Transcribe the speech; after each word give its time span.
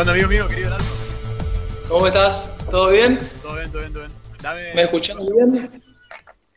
onda, 0.00 0.12
amigo 0.12 0.28
mío, 0.28 0.46
querido 0.46 0.74
Aldo? 0.74 0.84
¿Cómo 1.88 2.06
estás? 2.06 2.54
¿Todo 2.70 2.90
bien? 2.90 3.18
Todo 3.40 3.54
bien, 3.54 3.70
todo 3.70 3.80
bien, 3.80 3.92
todo 3.92 4.04
bien. 4.04 4.14
Dame... 4.42 4.74
¿Me 4.74 4.82
escuchas 4.82 5.16
bien? 5.16 5.82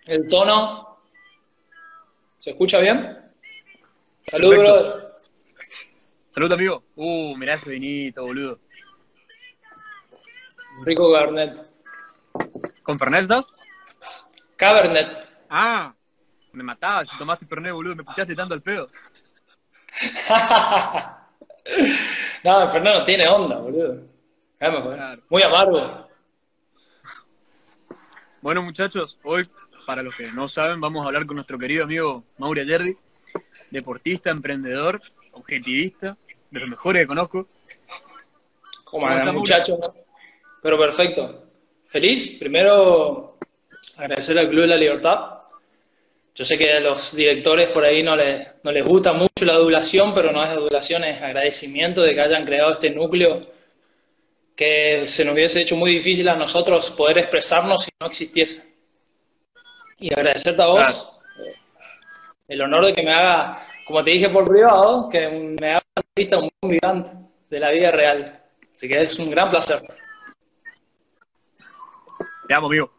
¿El 0.07 0.27
tono? 0.27 0.99
¿Se 2.37 2.49
escucha 2.49 2.79
bien? 2.79 3.17
Salud, 4.27 4.49
Perfecto. 4.49 4.73
brother. 4.73 5.09
Salud, 6.33 6.51
amigo. 6.51 6.83
Uh, 6.95 7.37
mirá 7.37 7.53
ese 7.53 7.69
vinito, 7.69 8.23
boludo. 8.23 8.59
Rico 10.83 11.11
Cabernet. 11.13 11.57
¿Con 12.83 12.99
Fernet 12.99 13.21
estás? 13.21 13.55
Cabernet. 14.57 15.15
Ah, 15.49 15.93
me 16.51 16.63
matabas 16.63 17.07
si 17.07 17.17
tomaste 17.17 17.45
Fernet, 17.45 17.71
boludo. 17.71 17.95
Me 17.95 18.03
pichaste 18.03 18.35
tanto 18.35 18.53
al 18.53 18.61
pedo. 18.61 18.89
no, 22.43 22.63
el 22.63 22.69
Fernando 22.69 23.05
tiene 23.05 23.27
onda, 23.27 23.57
boludo. 23.57 24.01
Muy 25.29 25.43
amargo. 25.43 26.07
Bueno, 28.41 28.61
muchachos, 28.61 29.17
hoy, 29.23 29.43
para 29.85 30.03
los 30.03 30.15
que 30.15 30.31
no 30.31 30.47
saben, 30.47 30.79
vamos 30.79 31.03
a 31.03 31.07
hablar 31.07 31.25
con 31.25 31.35
nuestro 31.35 31.57
querido 31.57 31.83
amigo 31.83 32.23
Mauri 32.37 32.61
Ayerdi, 32.61 32.95
deportista, 33.69 34.29
emprendedor, 34.29 35.01
objetivista, 35.33 36.17
de 36.49 36.59
los 36.59 36.69
mejores 36.69 37.03
que 37.03 37.07
conozco. 37.07 37.47
¿Cómo 38.85 39.07
¿Cómo 39.07 39.17
estás, 39.17 39.33
muchachos? 39.33 39.91
Pero 40.61 40.77
perfecto. 40.77 41.43
¿Feliz? 41.87 42.37
Primero, 42.39 43.37
agradecer 43.97 44.37
al 44.39 44.49
Club 44.49 44.61
de 44.61 44.67
la 44.67 44.77
Libertad. 44.77 45.38
Yo 46.35 46.45
sé 46.45 46.57
que 46.57 46.71
a 46.71 46.79
los 46.79 47.15
directores 47.15 47.69
por 47.69 47.83
ahí 47.83 48.01
no 48.01 48.15
les, 48.15 48.47
no 48.63 48.71
les 48.71 48.85
gusta 48.85 49.13
mucho 49.13 49.43
la 49.43 49.53
adulación, 49.53 50.13
pero 50.13 50.31
no 50.31 50.43
es 50.43 50.49
adulación, 50.49 51.03
es 51.03 51.21
agradecimiento 51.21 52.01
de 52.01 52.13
que 52.13 52.21
hayan 52.21 52.45
creado 52.45 52.71
este 52.71 52.91
núcleo 52.91 53.47
que 54.55 55.07
se 55.07 55.23
nos 55.23 55.33
hubiese 55.33 55.61
hecho 55.61 55.77
muy 55.77 55.91
difícil 55.91 56.27
a 56.27 56.35
nosotros 56.35 56.91
poder 56.91 57.17
expresarnos 57.17 57.83
si 57.83 57.91
no 57.99 58.07
existiese. 58.07 58.75
Y 59.99 60.13
agradecerte 60.13 60.61
a 60.61 60.67
vos 60.67 61.13
el 62.45 62.61
honor 62.61 62.87
de 62.87 62.93
que 62.93 63.03
me 63.03 63.13
haga, 63.13 63.57
como 63.85 64.03
te 64.03 64.11
dije 64.11 64.27
por 64.29 64.45
privado, 64.45 65.07
que 65.07 65.29
me 65.29 65.69
haga 65.71 65.81
una 65.95 66.03
entrevista 66.05 66.39
un 66.39 66.71
gigante 66.71 67.11
de 67.49 67.59
la 67.59 67.71
vida 67.71 67.91
real. 67.91 68.43
Así 68.73 68.89
que 68.89 69.01
es 69.01 69.17
un 69.19 69.29
gran 69.29 69.49
placer. 69.49 69.79
Te 72.47 72.53
amo, 72.53 72.67
amigo. 72.67 72.91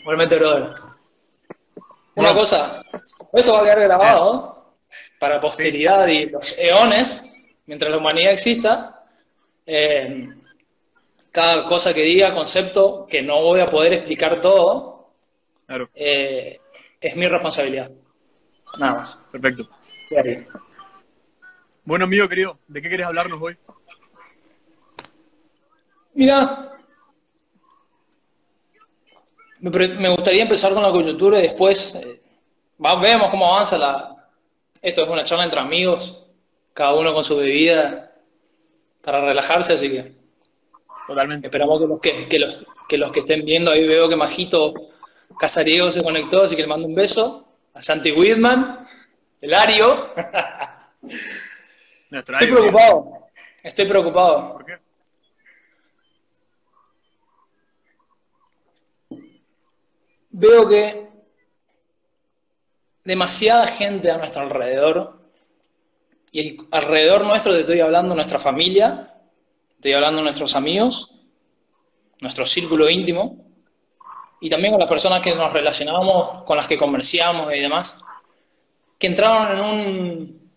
Igualmente, 0.00 0.36
brother. 0.36 0.87
Una 2.18 2.30
Bueno. 2.32 2.40
cosa, 2.40 2.82
esto 3.32 3.52
va 3.52 3.60
a 3.60 3.62
quedar 3.62 3.78
grabado 3.78 4.74
para 5.20 5.40
posteridad 5.40 6.04
y 6.08 6.28
los 6.28 6.58
eones, 6.58 7.32
mientras 7.66 7.92
la 7.92 7.98
humanidad 7.98 8.32
exista. 8.32 9.04
Eh, 9.64 10.28
cada 11.30 11.64
cosa 11.66 11.94
que 11.94 12.02
diga, 12.02 12.34
concepto, 12.34 13.06
que 13.08 13.22
no 13.22 13.40
voy 13.44 13.60
a 13.60 13.66
poder 13.66 13.92
explicar 13.92 14.40
todo, 14.40 15.12
Claro, 15.66 15.90
eh, 15.94 16.58
es 17.00 17.14
mi 17.14 17.28
responsabilidad. 17.28 17.88
Nada 18.80 18.94
más. 18.94 19.28
perfecto. 19.30 19.68
Bueno, 21.84 22.06
amigo 22.06 22.28
querido, 22.28 22.58
¿de 22.66 22.82
qué 22.82 22.88
querés 22.88 23.06
hablarnos 23.06 23.40
hoy? 23.40 23.56
Mira, 26.14 26.77
me, 29.60 30.08
gustaría 30.08 30.42
empezar 30.42 30.72
con 30.72 30.82
la 30.82 30.90
coyuntura 30.90 31.38
y 31.38 31.42
después 31.42 31.94
eh, 31.96 32.20
vemos 32.78 33.30
cómo 33.30 33.46
avanza 33.46 33.78
la... 33.78 34.14
Esto 34.80 35.02
es 35.02 35.08
una 35.08 35.24
charla 35.24 35.44
entre 35.44 35.58
amigos, 35.58 36.24
cada 36.72 36.94
uno 36.94 37.12
con 37.12 37.24
su 37.24 37.36
bebida 37.36 38.12
para 39.02 39.20
relajarse, 39.20 39.72
así 39.72 39.90
que 39.90 40.12
Totalmente. 41.06 41.48
esperamos 41.48 41.80
que 41.80 41.86
los 41.86 42.00
que, 42.00 42.28
que 42.28 42.38
los, 42.38 42.64
que 42.88 42.98
los 42.98 43.10
que 43.10 43.20
estén 43.20 43.44
viendo, 43.44 43.72
ahí 43.72 43.86
veo 43.86 44.08
que 44.08 44.14
Majito 44.14 44.74
Casariego 45.38 45.90
se 45.90 46.02
conectó, 46.02 46.42
así 46.42 46.54
que 46.54 46.62
le 46.62 46.68
mando 46.68 46.86
un 46.86 46.94
beso. 46.94 47.44
A 47.74 47.82
Santi 47.82 48.12
Whitman, 48.12 48.84
Elario. 49.40 50.14
Nuestro 52.10 52.38
Estoy 52.38 52.52
preocupado, 52.52 53.26
estoy 53.62 53.86
preocupado. 53.86 54.52
¿Por 54.54 54.64
qué? 54.64 54.87
Veo 60.38 60.68
que 60.68 61.08
demasiada 63.02 63.66
gente 63.66 64.10
a 64.10 64.18
nuestro 64.18 64.42
alrededor, 64.42 65.18
y 66.30 66.58
alrededor 66.70 67.24
nuestro 67.24 67.52
te 67.52 67.60
estoy 67.60 67.80
hablando 67.80 68.14
nuestra 68.14 68.38
familia, 68.38 69.14
estoy 69.74 69.94
hablando 69.94 70.22
nuestros 70.22 70.54
amigos, 70.54 71.12
nuestro 72.20 72.46
círculo 72.46 72.88
íntimo, 72.88 73.46
y 74.40 74.48
también 74.48 74.72
con 74.72 74.80
las 74.80 74.88
personas 74.88 75.20
que 75.20 75.34
nos 75.34 75.52
relacionamos, 75.52 76.44
con 76.44 76.56
las 76.56 76.68
que 76.68 76.78
comerciamos 76.78 77.52
y 77.52 77.60
demás, 77.60 77.98
que 78.96 79.08
entraron 79.08 79.58
en 79.58 79.64
un, 79.64 80.50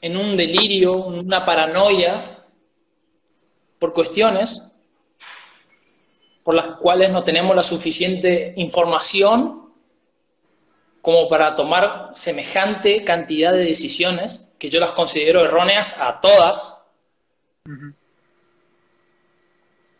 en 0.00 0.16
un 0.16 0.36
delirio, 0.36 1.08
en 1.08 1.26
una 1.26 1.44
paranoia 1.44 2.44
por 3.80 3.92
cuestiones 3.92 4.70
por 6.44 6.54
las 6.54 6.76
cuales 6.76 7.10
no 7.10 7.24
tenemos 7.24 7.56
la 7.56 7.62
suficiente 7.62 8.52
información 8.56 9.72
como 11.00 11.26
para 11.26 11.54
tomar 11.54 12.10
semejante 12.14 13.02
cantidad 13.02 13.52
de 13.52 13.64
decisiones, 13.64 14.52
que 14.58 14.70
yo 14.70 14.78
las 14.78 14.92
considero 14.92 15.42
erróneas 15.42 15.96
a 15.98 16.20
todas. 16.20 16.82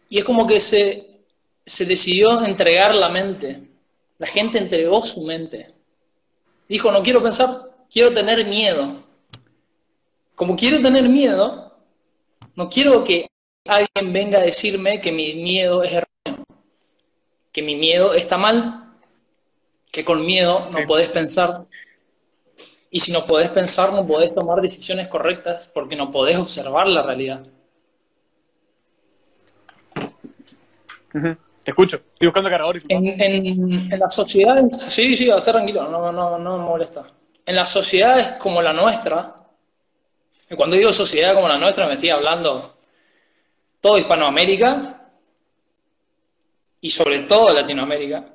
Y 0.09 0.19
es 0.19 0.25
como 0.25 0.47
que 0.47 0.61
se, 0.61 1.25
se 1.67 1.85
decidió 1.87 2.45
entregar 2.45 2.95
la 2.95 3.09
mente. 3.09 3.69
La 4.19 4.27
gente 4.27 4.59
entregó 4.59 5.05
su 5.05 5.23
mente. 5.23 5.75
Dijo, 6.69 6.91
no 6.93 7.03
quiero 7.03 7.23
pensar, 7.23 7.71
quiero 7.91 8.13
tener 8.13 8.47
miedo. 8.47 8.95
Como 10.35 10.57
quiero 10.57 10.81
tener 10.81 11.09
miedo, 11.09 11.77
no 12.55 12.69
quiero 12.69 13.05
que 13.05 13.27
alguien 13.67 14.13
venga 14.13 14.39
a 14.39 14.43
decirme 14.43 15.01
que 15.01 15.13
mi 15.13 15.35
miedo 15.35 15.83
es 15.83 15.93
erróneo, 15.93 16.14
que 17.55 17.63
mi 17.63 17.77
miedo 17.77 18.13
está 18.15 18.37
mal, 18.37 18.93
que 19.93 20.05
con 20.05 20.27
miedo 20.27 20.69
no 20.73 20.81
Sí. 20.81 20.87
podés 20.87 21.09
pensar. 21.09 21.57
Y 22.91 22.99
si 23.01 23.13
no 23.13 23.25
podés 23.25 23.49
pensar, 23.49 23.93
no 23.93 24.07
podés 24.07 24.35
tomar 24.35 24.61
decisiones 24.61 25.07
correctas 25.09 25.71
porque 25.73 25.95
no 25.97 26.11
podés 26.11 26.37
observar 26.37 26.89
la 26.89 27.03
realidad. 27.03 27.47
Te 31.13 31.71
escucho. 31.71 31.97
Estoy 32.13 32.27
buscando 32.27 32.51
cargador. 32.51 32.75
disculpa. 32.75 32.97
En, 32.97 33.21
en, 33.21 33.93
en 33.93 33.99
las 34.01 34.15
sociedades, 34.15 34.81
sí, 34.89 35.17
sí, 35.17 35.29
va 35.29 35.37
a 35.37 35.41
ser 35.41 35.55
tranquilo, 35.55 35.89
no, 35.89 36.13
no, 36.13 36.39
no 36.39 36.59
me 36.59 36.65
molesta. 36.65 37.05
En 37.47 37.55
las 37.57 37.71
sociedades 37.71 38.33
como 38.33 38.61
la 38.61 38.73
nuestra, 38.73 39.35
y 40.51 40.57
cuando 40.57 40.77
digo 40.77 40.93
sociedad 40.93 41.35
como 41.35 41.49
la 41.49 41.59
nuestra, 41.59 41.87
me 41.87 41.95
estoy 41.95 42.11
hablando 42.11 42.71
todo 43.81 43.97
Hispanoamérica 43.99 45.04
y 46.85 46.91
sobre 46.91 47.21
todo 47.21 47.55
Latinoamérica. 47.55 48.27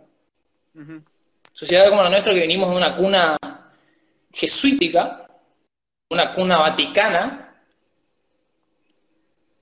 Ujú. 0.74 1.04
Sociedades 1.54 1.92
como 1.92 2.02
la 2.02 2.10
nuestra 2.10 2.34
que 2.34 2.40
venimos 2.40 2.72
de 2.72 2.78
una 2.78 2.96
cuna 2.96 3.38
jesuítica, 4.34 5.30
una 6.10 6.34
cuna 6.34 6.58
vaticana, 6.58 7.64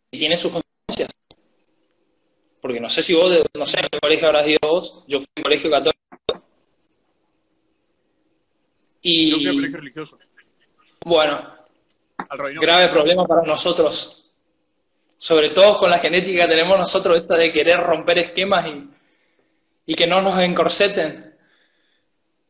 y 0.09 0.17
tiene 0.17 0.37
sus 0.37 0.53
consecuencias. 0.53 1.09
Porque 2.61 2.79
no 2.79 2.89
sé 2.89 3.03
si 3.03 3.13
vos, 3.13 3.29
no 3.53 3.65
sé 3.65 3.81
en 3.81 3.89
qué 3.91 3.99
colegio 3.99 4.27
habrás 4.27 4.47
ido 4.47 4.59
vos, 4.61 5.03
yo 5.05 5.19
fui 5.19 5.27
a 5.35 5.39
un 5.39 5.43
colegio 5.43 5.69
católico. 5.69 5.99
Yo 6.31 6.41
Y 9.01 9.31
fui 9.33 9.47
a 9.47 9.51
colegio 9.51 9.77
religioso. 9.79 10.17
bueno, 11.03 11.55
Al 12.29 12.53
grave 12.61 12.87
problema 12.87 13.25
para 13.25 13.41
nosotros. 13.41 14.26
Sobre 15.17 15.49
todo 15.49 15.77
con 15.77 15.89
la 15.89 15.97
genética 15.97 16.43
que 16.43 16.49
tenemos 16.49 16.77
nosotros, 16.77 17.17
esa 17.17 17.35
de 17.35 17.51
querer 17.51 17.79
romper 17.79 18.19
esquemas 18.19 18.67
y, 18.67 18.89
y 19.85 19.95
que 19.95 20.07
no 20.07 20.21
nos 20.21 20.39
encorseten. 20.39 21.35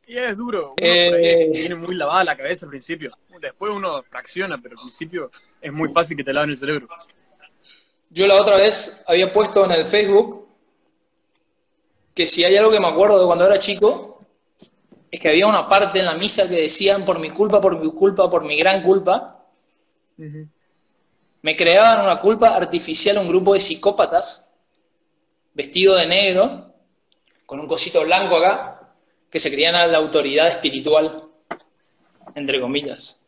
Y 0.05 0.17
es 0.17 0.37
duro. 0.37 0.69
Uno 0.69 0.75
Eh, 0.77 1.49
tiene 1.53 1.75
muy 1.75 1.95
lavada 1.95 2.23
la 2.23 2.37
cabeza 2.37 2.65
al 2.65 2.69
principio. 2.69 3.11
Después 3.41 3.71
uno 3.73 4.03
fracciona, 4.03 4.57
pero 4.61 4.77
al 4.77 4.81
principio 4.83 5.31
es 5.61 5.71
muy 5.71 5.91
fácil 5.91 6.15
que 6.15 6.23
te 6.23 6.33
laven 6.33 6.49
el 6.51 6.57
cerebro. 6.57 6.87
Yo 8.09 8.25
la 8.25 8.35
otra 8.35 8.57
vez 8.57 9.03
había 9.05 9.31
puesto 9.31 9.65
en 9.65 9.71
el 9.71 9.85
Facebook 9.85 10.47
que 12.13 12.25
si 12.25 12.43
hay 12.43 12.55
algo 12.57 12.71
que 12.71 12.79
me 12.79 12.87
acuerdo 12.87 13.19
de 13.19 13.25
cuando 13.25 13.45
era 13.45 13.59
chico, 13.59 14.25
es 15.11 15.19
que 15.19 15.29
había 15.29 15.45
una 15.45 15.67
parte 15.69 15.99
en 15.99 16.05
la 16.05 16.15
misa 16.15 16.47
que 16.49 16.55
decían 16.55 17.05
por 17.05 17.19
mi 17.19 17.29
culpa, 17.29 17.61
por 17.61 17.79
mi 17.79 17.91
culpa, 17.91 18.29
por 18.29 18.43
mi 18.43 18.57
gran 18.57 18.81
culpa, 18.81 19.45
me 21.41 21.55
creaban 21.55 22.03
una 22.03 22.19
culpa 22.19 22.55
artificial 22.55 23.17
un 23.17 23.27
grupo 23.27 23.53
de 23.53 23.59
psicópatas 23.59 24.47
vestidos 25.53 25.99
de 25.99 26.07
negro, 26.07 26.73
con 27.45 27.59
un 27.59 27.67
cosito 27.67 28.03
blanco 28.03 28.37
acá, 28.37 28.93
que 29.29 29.39
se 29.39 29.51
creían 29.51 29.75
a 29.75 29.87
la 29.87 29.97
autoridad 29.97 30.47
espiritual, 30.49 31.29
entre 32.35 32.61
comillas. 32.61 33.27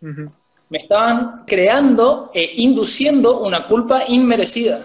Me 0.00 0.78
estaban 0.78 1.44
creando 1.46 2.30
e 2.34 2.52
induciendo 2.56 3.40
una 3.40 3.66
culpa 3.66 4.04
inmerecida 4.06 4.84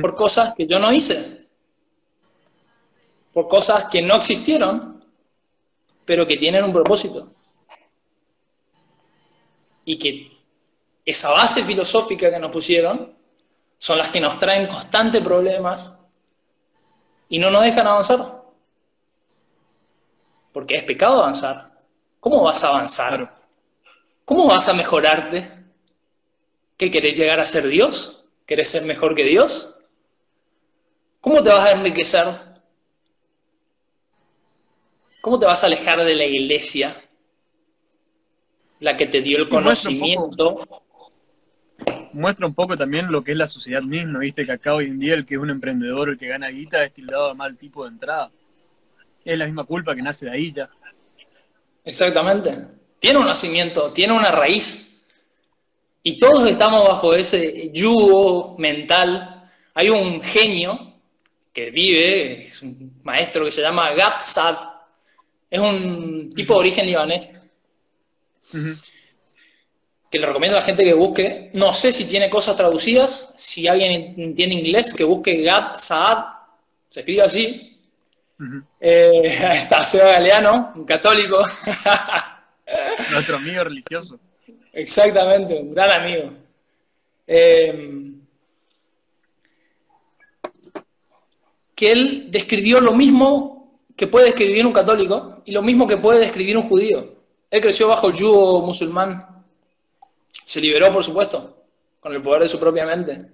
por 0.00 0.14
cosas 0.14 0.54
que 0.54 0.66
yo 0.66 0.78
no 0.78 0.92
hice, 0.92 1.46
por 3.32 3.48
cosas 3.48 3.86
que 3.86 4.00
no 4.00 4.14
existieron, 4.14 5.04
pero 6.04 6.26
que 6.26 6.36
tienen 6.36 6.64
un 6.64 6.72
propósito. 6.72 7.32
Y 9.84 9.98
que 9.98 10.33
esa 11.04 11.30
base 11.30 11.62
filosófica 11.64 12.30
que 12.30 12.38
nos 12.38 12.50
pusieron 12.50 13.14
son 13.78 13.98
las 13.98 14.08
que 14.08 14.20
nos 14.20 14.38
traen 14.38 14.66
constantes 14.66 15.22
problemas 15.22 15.98
y 17.28 17.38
no 17.38 17.50
nos 17.50 17.62
dejan 17.64 17.86
avanzar. 17.86 18.42
Porque 20.52 20.76
es 20.76 20.84
pecado 20.84 21.22
avanzar. 21.22 21.72
¿Cómo 22.20 22.42
vas 22.42 22.64
a 22.64 22.68
avanzar? 22.68 23.34
¿Cómo 24.24 24.46
vas 24.46 24.68
a 24.68 24.72
mejorarte? 24.72 25.50
¿Qué 26.76 26.90
querés 26.90 27.16
llegar 27.16 27.40
a 27.40 27.44
ser 27.44 27.68
Dios? 27.68 28.26
¿Querés 28.46 28.68
ser 28.68 28.84
mejor 28.84 29.14
que 29.14 29.24
Dios? 29.24 29.74
¿Cómo 31.20 31.42
te 31.42 31.50
vas 31.50 31.64
a 31.64 31.72
enriquecer? 31.72 32.26
¿Cómo 35.20 35.38
te 35.38 35.46
vas 35.46 35.62
a 35.62 35.66
alejar 35.66 36.04
de 36.04 36.14
la 36.14 36.24
iglesia? 36.24 37.02
La 38.80 38.96
que 38.96 39.06
te 39.06 39.22
dio 39.22 39.38
el 39.38 39.48
conocimiento. 39.48 40.83
Muestra 42.14 42.46
un 42.46 42.54
poco 42.54 42.76
también 42.76 43.10
lo 43.10 43.24
que 43.24 43.32
es 43.32 43.36
la 43.36 43.48
sociedad 43.48 43.82
misma, 43.82 44.20
viste 44.20 44.46
que 44.46 44.52
acá 44.52 44.72
hoy 44.74 44.86
en 44.86 45.00
día 45.00 45.14
el 45.14 45.26
que 45.26 45.34
es 45.34 45.40
un 45.40 45.50
emprendedor, 45.50 46.08
el 46.08 46.16
que 46.16 46.28
gana 46.28 46.48
guita, 46.48 46.84
es 46.84 46.92
tildado 46.92 47.28
de 47.28 47.34
mal 47.34 47.56
tipo 47.56 47.82
de 47.84 47.90
entrada. 47.90 48.30
Es 49.24 49.36
la 49.36 49.46
misma 49.46 49.64
culpa 49.64 49.94
que 49.96 50.02
nace 50.02 50.26
de 50.26 50.30
ahí 50.32 50.52
ya. 50.52 50.70
Exactamente. 51.84 52.56
Tiene 53.00 53.18
un 53.18 53.26
nacimiento, 53.26 53.92
tiene 53.92 54.12
una 54.12 54.30
raíz. 54.30 54.90
Y 56.04 56.16
todos 56.18 56.48
estamos 56.48 56.86
bajo 56.86 57.14
ese 57.14 57.70
yugo 57.72 58.56
mental. 58.58 59.50
Hay 59.74 59.90
un 59.90 60.22
genio 60.22 60.94
que 61.52 61.70
vive, 61.70 62.42
es 62.42 62.62
un 62.62 63.00
maestro 63.02 63.44
que 63.44 63.52
se 63.52 63.60
llama 63.60 63.92
Gad 63.92 64.20
Saad. 64.20 64.56
Es 65.50 65.60
un 65.60 66.32
tipo 66.32 66.54
de 66.54 66.60
origen 66.60 66.86
libanés. 66.86 67.50
Que 70.14 70.20
le 70.20 70.26
recomiendo 70.26 70.56
a 70.56 70.60
la 70.60 70.64
gente 70.64 70.84
que 70.84 70.94
busque. 70.94 71.50
No 71.54 71.74
sé 71.74 71.90
si 71.90 72.04
tiene 72.04 72.30
cosas 72.30 72.54
traducidas. 72.54 73.32
Si 73.34 73.66
alguien 73.66 74.14
entiende 74.16 74.54
inglés, 74.54 74.94
que 74.94 75.02
busque 75.02 75.42
Gad 75.42 75.74
Saad. 75.74 76.24
Se 76.88 77.00
escribe 77.00 77.22
así. 77.22 77.76
Eh, 78.78 79.22
está 79.52 79.84
Seba 79.84 80.12
Galeano, 80.12 80.72
un 80.76 80.84
católico. 80.84 81.38
Nuestro 83.10 83.38
amigo 83.38 83.64
religioso. 83.64 84.20
Exactamente, 84.72 85.58
un 85.58 85.72
gran 85.72 85.90
amigo. 86.00 86.30
Eh, 87.26 88.12
que 91.74 91.90
él 91.90 92.28
describió 92.30 92.80
lo 92.80 92.92
mismo 92.92 93.80
que 93.96 94.06
puede 94.06 94.26
describir 94.26 94.64
un 94.64 94.72
católico 94.72 95.42
y 95.44 95.50
lo 95.50 95.62
mismo 95.62 95.88
que 95.88 95.96
puede 95.96 96.20
describir 96.20 96.56
un 96.56 96.68
judío. 96.68 97.16
Él 97.50 97.60
creció 97.60 97.88
bajo 97.88 98.10
el 98.10 98.14
yugo 98.14 98.60
musulmán. 98.60 99.33
Se 100.44 100.60
liberó, 100.60 100.92
por 100.92 101.02
supuesto, 101.02 101.64
con 102.00 102.12
el 102.12 102.22
poder 102.22 102.42
de 102.42 102.48
su 102.48 102.60
propia 102.60 102.86
mente 102.86 103.30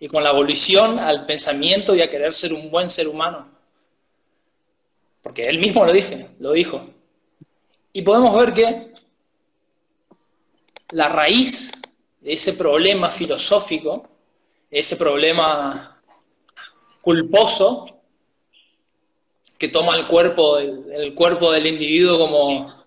y 0.00 0.08
con 0.08 0.22
la 0.22 0.30
abolición 0.30 0.98
al 0.98 1.26
pensamiento 1.26 1.94
y 1.94 2.00
a 2.00 2.08
querer 2.08 2.32
ser 2.32 2.52
un 2.52 2.70
buen 2.70 2.88
ser 2.88 3.08
humano. 3.08 3.48
Porque 5.22 5.48
él 5.48 5.58
mismo 5.58 5.84
lo 5.84 5.92
dije, 5.92 6.28
lo 6.38 6.52
dijo. 6.52 6.88
Y 7.92 8.02
podemos 8.02 8.36
ver 8.36 8.54
que 8.54 8.94
la 10.90 11.08
raíz 11.08 11.72
de 12.20 12.32
ese 12.32 12.52
problema 12.52 13.10
filosófico, 13.10 14.08
ese 14.70 14.96
problema 14.96 16.00
culposo 17.00 18.00
que 19.58 19.68
toma 19.68 19.96
el 19.96 20.06
cuerpo, 20.06 20.58
el 20.58 21.14
cuerpo 21.14 21.50
del 21.50 21.66
individuo 21.66 22.18
como 22.18 22.84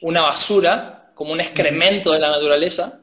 una 0.00 0.22
basura, 0.22 1.03
como 1.14 1.32
un 1.32 1.40
excremento 1.40 2.12
de 2.12 2.18
la 2.20 2.30
naturaleza, 2.30 3.00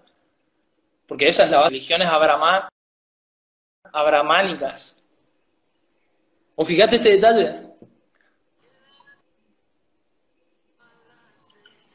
porque 1.08 1.28
esa 1.30 1.44
es 1.46 1.52
la 1.52 1.58
base. 1.60 1.70
religiones 1.70 2.08
abrama- 2.08 2.70
abramánicas. 3.94 5.04
O 6.56 6.66
fíjate 6.66 6.98
este 6.98 7.10
detalle. 7.12 7.68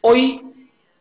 Hoy 0.02 0.40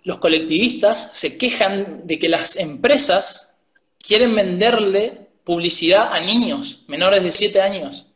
los 0.04 0.18
colectivistas 0.18 1.16
se 1.18 1.38
quejan 1.38 2.06
de 2.06 2.20
que 2.20 2.30
las 2.30 2.58
empresas 2.58 3.56
quieren 4.00 4.36
venderle 4.36 5.30
publicidad 5.44 6.12
a 6.14 6.20
niños 6.20 6.84
menores 6.88 7.24
de 7.24 7.32
7 7.32 7.62
años. 7.62 8.08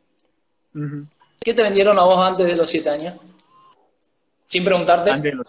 ¿Qué 1.42 1.54
te 1.54 1.62
vendieron 1.64 1.98
a 2.00 2.04
vos 2.04 2.18
antes 2.20 2.46
de 2.48 2.56
los 2.56 2.70
7 2.70 2.90
años? 2.90 3.18
Sin 4.46 4.64
preguntarte. 4.64 5.12
Antes 5.12 5.32
de 5.32 5.38
los 5.38 5.48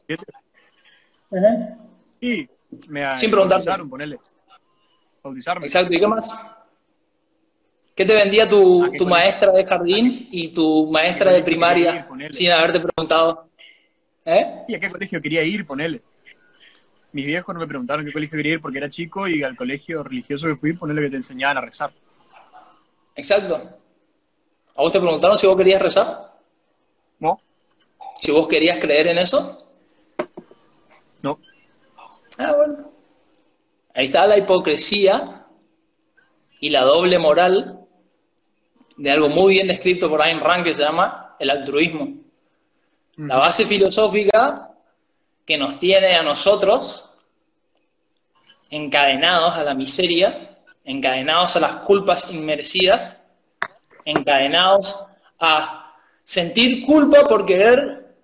Y 2.20 2.48
me 2.88 3.18
Sin 3.18 3.30
preguntarte. 3.30 3.64
bautizaron, 3.66 3.88
ponele. 3.90 4.18
Bautizarme. 5.22 5.66
Exacto, 5.66 5.92
¿y 5.92 5.98
qué 5.98 6.06
más? 6.06 6.56
¿Qué 7.94 8.04
te 8.04 8.14
vendía 8.14 8.48
tu, 8.48 8.84
¿A 8.84 8.90
qué 8.90 8.98
tu 8.98 9.06
maestra 9.06 9.52
de 9.52 9.64
jardín 9.64 10.28
y 10.30 10.48
tu 10.48 10.90
maestra 10.90 11.26
¿A 11.26 11.28
qué 11.28 11.34
de 11.34 11.38
ir? 11.40 11.44
primaria 11.44 12.06
Ponele. 12.08 12.32
sin 12.32 12.50
haberte 12.50 12.80
preguntado? 12.80 13.48
¿Eh? 14.24 14.64
¿Y 14.68 14.74
a 14.74 14.80
qué 14.80 14.90
colegio 14.90 15.20
quería 15.20 15.42
ir? 15.42 15.66
Ponele. 15.66 16.02
Mis 17.12 17.26
viejos 17.26 17.52
no 17.54 17.60
me 17.60 17.66
preguntaron 17.66 18.04
qué 18.06 18.12
colegio 18.12 18.36
quería 18.36 18.54
ir 18.54 18.60
porque 18.60 18.78
era 18.78 18.88
chico 18.88 19.26
y 19.28 19.42
al 19.42 19.56
colegio 19.56 20.02
religioso 20.02 20.46
que 20.46 20.56
fui, 20.56 20.72
ponele 20.74 21.02
que 21.02 21.10
te 21.10 21.16
enseñaban 21.16 21.58
a 21.58 21.60
rezar. 21.62 21.90
Exacto. 23.16 23.56
¿A 24.76 24.80
vos 24.82 24.92
te 24.92 25.00
preguntaron 25.00 25.36
si 25.36 25.46
vos 25.46 25.56
querías 25.56 25.82
rezar? 25.82 26.32
¿No? 27.18 27.40
¿Si 28.16 28.30
vos 28.30 28.46
querías 28.48 28.78
creer 28.78 29.08
en 29.08 29.18
eso? 29.18 29.69
Ah, 32.42 32.52
bueno. 32.56 32.90
Ahí 33.94 34.06
está 34.06 34.26
la 34.26 34.38
hipocresía 34.38 35.44
y 36.58 36.70
la 36.70 36.82
doble 36.82 37.18
moral 37.18 37.86
de 38.96 39.10
algo 39.10 39.28
muy 39.28 39.54
bien 39.54 39.68
descrito 39.68 40.08
por 40.08 40.22
Ayn 40.22 40.40
Rand 40.40 40.64
que 40.64 40.74
se 40.74 40.82
llama 40.82 41.36
el 41.38 41.50
altruismo. 41.50 42.14
La 43.16 43.36
base 43.36 43.66
filosófica 43.66 44.70
que 45.44 45.58
nos 45.58 45.78
tiene 45.78 46.14
a 46.14 46.22
nosotros 46.22 47.10
encadenados 48.70 49.56
a 49.56 49.64
la 49.64 49.74
miseria, 49.74 50.58
encadenados 50.84 51.56
a 51.56 51.60
las 51.60 51.76
culpas 51.76 52.32
inmerecidas, 52.32 53.26
encadenados 54.06 54.98
a 55.38 55.94
sentir 56.24 56.86
culpa 56.86 57.24
por 57.24 57.44
querer 57.44 58.16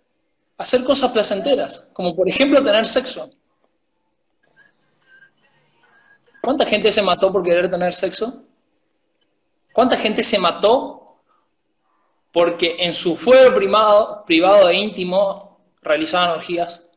hacer 0.57 0.85
cosas 0.85 1.13
placenteras, 1.13 1.91
como 1.93 2.17
por 2.17 2.27
ejemplo 2.29 2.63
tener 2.63 2.87
sexo. 2.87 3.31
¿Cuánta 6.47 6.65
gente 6.65 6.93
se 6.93 7.03
mató 7.03 7.33
por 7.33 7.43
querer 7.43 7.69
tener 7.69 7.93
sexo? 7.93 8.45
¿Cuánta 9.73 9.97
gente 9.97 10.23
se 10.23 10.39
mató 10.39 11.17
porque 12.31 12.77
en 12.79 12.95
su 12.95 13.17
fuero 13.17 13.53
privado, 13.53 14.23
privado 14.25 14.69
e 14.69 14.77
íntimo 14.77 15.59
realizaban 15.83 16.31
orgías? 16.31 16.89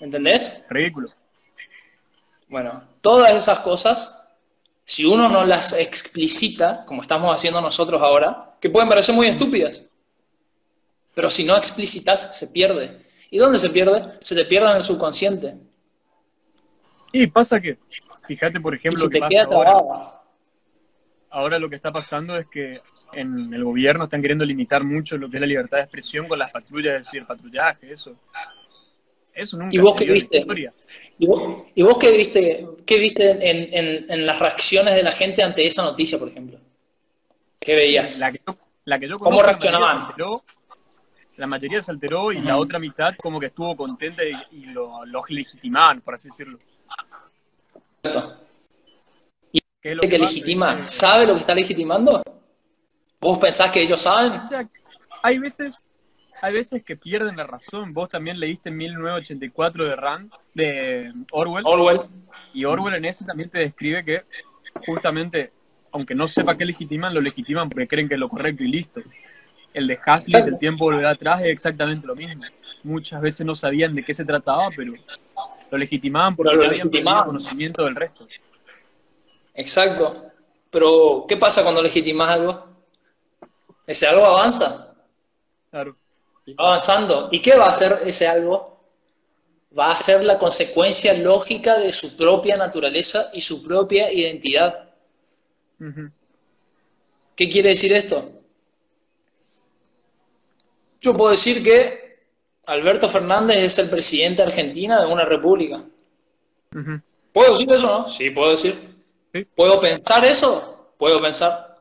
¿Entendés? 0.00 0.62
Ridículo. 0.70 1.10
Bueno, 2.48 2.80
todas 3.02 3.34
esas 3.34 3.60
cosas, 3.60 4.18
si 4.86 5.04
uno 5.04 5.28
no 5.28 5.44
las 5.44 5.74
explicita, 5.74 6.86
como 6.86 7.02
estamos 7.02 7.36
haciendo 7.36 7.60
nosotros 7.60 8.00
ahora, 8.00 8.56
que 8.58 8.70
pueden 8.70 8.88
parecer 8.88 9.14
muy 9.14 9.26
estúpidas, 9.26 9.84
pero 11.14 11.28
si 11.28 11.44
no 11.44 11.58
explicitas, 11.58 12.38
se 12.38 12.48
pierde. 12.48 13.06
¿Y 13.30 13.38
dónde 13.38 13.58
se 13.58 13.70
pierde? 13.70 14.04
Se 14.20 14.34
te 14.34 14.44
pierde 14.44 14.70
en 14.70 14.76
el 14.76 14.82
subconsciente. 14.82 15.54
Y 17.12 17.26
pasa 17.26 17.60
que, 17.60 17.78
fíjate 18.26 18.60
por 18.60 18.74
ejemplo, 18.74 19.04
lo 19.04 19.10
que 19.10 19.14
te 19.14 19.20
pasa 19.20 19.30
queda 19.30 19.42
ahora. 19.44 20.14
Ahora 21.30 21.58
lo 21.58 21.68
que 21.68 21.76
está 21.76 21.92
pasando 21.92 22.36
es 22.36 22.46
que 22.46 22.80
en 23.12 23.52
el 23.52 23.64
gobierno 23.64 24.04
están 24.04 24.20
queriendo 24.20 24.44
limitar 24.44 24.84
mucho 24.84 25.16
lo 25.16 25.30
que 25.30 25.36
es 25.36 25.40
la 25.40 25.46
libertad 25.46 25.78
de 25.78 25.82
expresión 25.84 26.26
con 26.28 26.38
las 26.38 26.50
patrullas, 26.50 26.94
es 26.94 27.06
decir, 27.06 27.20
el 27.20 27.26
patrullaje, 27.26 27.92
eso. 27.92 28.14
Eso 29.34 29.56
nunca 29.56 29.74
¿Y 29.74 29.78
vos 29.78 29.94
qué 29.94 30.04
viste? 30.10 30.38
historia. 30.38 30.72
¿Y 31.18 31.26
vos, 31.26 31.64
y 31.74 31.82
vos 31.82 31.96
qué 31.98 32.10
viste, 32.16 32.66
qué 32.84 32.98
viste 32.98 33.30
en, 33.30 33.72
en- 33.72 34.10
en 34.10 34.26
las 34.26 34.38
reacciones 34.38 34.94
de 34.94 35.02
la 35.02 35.12
gente 35.12 35.42
ante 35.42 35.66
esa 35.66 35.82
noticia, 35.82 36.18
por 36.18 36.28
ejemplo? 36.28 36.58
¿Qué 37.60 37.74
veías? 37.76 38.18
La 38.18 38.32
que 38.32 38.40
yo, 38.46 38.56
la 38.84 38.98
que 38.98 39.08
yo 39.08 39.16
¿Cómo 39.18 39.42
reaccionaban? 39.42 40.08
se 40.16 40.22
la 41.38 41.46
mayoría 41.46 41.80
se 41.80 41.90
alteró 41.90 42.32
y 42.32 42.40
la 42.40 42.56
otra 42.56 42.78
mitad 42.78 43.14
como 43.16 43.38
que 43.40 43.46
estuvo 43.46 43.76
contenta 43.76 44.22
y, 44.24 44.32
y 44.50 44.66
lo, 44.66 45.04
lo 45.06 45.22
legitimaban, 45.28 46.00
por 46.00 46.14
así 46.14 46.28
decirlo. 46.28 46.58
Esto. 48.02 48.40
¿Qué 49.80 49.90
es 49.90 49.96
lo 49.96 50.02
¿Gente 50.02 50.08
que 50.16 50.18
pasa? 50.22 50.32
legitima 50.32 50.76
que- 50.76 50.88
sabe 50.88 51.26
lo 51.26 51.34
que 51.34 51.40
está 51.40 51.54
legitimando? 51.54 52.22
¿Vos 53.20 53.38
pensás 53.38 53.70
que 53.70 53.80
ellos 53.82 54.00
saben? 54.02 54.40
hay 55.22 55.38
veces, 55.38 55.82
hay 56.42 56.52
veces 56.52 56.82
que 56.84 56.96
pierden 56.96 57.36
la 57.36 57.44
razón. 57.44 57.92
Vos 57.94 58.08
también 58.08 58.38
leíste 58.40 58.70
1984 58.70 59.84
de 59.84 59.96
Rand, 59.96 60.32
de 60.54 61.12
Orwell. 61.32 61.64
Orwell. 61.66 62.00
Y 62.54 62.64
Orwell 62.64 62.94
en 62.94 63.04
ese 63.04 63.24
también 63.24 63.50
te 63.50 63.58
describe 63.58 64.04
que 64.04 64.22
justamente, 64.86 65.52
aunque 65.92 66.14
no 66.14 66.26
sepa 66.28 66.56
qué 66.56 66.64
legitiman, 66.64 67.14
lo 67.14 67.20
legitiman 67.20 67.68
porque 67.68 67.88
creen 67.88 68.08
que 68.08 68.14
es 68.14 68.20
lo 68.20 68.28
correcto 68.28 68.62
y 68.64 68.68
listo. 68.68 69.00
El 69.74 69.86
de 69.86 69.98
Haslett, 70.04 70.48
el 70.48 70.58
tiempo 70.58 70.84
volverá 70.84 71.10
atrás, 71.10 71.42
es 71.42 71.48
exactamente 71.48 72.06
lo 72.06 72.16
mismo. 72.16 72.42
Muchas 72.82 73.20
veces 73.20 73.44
no 73.44 73.54
sabían 73.54 73.94
de 73.94 74.04
qué 74.04 74.14
se 74.14 74.24
trataba, 74.24 74.68
pero 74.74 74.92
lo 75.70 75.78
legitimaban 75.78 76.34
porque 76.34 76.54
lo 76.54 76.64
habían 76.64 76.90
conocimiento 77.24 77.84
del 77.84 77.96
resto. 77.96 78.26
Exacto. 79.54 80.24
Pero, 80.70 81.24
¿qué 81.28 81.36
pasa 81.36 81.62
cuando 81.62 81.82
legitimas 81.82 82.30
algo? 82.30 82.68
Ese 83.86 84.06
algo 84.06 84.24
avanza. 84.24 84.94
Claro. 85.70 85.96
Va 86.58 86.68
avanzando. 86.68 87.28
¿Y 87.32 87.40
qué 87.40 87.56
va 87.56 87.66
a 87.66 87.70
hacer 87.70 88.00
ese 88.04 88.26
algo? 88.26 88.78
Va 89.78 89.90
a 89.90 89.96
ser 89.96 90.24
la 90.24 90.38
consecuencia 90.38 91.12
lógica 91.14 91.78
de 91.78 91.92
su 91.92 92.16
propia 92.16 92.56
naturaleza 92.56 93.30
y 93.34 93.40
su 93.40 93.62
propia 93.62 94.12
identidad. 94.12 94.90
¿Qué 97.36 97.48
quiere 97.48 97.70
decir 97.70 97.92
esto? 97.92 98.37
Yo 101.00 101.14
puedo 101.14 101.30
decir 101.30 101.62
que 101.62 102.26
Alberto 102.66 103.08
Fernández 103.08 103.58
es 103.58 103.78
el 103.78 103.88
presidente 103.88 104.42
de 104.42 104.48
Argentina 104.48 105.00
de 105.00 105.06
una 105.06 105.24
república. 105.24 105.80
¿Puedo 107.32 107.52
decir 107.52 107.70
eso 107.72 107.86
no? 107.86 108.08
Sí, 108.08 108.30
puedo 108.30 108.50
decir. 108.50 108.96
Sí. 109.32 109.46
¿Puedo 109.54 109.80
pensar 109.80 110.24
eso? 110.24 110.92
Puedo 110.98 111.20
pensar. 111.20 111.80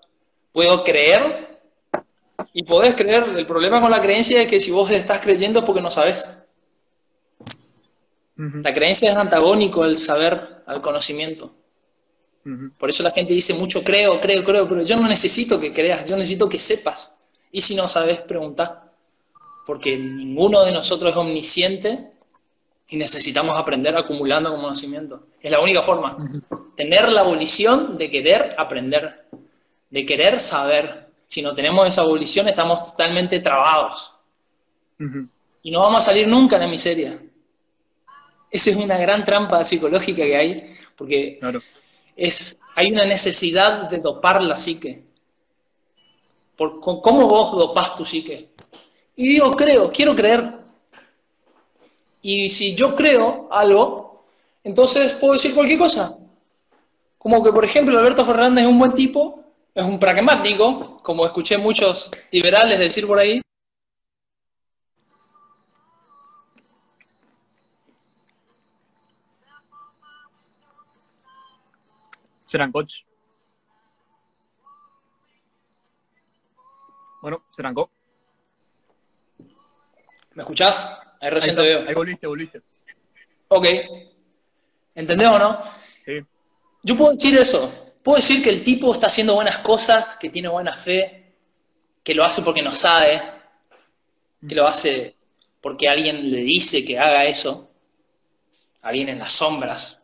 ¿Puedo 0.52 0.84
creer? 0.84 1.60
Y 2.54 2.64
podés 2.64 2.96
creer. 2.96 3.24
El 3.36 3.46
problema 3.46 3.82
con 3.82 3.92
la 3.92 4.02
creencia 4.02 4.42
es 4.42 4.48
que 4.48 4.60
si 4.60 4.72
vos 4.72 4.90
estás 4.92 5.20
creyendo 5.20 5.60
es 5.60 5.66
porque 5.66 5.82
no 5.82 5.92
sabes. 5.92 6.30
La 8.36 8.74
creencia 8.74 9.10
es 9.10 9.16
antagónico 9.16 9.84
al 9.84 9.98
saber, 9.98 10.62
al 10.68 10.82
conocimiento. 10.82 11.52
Por 12.78 12.90
eso 12.90 13.04
la 13.04 13.12
gente 13.12 13.34
dice 13.34 13.54
mucho 13.54 13.84
creo, 13.84 14.22
creo, 14.22 14.44
creo, 14.44 14.70
pero 14.70 14.82
yo 14.84 14.96
no 14.96 15.08
necesito 15.08 15.60
que 15.60 15.74
creas, 15.74 16.08
yo 16.08 16.16
necesito 16.16 16.48
que 16.48 16.60
sepas. 16.60 17.20
Y 17.52 17.62
si 17.62 17.76
no 17.76 17.88
sabes, 17.88 18.22
pregunta. 18.22 18.87
Porque 19.68 19.98
ninguno 19.98 20.64
de 20.64 20.72
nosotros 20.72 21.12
es 21.12 21.18
omnisciente 21.18 22.12
y 22.88 22.96
necesitamos 22.96 23.60
aprender 23.60 23.98
acumulando 23.98 24.56
conocimiento. 24.56 25.28
Es 25.42 25.52
la 25.52 25.60
única 25.60 25.82
forma. 25.82 26.18
Tener 26.78 27.12
la 27.12 27.24
volición 27.24 27.98
de 27.98 28.10
querer 28.10 28.56
aprender, 28.58 29.26
de 29.90 30.06
querer 30.06 30.40
saber. 30.40 31.10
Si 31.28 31.42
no 31.42 31.54
tenemos 31.54 31.86
esa 31.86 32.04
volición, 32.04 32.48
estamos 32.48 32.82
totalmente 32.82 33.42
trabados 33.42 34.14
y 35.62 35.70
no 35.70 35.82
vamos 35.82 35.98
a 35.98 36.12
salir 36.12 36.30
nunca 36.30 36.58
de 36.58 36.66
la 36.66 36.72
miseria. 36.72 37.22
Esa 38.50 38.70
es 38.70 38.78
una 38.78 38.98
gran 38.98 39.26
trampa 39.26 39.62
psicológica 39.66 40.24
que 40.24 40.38
hay, 40.38 40.78
porque 40.96 41.40
Claro. 41.40 41.62
es, 42.16 42.62
hay 42.74 42.94
una 42.94 43.04
necesidad 43.04 43.90
de 43.90 43.98
dopar 43.98 44.42
la 44.42 44.56
psique. 44.56 45.04
Por, 46.56 46.80
¿Cómo 46.80 47.28
vos 47.28 47.52
dopás 47.52 47.96
tu 47.96 48.06
psique? 48.06 48.48
Y 49.18 49.30
digo, 49.30 49.52
creo, 49.52 49.92
quiero 49.92 50.16
creer. 50.16 50.60
Y 52.22 52.52
si 52.52 52.76
yo 52.76 52.96
creo 52.96 53.48
algo, 53.52 54.24
entonces 54.64 55.14
puedo 55.16 55.34
decir 55.34 55.56
cualquier 55.56 55.80
cosa. 55.80 56.16
Como 57.18 57.44
que, 57.44 57.52
por 57.52 57.66
ejemplo, 57.66 57.98
Alberto 57.98 58.24
Fernández 58.24 58.66
es 58.66 58.70
un 58.70 58.78
buen 58.78 58.94
tipo, 58.94 59.44
es 59.74 59.84
un 59.84 60.00
pragmático, 60.00 61.00
como 61.02 61.26
escuché 61.26 61.58
muchos 61.58 62.12
liberales 62.32 62.78
decir 62.78 63.08
por 63.08 63.18
ahí. 63.18 63.42
Serán 72.46 72.72
coach. 72.72 73.02
Bueno, 77.24 77.44
se 77.50 77.64
arrancó. 77.64 77.97
¿Me 80.38 80.44
escuchás? 80.44 80.86
Ahí 80.86 81.18
Ahí, 81.22 81.30
recién 81.32 81.56
está. 81.56 81.64
te 81.64 81.68
veo. 81.70 81.90
Ahí 81.90 81.96
volviste, 81.96 82.28
volviste. 82.28 82.62
Ok. 83.48 83.66
¿Entendés 84.94 85.28
o 85.30 85.40
no? 85.40 85.60
Sí. 86.06 86.24
Yo 86.84 86.96
puedo 86.96 87.14
decir 87.14 87.36
eso. 87.36 87.96
Puedo 88.04 88.18
decir 88.18 88.44
que 88.44 88.52
el 88.52 88.64
tipo 88.64 88.94
está 88.94 89.08
haciendo 89.08 89.34
buenas 89.34 89.58
cosas, 89.58 90.16
que 90.16 90.30
tiene 90.30 90.48
buena 90.48 90.74
fe, 90.74 91.34
que 92.04 92.14
lo 92.14 92.24
hace 92.24 92.44
porque 92.44 92.62
no 92.62 92.72
sabe, 92.72 93.20
que 94.48 94.54
lo 94.54 94.68
hace 94.68 95.16
porque 95.60 95.90
alguien 95.90 96.30
le 96.32 96.42
dice 96.42 96.86
que 96.86 97.00
haga 97.00 97.26
eso, 97.26 97.72
alguien 98.84 99.10
en 99.10 99.18
las 99.18 99.32
sombras. 99.32 100.04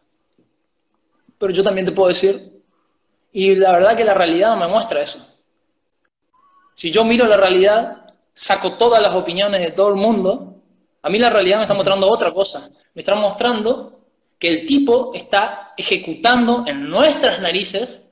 Pero 1.38 1.54
yo 1.54 1.63
también 1.63 1.86
te 1.86 1.92
puedo 1.92 2.10
decir, 2.10 2.60
y 3.32 3.54
la 3.56 3.72
verdad 3.72 3.96
que 3.96 4.04
la 4.04 4.16
realidad 4.16 4.50
no 4.50 4.58
me 4.58 4.68
muestra 4.68 5.00
eso. 5.00 5.24
Si 6.74 6.90
yo 6.90 7.06
miro 7.06 7.28
la 7.28 7.38
realidad, 7.38 8.02
saco 8.34 8.74
todas 8.74 9.02
las 9.02 9.13
opiniones 9.13 9.62
de 9.62 9.72
todo 9.72 9.90
el 9.90 9.96
mundo, 9.96 10.54
a 11.02 11.10
mí 11.10 11.20
la 11.20 11.30
realidad 11.30 11.58
me 11.58 11.63
está 11.63 11.74
mostrando 11.74 12.10
otra 12.10 12.32
cosa. 12.32 12.70
Me 12.94 13.02
está 13.02 13.16
mostrando 13.16 14.00
que 14.40 14.48
el 14.48 14.66
tipo 14.66 15.12
está 15.13 15.74
ejecutando 15.78 16.63
en 16.66 16.90
nuestras 16.90 17.40
narices, 17.40 18.10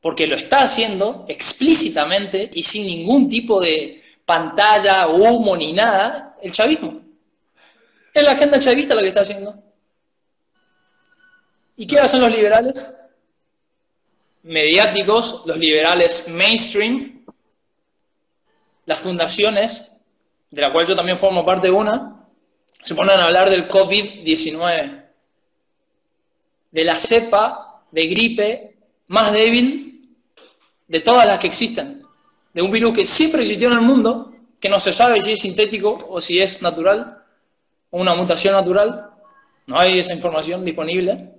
porque 0.00 0.26
lo 0.26 0.36
está 0.36 0.62
haciendo 0.62 1.24
explícitamente 1.28 2.50
y 2.52 2.62
sin 2.64 2.86
ningún 2.86 3.28
tipo 3.28 3.60
de 3.60 4.02
pantalla, 4.24 5.06
humo 5.08 5.56
ni 5.56 5.72
nada, 5.72 6.36
el 6.42 6.50
chavismo. 6.50 7.00
Es 8.12 8.22
la 8.22 8.32
agenda 8.32 8.58
chavista 8.58 8.94
lo 8.94 9.00
que 9.00 9.08
está 9.08 9.20
haciendo. 9.20 9.62
¿Y 11.76 11.86
qué 11.86 11.98
hacen 11.98 12.20
los 12.20 12.32
liberales? 12.32 12.86
Mediáticos, 14.42 15.42
los 15.46 15.56
liberales 15.56 16.28
mainstream, 16.28 17.21
las 18.86 18.98
fundaciones, 18.98 19.96
de 20.50 20.60
la 20.60 20.72
cual 20.72 20.86
yo 20.86 20.96
también 20.96 21.18
formo 21.18 21.44
parte 21.44 21.68
de 21.68 21.72
una, 21.72 22.26
se 22.82 22.94
ponen 22.94 23.18
a 23.18 23.26
hablar 23.26 23.48
del 23.48 23.68
COVID-19, 23.68 25.04
de 26.70 26.84
la 26.84 26.96
cepa 26.96 27.84
de 27.90 28.06
gripe 28.06 28.76
más 29.08 29.32
débil 29.32 30.16
de 30.88 31.00
todas 31.00 31.26
las 31.26 31.38
que 31.38 31.46
existen, 31.46 32.02
de 32.52 32.62
un 32.62 32.70
virus 32.70 32.94
que 32.94 33.04
siempre 33.04 33.42
existió 33.42 33.68
en 33.68 33.74
el 33.74 33.80
mundo, 33.80 34.34
que 34.60 34.68
no 34.68 34.80
se 34.80 34.92
sabe 34.92 35.20
si 35.20 35.32
es 35.32 35.40
sintético 35.40 35.98
o 36.08 36.20
si 36.20 36.40
es 36.40 36.62
natural, 36.62 37.22
o 37.90 38.00
una 38.00 38.14
mutación 38.14 38.54
natural, 38.54 39.10
no 39.66 39.78
hay 39.78 39.98
esa 39.98 40.14
información 40.14 40.64
disponible. 40.64 41.30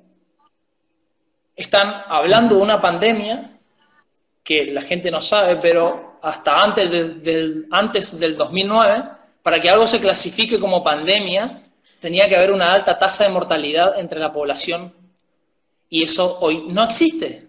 Están 1.55 2.03
hablando 2.07 2.55
de 2.55 2.61
una 2.61 2.81
pandemia 2.81 3.59
que 4.43 4.65
la 4.65 4.81
gente 4.81 5.11
no 5.11 5.21
sabe, 5.21 5.57
pero 5.57 6.12
hasta 6.23 6.63
antes, 6.63 6.89
de- 6.89 7.13
del, 7.15 7.67
antes 7.69 8.19
del 8.19 8.35
2009, 8.37 9.03
para 9.43 9.59
que 9.59 9.69
algo 9.69 9.85
se 9.85 9.99
clasifique 9.99 10.59
como 10.59 10.81
pandemia, 10.83 11.61
tenía 11.99 12.27
que 12.29 12.35
haber 12.35 12.51
una 12.53 12.73
alta 12.73 12.97
tasa 12.97 13.25
de 13.25 13.29
mortalidad 13.29 13.99
entre 13.99 14.19
la 14.19 14.31
población. 14.31 14.93
Y 15.89 16.03
eso 16.03 16.39
hoy 16.39 16.65
no 16.69 16.83
existe. 16.83 17.47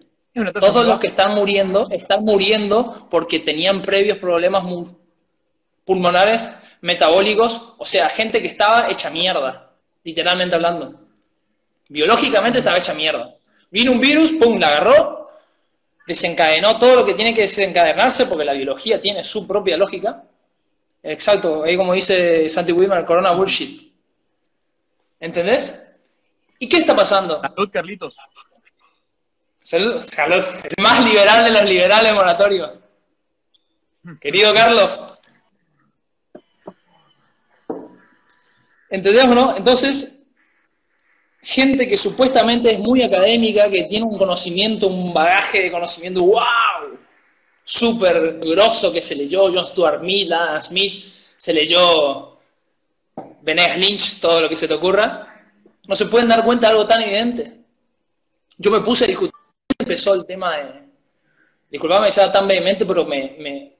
Todos 0.59 0.85
los 0.85 0.99
que 0.99 1.07
están 1.07 1.33
muriendo 1.33 1.87
están 1.89 2.23
muriendo 2.25 3.07
porque 3.09 3.39
tenían 3.39 3.81
previos 3.81 4.17
problemas 4.17 4.65
pulmonares, 5.85 6.51
metabólicos, 6.81 7.73
o 7.77 7.85
sea, 7.85 8.09
gente 8.09 8.41
que 8.41 8.49
estaba 8.49 8.89
hecha 8.89 9.09
mierda, 9.09 9.71
literalmente 10.03 10.55
hablando. 10.55 10.99
Biológicamente 11.87 12.59
estaba 12.59 12.77
hecha 12.77 12.93
mierda. 12.93 13.35
Vino 13.71 13.91
un 13.93 13.99
virus, 14.01 14.33
pum, 14.33 14.59
la 14.59 14.67
agarró, 14.67 15.24
desencadenó 16.07 16.77
todo 16.77 16.95
lo 16.95 17.05
que 17.05 17.13
tiene 17.13 17.33
que 17.33 17.41
desencadenarse 17.41 18.25
porque 18.25 18.45
la 18.45 18.53
biología 18.53 19.01
tiene 19.01 19.23
su 19.23 19.47
propia 19.47 19.77
lógica. 19.77 20.23
Exacto, 21.01 21.63
ahí 21.63 21.77
como 21.77 21.93
dice 21.93 22.49
Santi 22.49 22.71
el 22.71 23.05
corona 23.05 23.31
bullshit. 23.31 23.93
¿Entendés? 25.19 25.83
¿Y 26.59 26.67
qué 26.67 26.77
está 26.77 26.95
pasando? 26.95 27.39
Salud, 27.41 27.69
Carlitos. 27.71 28.17
Saludos, 29.59 30.11
Carlos. 30.11 30.47
El 30.63 30.83
más 30.83 31.03
liberal 31.03 31.43
de 31.43 31.51
los 31.51 31.65
liberales 31.65 32.13
moratorios. 32.13 32.71
Querido 34.21 34.53
Carlos. 34.53 35.03
¿Entendés 38.89 39.25
o 39.25 39.33
no? 39.33 39.57
Entonces, 39.57 40.14
gente 41.45 41.87
que 41.87 41.95
supuestamente 41.95 42.71
es 42.71 42.79
muy 42.79 43.03
académica, 43.03 43.69
que 43.69 43.83
tiene 43.83 44.05
un 44.05 44.17
conocimiento, 44.17 44.87
un 44.87 45.13
bagaje 45.13 45.61
de 45.61 45.71
conocimiento, 45.71 46.23
wow, 46.23 46.97
súper 47.63 48.39
grosso 48.39 48.91
que 48.91 49.01
se 49.01 49.15
leyó 49.15 49.51
John 49.53 49.67
Stuart 49.67 50.01
Mill, 50.01 50.33
Adam 50.33 50.61
Smith, 50.61 51.05
se 51.37 51.53
leyó 51.53 52.39
Benes 53.41 53.77
Lynch, 53.77 54.19
todo 54.19 54.41
lo 54.41 54.49
que 54.49 54.57
se 54.57 54.67
te 54.67 54.73
ocurra, 54.73 55.45
no 55.87 55.95
se 55.95 56.07
pueden 56.07 56.27
dar 56.27 56.43
cuenta 56.43 56.67
de 56.67 56.71
algo 56.71 56.87
tan 56.87 57.03
evidente. 57.03 57.59
Yo 58.57 58.71
me 58.71 58.79
puse 58.79 59.03
a 59.03 59.07
discutir 59.07 59.35
empezó 59.77 60.15
el 60.15 60.25
tema 60.25 60.57
de. 60.57 60.85
Disculpame 61.69 62.07
que 62.07 62.11
sea 62.11 62.31
tan 62.31 62.47
vehemente, 62.47 62.85
pero 62.85 63.05
me, 63.05 63.35
me, 63.39 63.75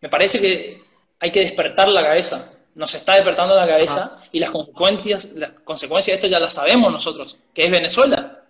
me 0.00 0.08
parece 0.08 0.38
que 0.40 0.82
hay 1.18 1.30
que 1.30 1.40
despertar 1.40 1.88
la 1.88 2.02
cabeza. 2.02 2.53
Nos 2.74 2.94
está 2.94 3.14
despertando 3.14 3.54
la 3.54 3.66
cabeza 3.66 4.18
y 4.32 4.40
las 4.40 4.50
consecuencias, 4.50 5.32
las 5.34 5.52
consecuencias 5.52 6.14
de 6.14 6.14
esto 6.14 6.26
ya 6.26 6.40
las 6.40 6.54
sabemos 6.54 6.92
nosotros, 6.92 7.36
que 7.52 7.64
es 7.64 7.70
Venezuela. 7.70 8.44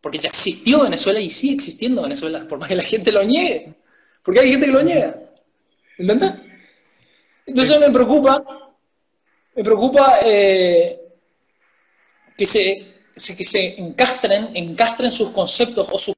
Porque 0.00 0.18
ya 0.18 0.28
existió 0.28 0.82
Venezuela 0.82 1.18
y 1.18 1.30
sigue 1.30 1.54
existiendo 1.54 2.02
Venezuela, 2.02 2.46
por 2.46 2.58
más 2.58 2.68
que 2.68 2.76
la 2.76 2.82
gente 2.82 3.10
lo 3.10 3.24
niegue. 3.24 3.74
Porque 4.22 4.40
hay 4.40 4.50
gente 4.50 4.66
que 4.66 4.72
lo 4.72 4.82
niega. 4.82 5.18
¿Entendés? 5.96 6.42
Entonces 7.46 7.80
me 7.80 7.90
preocupa, 7.90 8.44
me 9.56 9.64
preocupa 9.64 10.18
eh, 10.22 11.00
que, 12.36 12.46
se, 12.46 12.94
que 13.14 13.44
se 13.44 13.80
encastren, 13.80 14.54
encastren 14.54 15.10
sus 15.10 15.30
conceptos 15.30 15.88
o 15.90 15.98
sus 15.98 16.14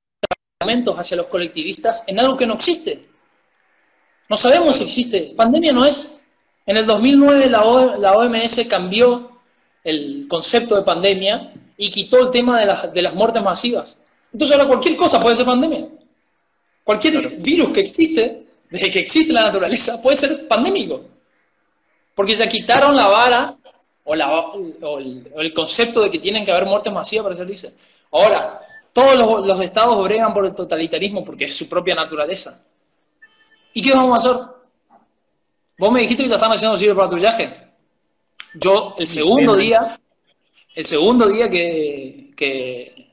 argumentos 0.59 0.99
hacia 0.99 1.17
los 1.17 1.29
colectivistas 1.29 2.05
en 2.09 2.19
algo 2.19 2.37
que 2.37 2.47
no 2.47 2.55
existe. 2.55 3.09
No 4.29 4.37
sabemos 4.37 4.77
si 4.77 4.85
existe. 4.85 5.33
Pandemia 5.37 5.73
no 5.73 5.87
es. 5.87 6.20
En 6.71 6.77
el 6.77 6.87
2009 6.87 7.51
la, 7.51 7.65
OMS 7.65 8.65
cambió 8.69 9.41
el 9.83 10.29
concepto 10.29 10.77
de 10.77 10.83
pandemia 10.83 11.53
y 11.77 11.91
quitó 11.91 12.21
el 12.21 12.31
tema 12.31 12.61
de 12.61 12.67
las, 12.67 12.93
de 12.93 13.03
las 13.03 13.13
muertes 13.13 13.43
masivas. 13.43 13.99
Entonces 14.33 14.55
ahora 14.57 14.69
cualquier 14.69 14.95
cosa 14.95 15.21
puede 15.21 15.35
ser 15.35 15.47
pandemia. 15.47 15.89
Cualquier 16.85 17.39
virus 17.39 17.73
que 17.73 17.81
existe, 17.81 18.47
desde 18.71 18.89
que 18.89 19.01
existe 19.01 19.33
la 19.33 19.43
naturaleza, 19.43 20.01
puede 20.01 20.17
ser 20.17 20.47
pandémico. 20.47 21.07
Porque 22.15 22.35
ya 22.35 22.49
quitaron 22.49 22.95
la 22.95 23.09
vara 23.09 23.57
o, 24.05 24.15
la, 24.15 24.31
o, 24.31 24.99
el, 25.01 25.53
concepto 25.53 26.03
de 26.03 26.11
que 26.13 26.21
tienen 26.21 26.45
que 26.45 26.53
haber 26.53 26.67
muertes 26.67 26.93
masivas 26.93 27.25
para 27.25 27.35
ser 27.35 27.49
dice. 27.49 27.75
Ahora, 28.13 28.61
todos 28.93 29.19
los, 29.19 29.45
los 29.45 29.61
estados 29.61 30.01
bregan 30.05 30.33
por 30.33 30.47
el 30.47 30.55
totalitarismo 30.55 31.25
porque 31.25 31.47
es 31.47 31.57
su 31.57 31.69
propia 31.69 31.97
naturaleza. 31.97 32.65
¿Y 33.75 33.83
qué 33.83 33.93
vamos 33.93 34.25
a 34.25 34.31
hacer? 34.31 34.60
Vos 35.81 35.91
me 35.91 36.01
dijiste 36.03 36.25
que 36.25 36.29
ya 36.29 36.35
están 36.35 36.53
haciendo 36.53 36.77
sirve 36.77 36.95
para 36.95 37.09
tu 37.09 37.17
viaje. 37.17 37.57
Yo, 38.53 38.95
el 38.99 39.07
segundo 39.07 39.57
día, 39.57 39.99
el 40.75 40.85
segundo 40.85 41.27
día 41.27 41.49
que, 41.49 42.35
que, 42.37 43.09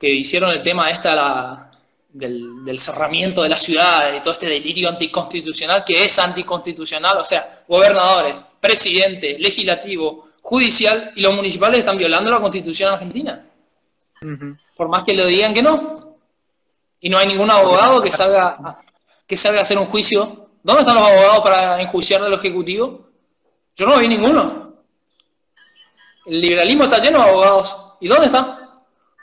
hicieron 0.00 0.52
el 0.52 0.62
tema 0.62 0.92
esta 0.92 1.12
la, 1.12 1.72
del, 2.12 2.78
cerramiento 2.78 3.42
de 3.42 3.48
la 3.48 3.56
ciudad 3.56 4.14
y 4.14 4.20
todo 4.20 4.32
este 4.32 4.46
delirio 4.46 4.88
anticonstitucional, 4.88 5.82
que 5.84 6.04
es 6.04 6.16
anticonstitucional, 6.20 7.18
o 7.18 7.24
sea, 7.24 7.64
gobernadores, 7.66 8.46
presidente, 8.60 9.36
legislativo, 9.36 10.28
judicial 10.40 11.10
y 11.16 11.22
los 11.22 11.34
municipales 11.34 11.80
están 11.80 11.98
violando 11.98 12.30
la 12.30 12.38
constitución 12.38 12.92
argentina. 12.92 13.44
Por 14.76 14.88
más 14.88 15.02
que 15.02 15.14
lo 15.14 15.26
digan 15.26 15.52
que 15.52 15.62
no. 15.64 16.16
Y 17.00 17.08
no 17.08 17.18
hay 17.18 17.26
ningún 17.26 17.50
abogado 17.50 18.00
que 18.00 18.12
salga 18.12 18.78
que 19.26 19.34
sabe 19.34 19.58
hacer 19.58 19.78
un 19.78 19.86
juicio. 19.86 20.43
¿Dónde 20.64 20.80
están 20.80 20.96
los 20.96 21.06
abogados 21.06 21.40
para 21.42 21.80
enjuiciar 21.80 22.22
al 22.22 22.32
Ejecutivo? 22.32 23.10
Yo 23.76 23.86
no 23.86 23.98
vi 23.98 24.08
ninguno. 24.08 24.74
El 26.26 26.40
liberalismo 26.40 26.84
está 26.84 26.98
lleno 26.98 27.22
de 27.22 27.28
abogados. 27.28 27.76
¿Y 28.00 28.08
dónde 28.08 28.26
están? 28.26 28.58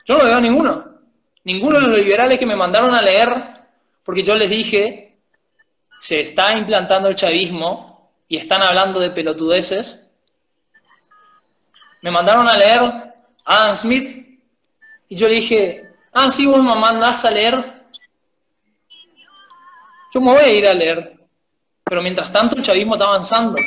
Yo 0.06 0.18
no 0.18 0.24
veo 0.24 0.40
ninguno. 0.40 1.00
Ninguno 1.44 1.82
de 1.82 1.88
los 1.88 1.98
liberales 1.98 2.38
que 2.38 2.46
me 2.46 2.56
mandaron 2.56 2.94
a 2.94 3.02
leer, 3.02 3.66
porque 4.04 4.24
yo 4.24 4.36
les 4.36 4.50
dije, 4.50 5.18
se 6.00 6.22
está 6.22 6.56
implantando 6.56 7.10
el 7.10 7.16
chavismo 7.16 8.14
y 8.28 8.38
están 8.38 8.62
hablando 8.62 9.00
de 9.00 9.10
pelotudeces. 9.10 10.06
Me 12.04 12.12
mandaron 12.12 12.48
a 12.48 12.56
leer 12.56 12.80
a 12.80 13.14
Adam 13.46 13.76
Smith 13.76 14.40
y 15.10 15.16
yo 15.16 15.28
le 15.28 15.36
dije, 15.36 15.92
ah, 16.14 16.30
sí, 16.32 16.46
vos 16.46 16.64
me 16.64 16.76
mandás 16.76 17.26
a 17.26 17.32
leer 17.32 17.82
yo 20.14 20.20
me 20.20 20.34
voy 20.34 20.44
a 20.44 20.54
ir 20.54 20.68
a 20.68 20.74
leer. 20.74 21.21
Pero 21.92 22.02
mientras 22.02 22.32
tanto 22.32 22.56
el 22.56 22.64
chavismo 22.64 22.94
está 22.94 23.04
avanzando. 23.04 23.58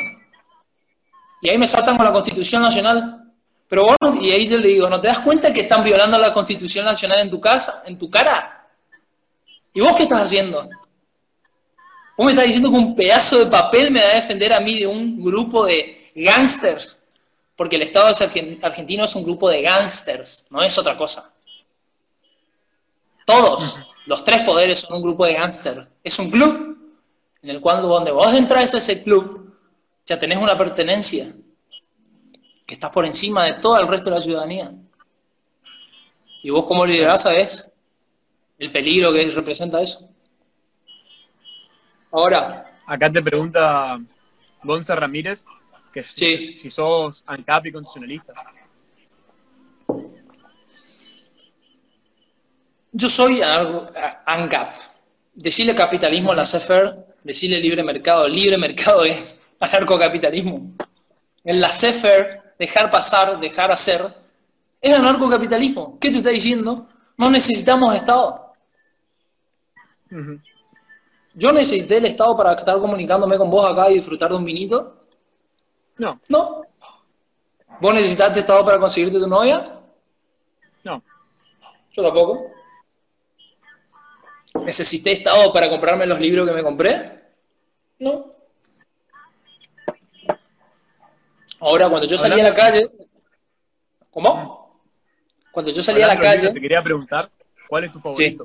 Y 1.43 1.51
ahí 1.51 1.59
me 1.59 1.67
saltan 1.67 1.95
con 1.95 2.07
la 2.07 2.13
Constitución 2.13 2.63
Nacional. 2.63 3.23
Pero 3.69 3.83
bueno, 3.83 4.19
y 4.19 4.31
ahí 4.31 4.49
yo 4.49 4.57
le 4.57 4.69
digo, 4.69 4.89
¿no 4.89 4.99
te 4.99 5.09
das 5.09 5.19
cuenta 5.19 5.53
que 5.53 5.61
están 5.61 5.85
violando 5.85 6.17
la 6.17 6.33
Constitución 6.33 6.87
Nacional 6.87 7.19
en 7.19 7.29
tu 7.29 7.39
casa, 7.39 7.83
en 7.85 7.99
tu 7.99 8.09
cara? 8.09 8.67
¿Y 9.75 9.83
vos 9.83 9.95
qué 9.95 10.05
estás 10.05 10.23
haciendo? 10.23 10.67
Vos 12.17 12.25
me 12.25 12.31
estás 12.31 12.47
diciendo 12.47 12.71
que 12.71 12.77
un 12.79 12.97
pedazo 12.97 13.41
de 13.41 13.45
papel 13.45 13.91
me 13.91 14.01
va 14.01 14.09
a 14.09 14.15
defender 14.15 14.55
a 14.55 14.61
mí 14.61 14.79
de 14.79 14.87
un 14.87 15.23
grupo 15.23 15.67
de 15.67 16.11
gángsters. 16.15 17.05
Porque 17.55 17.77
el 17.77 17.83
Estado 17.83 18.07
argentino 18.63 19.05
es 19.05 19.15
un 19.15 19.25
grupo 19.25 19.51
de 19.51 19.61
gángsters, 19.61 20.47
no 20.51 20.63
es 20.63 20.79
otra 20.79 20.97
cosa. 20.97 21.31
Todos. 23.27 23.81
Los 24.07 24.25
tres 24.25 24.45
poderes 24.45 24.79
son 24.79 24.95
un 24.95 25.03
grupo 25.03 25.27
de 25.27 25.35
gángster. 25.35 25.87
Es 26.03 26.19
un 26.19 26.31
club 26.31 26.84
en 27.45 27.51
el 27.51 27.61
cual 27.61 27.83
donde 27.83 28.11
vos 28.11 28.33
entras 28.33 28.73
a 28.73 28.79
ese 28.79 29.03
club, 29.03 29.55
ya 30.07 30.19
tenés 30.19 30.39
una 30.39 30.57
pertenencia 30.57 31.31
que 32.65 32.73
está 32.73 32.91
por 32.91 33.05
encima 33.05 33.45
de 33.45 33.53
todo 33.61 33.79
el 33.79 33.87
resto 33.87 34.09
de 34.09 34.17
la 34.17 34.23
ciudadanía. 34.23 34.73
Y 36.43 36.49
vos 36.49 36.65
como 36.65 36.87
liderazgo 36.87 37.31
sabés 37.31 37.71
el 38.59 38.73
peligro 38.73 39.13
que 39.13 39.29
representa 39.29 39.83
eso. 39.83 40.09
Ahora. 42.11 42.81
Acá 42.87 43.13
te 43.13 43.23
pregunta 43.23 44.01
Gonza 44.63 44.95
Ramírez 44.95 45.45
que 45.93 46.03
si, 46.03 46.57
si 46.57 46.71
sos 46.71 47.23
ANCAP 47.27 47.67
y 47.67 47.73
constitucionalista. 47.73 48.33
Yo 52.91 53.11
soy 53.11 53.43
ANCAP. 53.43 54.75
Decirle 55.35 55.75
capitalismo 55.75 56.33
a 56.33 56.37
la 56.37 56.47
CEFER, 56.47 57.14
decirle 57.25 57.59
libre 57.59 57.83
mercado. 57.83 58.29
Libre 58.29 58.57
mercado 58.59 59.05
es 59.05 59.57
anarcocapitalismo. 59.59 60.73
En 61.43 61.61
la 61.61 61.71
CEFER, 61.71 62.55
dejar 62.59 62.91
pasar, 62.91 63.41
dejar 63.41 63.73
hacer, 63.73 64.03
es 64.81 64.95
anarcocapitalismo. 64.95 65.99
¿Qué 65.99 66.11
te 66.11 66.19
está 66.19 66.31
diciendo? 66.31 66.87
No 67.17 67.31
necesitamos 67.31 67.95
Estado. 67.95 68.53
¿Yo 71.35 71.53
necesité 71.53 71.97
el 71.97 72.05
Estado 72.07 72.37
para 72.37 72.53
estar 72.53 72.79
comunicándome 72.79 73.37
con 73.37 73.51
vos 73.51 73.71
acá 73.71 73.91
y 73.91 73.95
disfrutar 73.95 74.31
de 74.31 74.37
un 74.37 74.45
vinito? 74.45 75.07
No. 75.99 76.21
¿No? 76.29 76.63
¿Vos 77.81 77.95
necesitaste 77.95 78.41
Estado 78.41 78.65
para 78.65 78.79
conseguirte 78.79 79.19
tu 79.19 79.27
novia? 79.27 79.81
No. 80.85 81.03
Yo 81.91 82.03
tampoco. 82.03 82.51
¿Necesité 84.65 85.13
Estado 85.13 85.53
para 85.53 85.69
comprarme 85.69 86.07
los 86.07 86.21
libros 86.21 86.47
que 86.47 86.55
me 86.55 86.63
compré? 86.63 87.14
No. 87.99 88.31
Ahora, 91.61 91.89
cuando 91.89 92.07
yo 92.07 92.19
salí 92.19 92.41
a 92.41 92.45
la 92.45 92.55
calle... 92.55 92.91
¿Cómo? 94.11 94.83
Cuando 95.51 95.71
yo 95.71 95.83
salí 95.83 96.03
a 96.03 96.07
la 96.07 96.19
calle... 96.19 96.51
te 96.53 96.61
quería 96.61 96.83
preguntar, 96.83 97.31
¿cuál 97.69 97.85
es 97.85 97.93
tu 97.93 98.01
favorito? 98.01 98.45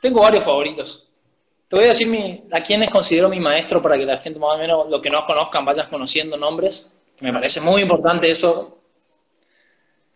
Tengo 0.00 0.22
varios 0.22 0.44
favoritos. 0.44 1.08
Te 1.68 1.76
voy 1.76 1.84
a 1.84 1.88
decir 1.88 2.06
mi, 2.06 2.44
a 2.50 2.62
quiénes 2.62 2.90
considero 2.90 3.28
mi 3.28 3.40
maestro 3.40 3.82
para 3.82 3.96
que 3.96 4.06
la 4.06 4.16
gente 4.16 4.38
más 4.38 4.54
o 4.54 4.58
menos, 4.58 4.88
lo 4.88 5.02
que 5.02 5.10
no 5.10 5.24
conozcan, 5.26 5.64
vayan 5.64 5.88
conociendo 5.88 6.36
nombres. 6.38 6.94
Me 7.20 7.32
parece 7.32 7.60
muy 7.60 7.82
importante 7.82 8.30
eso, 8.30 8.78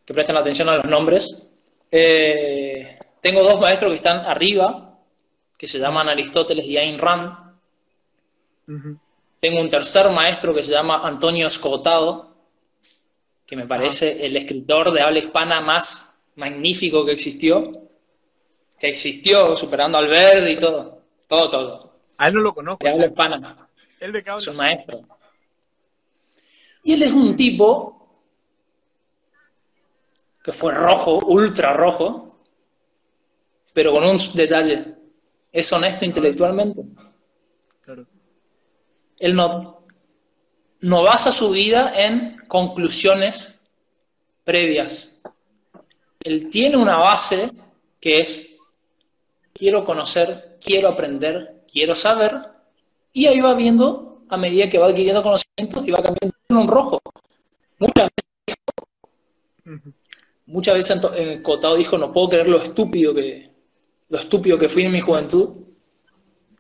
que 0.05 0.15
presten 0.15 0.37
atención 0.37 0.69
a 0.69 0.77
los 0.77 0.87
nombres. 0.87 1.43
Eh, 1.91 2.99
tengo 3.21 3.43
dos 3.43 3.61
maestros 3.61 3.91
que 3.91 3.97
están 3.97 4.21
arriba, 4.21 4.92
que 5.63 5.69
se 5.69 5.79
llaman 5.79 6.09
Aristóteles 6.09 6.67
y 6.67 6.77
Ayn 6.77 6.99
Rand. 6.99 7.37
Tengo 9.39 9.61
un 9.61 9.71
tercer 9.71 10.11
maestro 10.11 10.53
que 10.53 10.61
se 10.61 10.73
llama 10.73 11.07
Antonio 11.07 11.47
Escotado, 11.47 12.35
que 13.47 13.55
me 13.55 13.65
parece 13.65 14.27
el 14.27 14.37
escritor 14.37 14.91
de 14.91 15.03
habla 15.03 15.21
hispana 15.21 15.61
más 15.61 16.19
magnífico 16.35 17.07
que 17.07 17.13
existió, 17.13 17.71
que 18.77 18.89
existió 18.89 19.55
superando 19.55 19.99
al 19.99 20.09
verde 20.09 20.51
y 20.51 20.57
todo, 20.57 21.05
todo, 21.29 21.49
todo. 21.49 21.93
A 22.19 22.27
él 22.27 22.35
no 22.35 22.41
lo 22.41 22.55
conozco. 22.55 22.85
De 22.85 22.91
habla 22.91 23.07
hispana. 23.07 23.69
¿Él 24.01 24.11
de 24.11 24.25
Es 24.37 24.49
un 24.49 24.57
maestro. 24.57 25.01
Y 26.83 26.95
él 26.95 27.05
es 27.05 27.13
un 27.13 27.37
tipo 27.37 28.11
que 30.43 30.51
fue 30.51 30.75
rojo, 30.75 31.21
ultra 31.25 31.73
rojo, 31.73 32.37
pero 33.73 33.93
con 33.93 34.03
un 34.03 34.19
detalle. 34.35 35.02
Es 35.53 35.73
honesto 35.73 36.05
intelectualmente. 36.05 36.83
Él 39.19 39.37
no, 39.37 39.85
no 40.81 41.03
basa 41.03 41.31
su 41.31 41.51
vida 41.51 41.93
en 41.95 42.37
conclusiones 42.49 43.63
previas. 44.43 45.21
Él 46.25 46.49
tiene 46.51 46.77
una 46.77 46.97
base 46.97 47.51
que 48.01 48.21
es 48.21 48.57
quiero 49.53 49.85
conocer, 49.85 50.57
quiero 50.61 50.89
aprender, 50.89 51.63
quiero 51.71 51.95
saber, 51.95 52.41
y 53.13 53.27
ahí 53.27 53.41
va 53.41 53.55
viendo 53.55 54.25
a 54.29 54.37
medida 54.37 54.69
que 54.69 54.79
va 54.79 54.87
adquiriendo 54.87 55.23
conocimiento 55.23 55.85
y 55.85 55.91
va 55.91 56.03
cambiando 56.03 56.37
en 56.49 56.57
un 56.57 56.69
rojo. 56.69 56.99
Muchas 57.79 58.09
veces, 59.65 59.81
muchas 60.47 60.75
veces 60.75 61.41
Cotado 61.43 61.77
dijo, 61.77 61.99
no 61.99 62.13
puedo 62.13 62.31
creer 62.31 62.49
lo 62.49 62.57
estúpido 62.57 63.15
que, 63.15 63.52
lo 64.13 64.19
estúpido 64.19 64.59
que 64.59 64.69
fui 64.69 64.85
en 64.85 64.93
mi 64.93 65.01
juventud. 65.01 65.49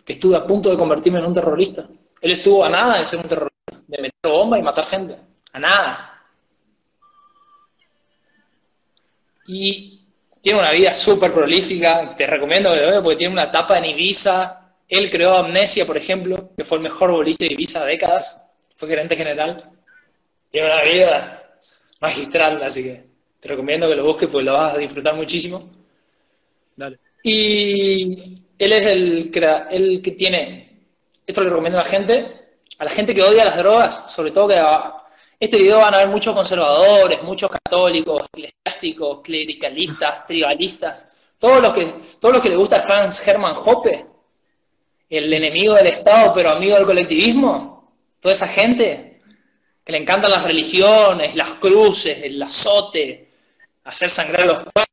que 0.05 0.15
estuve 0.15 0.35
a 0.35 0.45
punto 0.45 0.69
de 0.69 0.77
convertirme 0.77 1.21
en 1.21 1.27
un 1.27 1.35
terrorista. 1.35 1.87
Él 2.21 2.33
estuvo 2.33 2.65
a 2.65 2.69
nada 2.69 2.99
de 2.99 3.07
ser 3.07 3.21
un 3.21 3.29
terrorista, 3.29 3.85
de 3.87 4.03
meter 4.03 4.33
bomba 4.33 4.59
y 4.59 4.62
matar 4.62 4.85
gente. 4.87 5.17
A 5.53 5.59
nada. 5.61 6.25
Y 9.47 10.01
tiene 10.41 10.59
una 10.59 10.73
vida 10.73 10.93
súper 10.93 11.33
prolífica. 11.33 12.17
Te 12.17 12.27
recomiendo 12.27 12.73
que 12.73 12.81
lo 12.81 12.88
veas 12.88 13.03
porque 13.03 13.19
tiene 13.19 13.35
una 13.35 13.45
etapa 13.45 13.79
en 13.79 13.85
Ibiza. 13.85 14.75
Él 14.88 15.09
creó 15.09 15.37
Amnesia, 15.37 15.87
por 15.87 15.97
ejemplo, 15.97 16.51
que 16.57 16.65
fue 16.65 16.79
el 16.79 16.83
mejor 16.83 17.12
boliche 17.12 17.47
de 17.47 17.53
Ibiza 17.53 17.85
décadas. 17.85 18.51
Fue 18.75 18.88
gerente 18.88 19.15
general. 19.15 19.71
Tiene 20.51 20.67
una 20.67 20.83
vida 20.83 21.55
magistral, 22.01 22.61
así 22.62 22.83
que 22.83 23.05
te 23.38 23.49
recomiendo 23.49 23.88
que 23.88 23.95
lo 23.95 24.05
busques 24.05 24.29
porque 24.29 24.47
lo 24.47 24.55
vas 24.55 24.75
a 24.75 24.79
disfrutar 24.79 25.15
muchísimo. 25.15 25.71
Dale. 26.75 26.99
Y 27.23 28.43
él 28.59 28.73
es 28.73 28.87
el, 28.87 29.31
el 29.71 30.03
que 30.03 30.11
tiene, 30.13 30.87
esto 31.27 31.43
le 31.43 31.51
recomiendo 31.51 31.79
a 31.79 31.83
la 31.83 31.89
gente, 31.89 32.43
a 32.79 32.85
la 32.85 32.91
gente 32.91 33.15
que 33.15 33.23
odia 33.23 33.45
las 33.45 33.57
drogas, 33.57 34.05
sobre 34.09 34.31
todo 34.31 34.49
que 34.49 34.61
este 35.39 35.59
video 35.59 35.79
van 35.79 35.95
a 35.95 35.99
ver 35.99 36.09
muchos 36.09 36.35
conservadores, 36.35 37.23
muchos 37.23 37.51
católicos, 37.51 38.23
eclesiásticos, 38.33 39.21
clericalistas, 39.23 40.27
tribalistas, 40.27 41.17
todos 41.39 41.61
los 41.61 41.73
que, 41.75 41.95
todos 42.21 42.35
los 42.35 42.43
que 42.43 42.51
le 42.51 42.57
gusta 42.57 42.83
Hans 42.89 43.27
Hermann 43.27 43.57
Hoppe, 43.57 44.07
el 45.11 45.33
enemigo 45.33 45.75
del 45.75 45.89
Estado 45.89 46.33
pero 46.33 46.51
amigo 46.51 46.77
del 46.77 46.85
colectivismo, 46.85 47.93
toda 48.21 48.35
esa 48.35 48.47
gente 48.47 49.21
que 49.85 49.93
le 49.93 49.99
encantan 49.99 50.31
las 50.31 50.45
religiones, 50.45 51.35
las 51.35 51.55
cruces, 51.55 52.23
el 52.23 52.41
azote, 52.41 53.29
hacer 53.85 54.11
sangrar 54.11 54.47
los 54.47 54.59
cuerpos, 54.61 54.85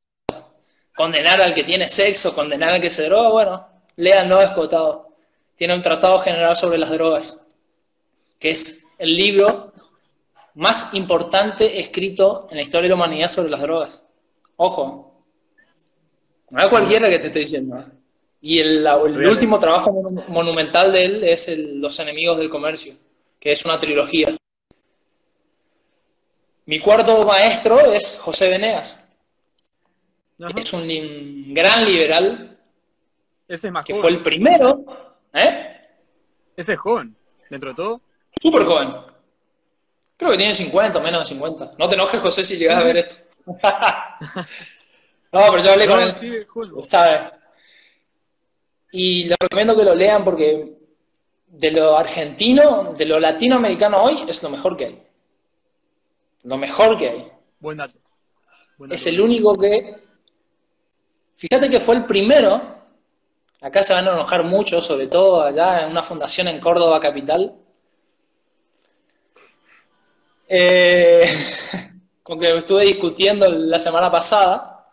condenar 1.00 1.40
al 1.40 1.54
que 1.54 1.64
tiene 1.64 1.88
sexo, 1.88 2.36
condenar 2.36 2.72
al 2.72 2.82
que 2.82 2.90
se 2.90 3.06
droga, 3.06 3.30
bueno, 3.30 3.68
lean 3.96 4.28
No 4.28 4.42
Escotado. 4.42 5.16
Tiene 5.56 5.74
un 5.74 5.82
tratado 5.82 6.20
general 6.20 6.58
sobre 6.58 6.78
las 6.78 6.90
drogas, 6.90 7.48
que 8.38 8.50
es 8.50 8.96
el 8.98 9.16
libro 9.16 9.72
más 10.56 10.94
importante 10.94 11.80
escrito 11.80 12.48
en 12.50 12.58
la 12.58 12.64
historia 12.64 12.84
de 12.84 12.90
la 12.90 12.96
humanidad 12.96 13.30
sobre 13.30 13.50
las 13.50 13.62
drogas. 13.62 14.08
Ojo, 14.58 15.24
no 16.52 16.62
es 16.62 16.68
cualquiera 16.68 17.10
que 17.10 17.20
te 17.20 17.28
esté 17.28 17.40
diciendo. 17.40 17.80
¿eh? 17.80 17.86
Y 18.42 18.60
el, 18.60 18.86
último 19.26 19.58
trabajo 19.58 19.94
monumental 20.28 20.92
de 20.92 21.06
él 21.06 21.24
es 21.24 21.48
Los 21.76 21.98
enemigos 22.02 22.38
del 22.38 22.50
comercio, 22.50 22.94
que 23.40 23.54
es 23.54 23.64
una 23.64 23.80
trilogía. 23.80 24.36
Mi 26.66 26.82
cuarto 26.82 27.24
maestro 27.24 27.80
es 27.94 28.18
José 28.20 28.50
Venegas. 28.50 29.09
Es 30.56 30.74
un 30.74 31.54
gran 31.54 31.86
liberal. 31.86 32.58
Ese 33.48 33.68
es 33.68 33.74
más 33.74 33.86
que 33.86 33.96
fue 33.96 34.10
el 34.10 34.22
primero. 34.22 34.86
¿Eh? 35.34 35.78
Ese 36.56 36.74
es 36.74 36.80
joven, 36.80 37.16
dentro 37.50 37.70
de 37.70 37.76
todo. 37.76 38.02
Súper 38.40 38.64
joven. 38.64 38.94
Creo 40.18 40.32
que 40.32 40.38
tiene 40.38 40.54
50 40.54 41.00
menos 41.00 41.22
de 41.22 41.26
50. 41.28 41.72
No 41.78 41.88
te 41.88 41.96
enojes, 41.96 42.20
José, 42.20 42.44
si 42.44 42.58
llegas 42.58 42.78
a 42.78 42.84
ver 42.84 42.98
esto. 42.98 43.16
no, 43.46 43.60
pero 45.32 45.60
yo 45.60 45.72
hablé 45.72 45.88
con 45.88 46.00
él. 46.00 46.14
Sí, 46.20 46.32
¿Sabes? 46.82 47.22
Y 48.92 49.26
le 49.26 49.36
recomiendo 49.40 49.76
que 49.76 49.84
lo 49.84 49.96
lean 49.96 50.24
porque 50.24 50.78
de 51.48 51.72
lo 51.72 51.98
argentino, 51.98 52.94
de 52.98 53.06
lo 53.06 53.20
latinoamericano 53.20 54.04
hoy, 54.04 54.26
es 54.28 54.44
lo 54.44 54.50
mejor 54.50 54.76
que 54.76 54.86
hay 54.86 55.10
lo 56.44 56.58
mejor 56.58 56.98
que 56.98 57.10
hay. 57.10 57.32
Buen 57.60 57.78
dato. 57.78 57.98
Es 58.90 59.06
el 59.08 59.20
único 59.20 59.58
que... 59.58 60.09
Fíjate 61.40 61.70
que 61.70 61.80
fue 61.80 61.96
el 61.96 62.06
primero, 62.06 62.62
acá 63.62 63.82
se 63.82 63.94
van 63.94 64.06
a 64.10 64.12
enojar 64.12 64.44
mucho, 64.44 64.82
sobre 64.82 65.08
todo 65.08 65.42
allá 65.42 65.84
en 65.84 65.90
una 65.90 66.04
fundación 66.04 66.50
en 66.50 66.60
Córdoba 66.60 67.00
capital, 67.00 67.56
eh, 70.50 71.26
con 72.24 72.42
que 72.42 72.58
estuve 72.58 72.84
discutiendo 72.84 73.48
la 73.48 73.80
semana 73.80 74.12
pasada, 74.12 74.84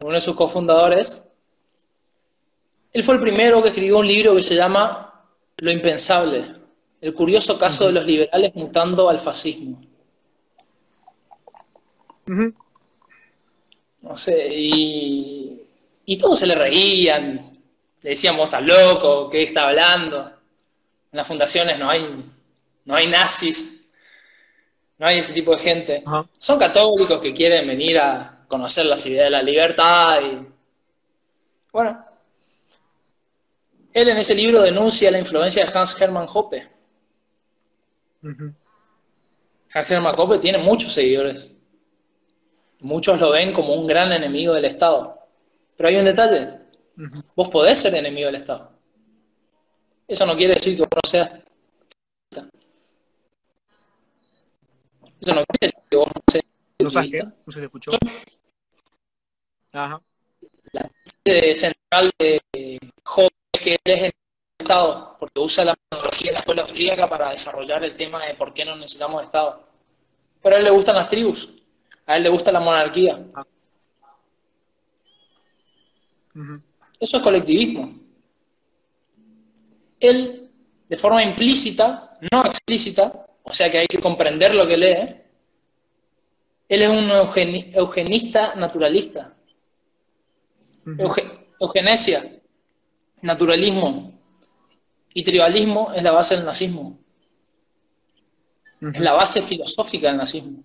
con 0.00 0.08
uno 0.08 0.16
de 0.16 0.20
sus 0.20 0.34
cofundadores, 0.34 1.28
él 2.92 3.04
fue 3.04 3.14
el 3.14 3.20
primero 3.20 3.62
que 3.62 3.68
escribió 3.68 3.98
un 3.98 4.08
libro 4.08 4.34
que 4.34 4.42
se 4.42 4.56
llama 4.56 5.28
Lo 5.58 5.70
impensable, 5.70 6.44
el 7.00 7.14
curioso 7.14 7.56
caso 7.56 7.86
de 7.86 7.92
los 7.92 8.04
liberales 8.04 8.52
mutando 8.56 9.08
al 9.08 9.20
fascismo. 9.20 9.80
No 14.04 14.14
sé, 14.16 14.48
y, 14.54 15.62
y 16.04 16.18
todos 16.18 16.38
se 16.38 16.46
le 16.46 16.54
reían, 16.54 17.40
le 18.02 18.10
decíamos, 18.10 18.44
estás 18.44 18.62
loco, 18.62 19.30
¿qué 19.30 19.44
está 19.44 19.62
hablando? 19.66 20.30
En 21.10 21.16
las 21.16 21.26
fundaciones 21.26 21.78
no 21.78 21.88
hay, 21.88 22.06
no 22.84 22.94
hay 22.94 23.06
nazis, 23.06 23.80
no 24.98 25.06
hay 25.06 25.20
ese 25.20 25.32
tipo 25.32 25.52
de 25.52 25.58
gente. 25.58 26.04
Son 26.36 26.58
católicos 26.58 27.18
que 27.18 27.32
quieren 27.32 27.66
venir 27.66 27.98
a 27.98 28.44
conocer 28.46 28.84
las 28.84 29.06
ideas 29.06 29.24
de 29.24 29.30
la 29.30 29.42
libertad 29.42 30.20
y... 30.20 30.46
Bueno, 31.72 32.04
él 33.94 34.08
en 34.10 34.18
ese 34.18 34.34
libro 34.34 34.60
denuncia 34.60 35.10
la 35.10 35.18
influencia 35.18 35.64
de 35.64 35.78
Hans 35.78 35.98
Hermann 35.98 36.28
Hoppe. 36.30 36.68
Hans 39.72 39.90
Hermann 39.90 40.14
Hoppe 40.14 40.38
tiene 40.38 40.58
muchos 40.58 40.92
seguidores. 40.92 41.53
Muchos 42.84 43.18
lo 43.18 43.30
ven 43.30 43.50
como 43.50 43.72
un 43.72 43.86
gran 43.86 44.12
enemigo 44.12 44.52
del 44.52 44.66
Estado. 44.66 45.18
Pero 45.74 45.88
hay 45.88 45.96
un 45.96 46.04
detalle. 46.04 46.60
Vos 47.34 47.48
podés 47.48 47.80
ser 47.80 47.94
enemigo 47.94 48.26
del 48.26 48.34
Estado. 48.34 48.72
Eso 50.06 50.26
no 50.26 50.36
quiere 50.36 50.52
decir 50.52 50.76
que 50.76 50.82
vos 50.82 50.90
no 50.92 51.10
seas. 51.10 51.32
Eso 55.18 55.34
no 55.34 55.44
quiere 55.46 55.60
decir 55.62 55.82
que 55.90 55.96
vos 55.96 56.08
no 56.14 56.22
seas. 56.30 56.44
¿No 56.78 56.90
sabes 56.90 57.10
qué? 57.10 57.22
No 57.22 57.52
se 57.54 57.58
te 57.58 57.64
escuchó. 57.64 57.90
Ajá. 59.72 60.02
La 60.72 60.90
central 61.54 62.10
de 62.18 62.42
Job 63.02 63.30
es 63.50 63.60
que 63.62 63.72
él 63.82 63.94
es 63.94 64.02
el 64.02 64.12
Estado, 64.58 65.16
porque 65.18 65.40
usa 65.40 65.64
la 65.64 65.74
metodología 65.90 66.26
de 66.26 66.32
la 66.34 66.38
escuela 66.40 66.62
austríaca 66.62 67.08
para 67.08 67.30
desarrollar 67.30 67.82
el 67.82 67.96
tema 67.96 68.26
de 68.26 68.34
por 68.34 68.52
qué 68.52 68.66
no 68.66 68.76
necesitamos 68.76 69.22
Estado. 69.22 69.66
Pero 70.42 70.56
a 70.56 70.58
él 70.58 70.64
le 70.64 70.70
gustan 70.70 70.96
las 70.96 71.08
tribus. 71.08 71.63
A 72.06 72.16
él 72.16 72.22
le 72.22 72.28
gusta 72.28 72.52
la 72.52 72.60
monarquía. 72.60 73.24
Eso 77.00 77.16
es 77.16 77.22
colectivismo. 77.22 77.98
Él, 80.00 80.50
de 80.88 80.96
forma 80.96 81.22
implícita, 81.22 82.18
no 82.30 82.44
explícita, 82.44 83.26
o 83.42 83.52
sea 83.52 83.70
que 83.70 83.78
hay 83.78 83.86
que 83.86 84.00
comprender 84.00 84.54
lo 84.54 84.66
que 84.66 84.76
lee, 84.76 85.20
él 86.68 86.82
es 86.82 86.90
un 86.90 87.10
eugenista 87.74 88.54
naturalista. 88.54 89.36
eugenesia, 91.60 92.22
naturalismo 93.22 94.12
y 95.14 95.22
tribalismo 95.22 95.92
es 95.92 96.02
la 96.02 96.10
base 96.10 96.36
del 96.36 96.44
nazismo. 96.44 96.98
Es 98.80 99.00
la 99.00 99.12
base 99.12 99.40
filosófica 99.40 100.08
del 100.08 100.18
nazismo 100.18 100.62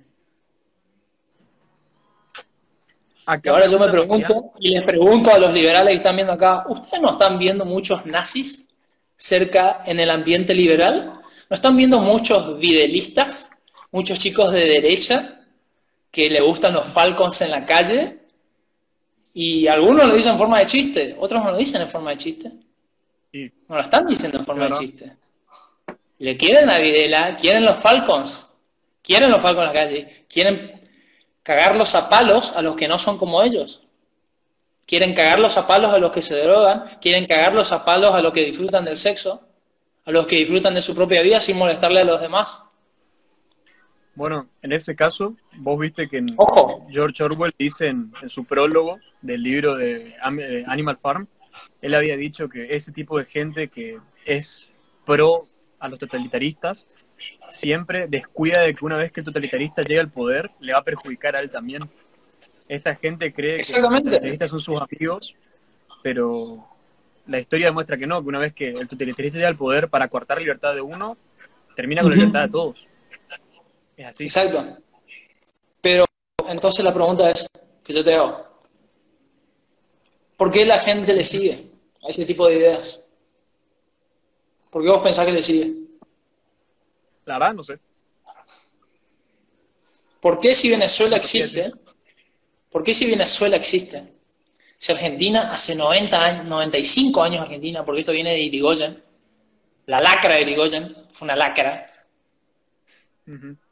ahora 3.49 3.67
yo 3.67 3.77
me 3.77 3.89
pregunto, 3.89 4.53
y 4.59 4.69
les 4.69 4.83
pregunto 4.83 5.31
a 5.31 5.37
los 5.37 5.53
liberales 5.53 5.91
que 5.91 5.97
están 5.97 6.15
viendo 6.15 6.33
acá, 6.33 6.65
¿ustedes 6.67 7.01
no 7.01 7.11
están 7.11 7.37
viendo 7.37 7.65
muchos 7.65 8.05
nazis 8.05 8.69
cerca 9.15 9.83
en 9.85 9.99
el 9.99 10.09
ambiente 10.09 10.53
liberal? 10.53 11.21
¿No 11.49 11.53
están 11.53 11.77
viendo 11.77 11.99
muchos 11.99 12.57
videlistas, 12.59 13.51
muchos 13.91 14.17
chicos 14.17 14.51
de 14.51 14.65
derecha 14.65 15.41
que 16.11 16.29
le 16.29 16.41
gustan 16.41 16.73
los 16.73 16.85
falcons 16.85 17.41
en 17.41 17.51
la 17.51 17.65
calle? 17.65 18.19
Y 19.33 19.67
algunos 19.67 20.07
lo 20.07 20.15
dicen 20.15 20.31
en 20.33 20.37
forma 20.37 20.59
de 20.59 20.65
chiste, 20.65 21.15
otros 21.19 21.43
no 21.43 21.51
lo 21.51 21.57
dicen 21.57 21.81
en 21.81 21.87
forma 21.87 22.11
de 22.11 22.17
chiste. 22.17 22.51
No 23.67 23.75
lo 23.75 23.81
están 23.81 24.07
diciendo 24.07 24.39
en 24.39 24.45
forma 24.45 24.65
de 24.65 24.71
chiste. 24.71 25.13
Le 26.17 26.35
quieren 26.35 26.69
a 26.69 26.79
Videla, 26.79 27.35
quieren 27.35 27.63
los 27.63 27.77
falcons, 27.77 28.53
quieren 29.03 29.29
los 29.29 29.41
falcons 29.41 29.67
en 29.67 29.73
la 29.73 29.81
calle, 29.81 30.25
quieren 30.27 30.78
cagarlos 31.49 31.95
a 31.95 32.09
palos 32.09 32.55
a 32.55 32.61
los 32.61 32.75
que 32.75 32.87
no 32.87 32.99
son 32.99 33.17
como 33.17 33.41
ellos. 33.41 33.81
Quieren 34.85 35.15
cagarlos 35.15 35.57
a 35.57 35.65
palos 35.65 35.91
a 35.91 35.97
los 35.97 36.11
que 36.11 36.21
se 36.21 36.39
drogan, 36.43 36.99
quieren 37.01 37.25
cagarlos 37.25 37.71
a 37.71 37.83
palos 37.83 38.13
a 38.13 38.21
los 38.21 38.31
que 38.31 38.45
disfrutan 38.45 38.83
del 38.83 38.97
sexo, 38.97 39.41
a 40.05 40.11
los 40.11 40.27
que 40.27 40.35
disfrutan 40.35 40.75
de 40.75 40.81
su 40.83 40.93
propia 40.93 41.23
vida 41.23 41.39
sin 41.39 41.57
molestarle 41.57 42.01
a 42.01 42.03
los 42.03 42.21
demás. 42.21 42.65
Bueno, 44.13 44.47
en 44.61 44.73
ese 44.73 44.95
caso, 44.95 45.35
vos 45.57 45.79
viste 45.79 46.07
que 46.07 46.23
Ojo. 46.37 46.85
George 46.91 47.23
Orwell 47.23 47.55
dice 47.57 47.87
en, 47.87 48.11
su 48.27 48.45
prólogo 48.45 48.99
del 49.19 49.41
libro 49.41 49.75
de 49.75 50.15
Animal 50.21 50.99
Farm, 50.99 51.27
él 51.81 51.95
había 51.95 52.15
dicho 52.15 52.47
que 52.47 52.75
ese 52.75 52.91
tipo 52.91 53.17
de 53.17 53.25
gente 53.25 53.69
que 53.69 53.97
es 54.23 54.71
pro 55.03 55.39
a 55.79 55.87
los 55.87 55.99
totalitaristas 55.99 57.05
siempre 57.47 58.07
descuida 58.07 58.61
de 58.61 58.73
que 58.73 58.85
una 58.85 58.97
vez 58.97 59.11
que 59.11 59.21
el 59.21 59.25
totalitarista 59.25 59.81
llega 59.81 60.01
al 60.01 60.09
poder, 60.09 60.51
le 60.59 60.73
va 60.73 60.79
a 60.79 60.83
perjudicar 60.83 61.35
a 61.35 61.39
él 61.39 61.49
también. 61.49 61.81
Esta 62.67 62.95
gente 62.95 63.33
cree 63.33 63.61
que 63.61 63.81
los 63.81 63.89
totalitaristas 63.89 64.51
son 64.51 64.59
sus 64.59 64.79
amigos, 64.81 65.35
pero 66.03 66.67
la 67.27 67.39
historia 67.39 67.67
demuestra 67.67 67.97
que 67.97 68.07
no, 68.07 68.21
que 68.21 68.27
una 68.27 68.39
vez 68.39 68.53
que 68.53 68.69
el 68.69 68.87
totalitarismo 68.87 69.37
llega 69.37 69.47
al 69.47 69.55
poder 69.55 69.89
para 69.89 70.07
cortar 70.07 70.37
la 70.37 70.41
libertad 70.41 70.75
de 70.75 70.81
uno, 70.81 71.17
termina 71.75 72.01
con 72.01 72.11
la 72.11 72.17
libertad 72.17 72.41
de 72.43 72.49
todos. 72.49 72.87
Es 73.95 74.05
así. 74.05 74.23
Exacto. 74.25 74.77
Pero 75.81 76.05
entonces 76.47 76.83
la 76.83 76.93
pregunta 76.93 77.29
es, 77.29 77.47
que 77.83 77.93
yo 77.93 78.03
te 78.03 78.13
hago, 78.13 78.45
¿por 80.37 80.51
qué 80.51 80.65
la 80.65 80.77
gente 80.77 81.13
le 81.13 81.23
sigue 81.23 81.71
a 82.03 82.09
ese 82.09 82.25
tipo 82.25 82.47
de 82.47 82.57
ideas? 82.57 83.08
¿Por 84.69 84.83
qué 84.83 84.89
vos 84.89 85.01
pensás 85.01 85.25
que 85.25 85.31
le 85.31 85.41
sigue? 85.41 85.73
La 87.25 87.39
verdad, 87.39 87.53
no 87.53 87.63
sé. 87.63 87.79
¿Por 90.19 90.39
qué 90.39 90.53
si 90.53 90.69
Venezuela 90.69 91.15
existe? 91.15 91.71
¿Por 92.69 92.83
qué 92.83 92.93
si 92.93 93.09
Venezuela 93.09 93.55
existe? 93.55 94.13
Si 94.77 94.91
Argentina 94.91 95.51
hace 95.51 95.75
90 95.75 96.23
años, 96.23 96.45
95 96.45 97.23
años 97.23 97.41
Argentina, 97.41 97.83
porque 97.83 98.01
esto 98.01 98.11
viene 98.11 98.31
de 98.31 98.39
Irigoyen, 98.39 99.03
la 99.87 99.99
lacra 99.99 100.35
de 100.35 100.41
Irigoyen, 100.41 100.95
fue 101.11 101.25
una 101.25 101.35
lacra. 101.35 101.91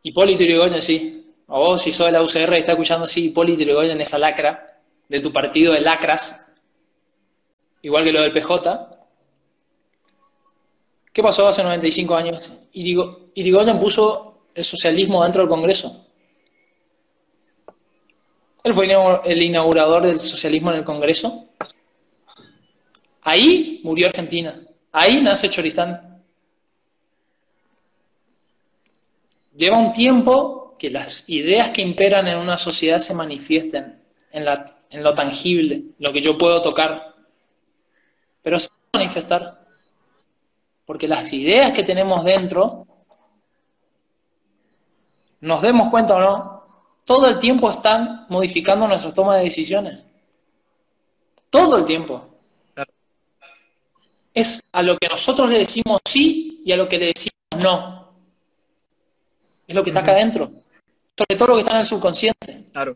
Hipólito 0.01 0.43
Irigoyen, 0.43 0.81
sí. 0.81 1.33
O 1.47 1.59
vos, 1.59 1.81
si 1.81 1.93
sos 1.93 2.07
de 2.07 2.11
la 2.13 2.21
UCR 2.21 2.53
y 2.53 2.57
estás 2.57 2.69
escuchando, 2.69 3.07
sí, 3.07 3.25
Hipólito 3.25 3.61
Irigoyen, 3.61 4.01
esa 4.01 4.17
lacra, 4.17 4.81
de 5.07 5.19
tu 5.19 5.31
partido 5.31 5.73
de 5.73 5.81
lacras, 5.81 6.53
igual 7.81 8.03
que 8.03 8.11
lo 8.11 8.21
del 8.21 8.31
PJ. 8.31 8.86
¿Qué 11.17 11.23
pasó 11.23 11.47
hace 11.47 11.63
95 11.63 12.15
años? 12.15 12.51
Irigoyen 12.73 13.79
puso 13.79 14.43
el 14.53 14.63
socialismo 14.63 15.23
dentro 15.23 15.41
del 15.41 15.49
Congreso. 15.49 16.05
Él 18.63 18.71
fue 18.71 18.87
el 19.25 19.41
inaugurador 19.41 20.05
del 20.05 20.19
socialismo 20.19 20.69
en 20.69 20.77
el 20.77 20.83
Congreso. 20.83 21.47
Ahí 23.23 23.81
murió 23.83 24.05
Argentina. 24.05 24.61
Ahí 24.91 25.19
nace 25.19 25.49
Choristán. 25.49 26.23
Lleva 29.55 29.79
un 29.79 29.93
tiempo 29.93 30.75
que 30.77 30.91
las 30.91 31.27
ideas 31.31 31.71
que 31.71 31.81
imperan 31.81 32.27
en 32.27 32.37
una 32.37 32.59
sociedad 32.59 32.99
se 32.99 33.15
manifiesten 33.15 34.03
en, 34.31 35.03
lo 35.03 35.15
tangible, 35.15 35.81
lo 35.97 36.13
que 36.13 36.21
yo 36.21 36.37
puedo 36.37 36.61
tocar. 36.61 37.15
Pero 38.43 38.59
se 38.59 38.69
manifestar. 38.93 39.66
Porque 40.87 41.05
las 41.05 41.33
ideas 41.33 41.73
que 41.73 41.83
tenemos 41.83 42.23
dentro, 42.23 42.87
nos 45.41 45.61
demos 45.61 45.89
cuenta 45.89 46.15
o 46.15 46.21
no, 46.21 46.63
todo 47.03 47.27
el 47.27 47.39
tiempo 47.39 47.69
están 47.69 48.25
modificando 48.29 48.87
nuestra 48.87 49.13
toma 49.13 49.35
de 49.35 49.43
decisiones. 49.43 50.05
Todo 51.49 51.79
el 51.79 51.83
tiempo. 51.83 52.23
Es 54.33 54.63
a 54.71 54.81
lo 54.81 54.97
que 54.97 55.09
nosotros 55.09 55.49
le 55.49 55.59
decimos 55.59 55.99
sí 56.05 56.61
y 56.63 56.71
a 56.71 56.77
lo 56.77 56.87
que 56.87 56.97
le 56.97 57.07
decimos 57.07 57.33
no. 57.57 58.13
Es 59.67 59.75
lo 59.75 59.83
que 59.83 59.89
está 59.89 59.99
acá 59.99 60.13
adentro. 60.13 60.49
Sobre 61.17 61.37
todo 61.37 61.49
lo 61.49 61.55
que 61.55 61.61
está 61.61 61.73
en 61.73 61.79
el 61.81 61.85
subconsciente. 61.85 62.63
Claro. 62.71 62.95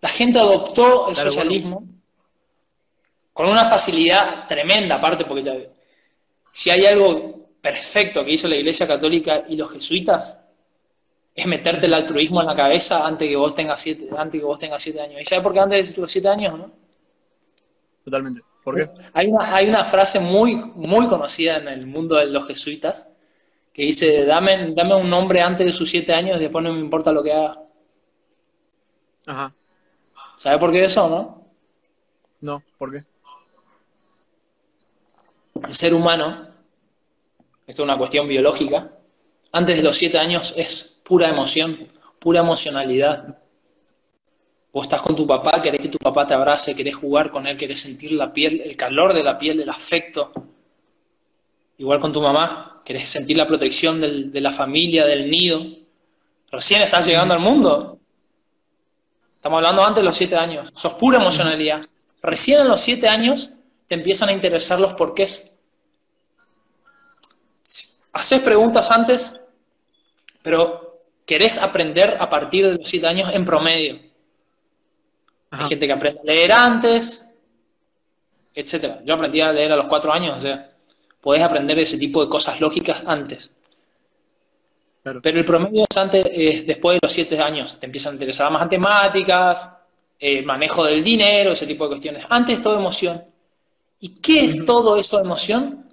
La 0.00 0.08
gente 0.08 0.38
adoptó 0.38 1.10
el 1.10 1.16
socialismo 1.16 1.86
con 3.32 3.48
una 3.48 3.64
facilidad 3.64 4.46
tremenda, 4.46 4.96
aparte, 4.96 5.24
porque 5.24 5.42
ya, 5.42 5.54
si 6.52 6.70
hay 6.70 6.86
algo 6.86 7.42
perfecto 7.60 8.24
que 8.24 8.32
hizo 8.32 8.48
la 8.48 8.56
Iglesia 8.56 8.86
Católica 8.86 9.44
y 9.48 9.56
los 9.56 9.70
jesuitas, 9.72 10.42
es 11.34 11.46
meterte 11.46 11.86
el 11.86 11.94
altruismo 11.94 12.42
en 12.42 12.46
la 12.48 12.54
cabeza 12.54 13.06
antes 13.06 13.28
que 13.28 13.36
vos 13.36 13.54
tengas 13.54 13.80
siete, 13.80 14.08
antes 14.16 14.40
que 14.40 14.44
vos 14.44 14.58
tengas 14.58 14.82
siete 14.82 15.00
años. 15.00 15.20
¿Y 15.20 15.24
sabes 15.24 15.42
por 15.42 15.52
qué 15.52 15.60
antes 15.60 15.96
de 15.96 16.02
los 16.02 16.10
siete 16.10 16.28
años, 16.28 16.58
no? 16.58 16.70
Totalmente. 18.04 18.42
¿Por 18.62 18.76
qué? 18.76 18.90
Hay 19.14 19.28
una, 19.28 19.54
hay 19.54 19.68
una 19.68 19.84
frase 19.84 20.20
muy, 20.20 20.56
muy 20.56 21.06
conocida 21.08 21.56
en 21.56 21.68
el 21.68 21.86
mundo 21.86 22.16
de 22.16 22.26
los 22.26 22.46
jesuitas 22.46 23.10
que 23.72 23.82
dice, 23.82 24.26
dame, 24.26 24.72
dame 24.74 24.94
un 24.94 25.08
nombre 25.08 25.40
antes 25.40 25.66
de 25.66 25.72
sus 25.72 25.88
siete 25.88 26.12
años 26.12 26.36
y 26.36 26.40
después 26.40 26.62
no 26.62 26.72
me 26.72 26.80
importa 26.80 27.12
lo 27.12 27.22
que 27.22 27.32
haga. 27.32 27.58
Ajá. 29.26 29.54
¿Sabes 30.36 30.58
por 30.58 30.70
qué 30.70 30.84
eso, 30.84 31.08
no? 31.08 31.46
No, 32.40 32.62
¿por 32.76 32.92
qué? 32.92 33.04
El 35.54 35.74
ser 35.74 35.94
humano, 35.94 36.48
esto 37.66 37.82
es 37.82 37.84
una 37.84 37.98
cuestión 37.98 38.26
biológica, 38.26 38.90
antes 39.52 39.76
de 39.76 39.82
los 39.82 39.96
siete 39.96 40.18
años 40.18 40.54
es 40.56 41.00
pura 41.04 41.28
emoción, 41.28 41.88
pura 42.18 42.40
emocionalidad. 42.40 43.38
Vos 44.72 44.86
estás 44.86 45.02
con 45.02 45.14
tu 45.14 45.26
papá, 45.26 45.60
querés 45.60 45.82
que 45.82 45.88
tu 45.88 45.98
papá 45.98 46.26
te 46.26 46.32
abrace, 46.32 46.74
querés 46.74 46.96
jugar 46.96 47.30
con 47.30 47.46
él, 47.46 47.56
querés 47.56 47.80
sentir 47.80 48.12
la 48.12 48.32
piel, 48.32 48.62
el 48.62 48.76
calor 48.76 49.12
de 49.12 49.22
la 49.22 49.36
piel, 49.36 49.60
el 49.60 49.68
afecto. 49.68 50.32
Igual 51.76 52.00
con 52.00 52.12
tu 52.12 52.22
mamá, 52.22 52.80
querés 52.84 53.08
sentir 53.08 53.36
la 53.36 53.46
protección 53.46 54.00
de 54.00 54.40
la 54.40 54.50
familia, 54.50 55.04
del 55.04 55.30
nido. 55.30 55.62
Recién 56.50 56.80
estás 56.80 57.06
llegando 57.06 57.34
al 57.34 57.40
mundo. 57.40 57.98
Estamos 59.34 59.58
hablando 59.58 59.84
antes 59.84 60.02
de 60.02 60.06
los 60.06 60.16
siete 60.16 60.36
años. 60.36 60.72
Sos 60.74 60.94
pura 60.94 61.18
emocionalidad. 61.18 61.82
Recién 62.22 62.60
en 62.60 62.68
los 62.68 62.80
siete 62.80 63.08
años 63.08 63.50
te 63.92 63.96
empiezan 63.96 64.30
a 64.30 64.32
interesar 64.32 64.80
los 64.80 64.94
porqués. 64.94 65.52
Haces 68.14 68.40
preguntas 68.40 68.90
antes, 68.90 69.44
pero 70.40 70.94
querés 71.26 71.58
aprender 71.58 72.16
a 72.18 72.30
partir 72.30 72.66
de 72.66 72.78
los 72.78 72.88
siete 72.88 73.06
años 73.06 73.34
en 73.34 73.44
promedio. 73.44 74.00
Hay 75.50 75.66
gente 75.66 75.86
que 75.86 75.92
aprende 75.92 76.20
a 76.22 76.24
leer 76.24 76.52
antes, 76.52 77.34
etcétera. 78.54 79.02
Yo 79.04 79.12
aprendí 79.12 79.42
a 79.42 79.52
leer 79.52 79.72
a 79.72 79.76
los 79.76 79.88
cuatro 79.88 80.10
años, 80.10 80.38
o 80.38 80.40
sea, 80.40 80.70
podés 81.20 81.42
aprender 81.42 81.78
ese 81.78 81.98
tipo 81.98 82.24
de 82.24 82.30
cosas 82.30 82.62
lógicas 82.62 83.02
antes. 83.04 83.50
Pero 85.02 85.38
el 85.38 85.44
promedio 85.44 85.84
es 85.86 85.96
antes, 85.98 86.26
es 86.32 86.66
después 86.66 86.94
de 86.94 87.00
los 87.02 87.12
siete 87.12 87.38
años. 87.42 87.78
Te 87.78 87.84
empiezan 87.84 88.12
a 88.12 88.14
interesar 88.14 88.50
más 88.50 88.62
matemáticas, 88.62 89.68
el 90.18 90.46
manejo 90.46 90.82
del 90.86 91.04
dinero, 91.04 91.52
ese 91.52 91.66
tipo 91.66 91.84
de 91.84 91.90
cuestiones. 91.90 92.24
Antes 92.30 92.62
todo 92.62 92.78
emoción. 92.78 93.31
¿Y 94.02 94.08
qué 94.16 94.44
es 94.44 94.66
todo 94.66 94.96
eso 94.96 95.18
de 95.18 95.22
emoción? 95.22 95.88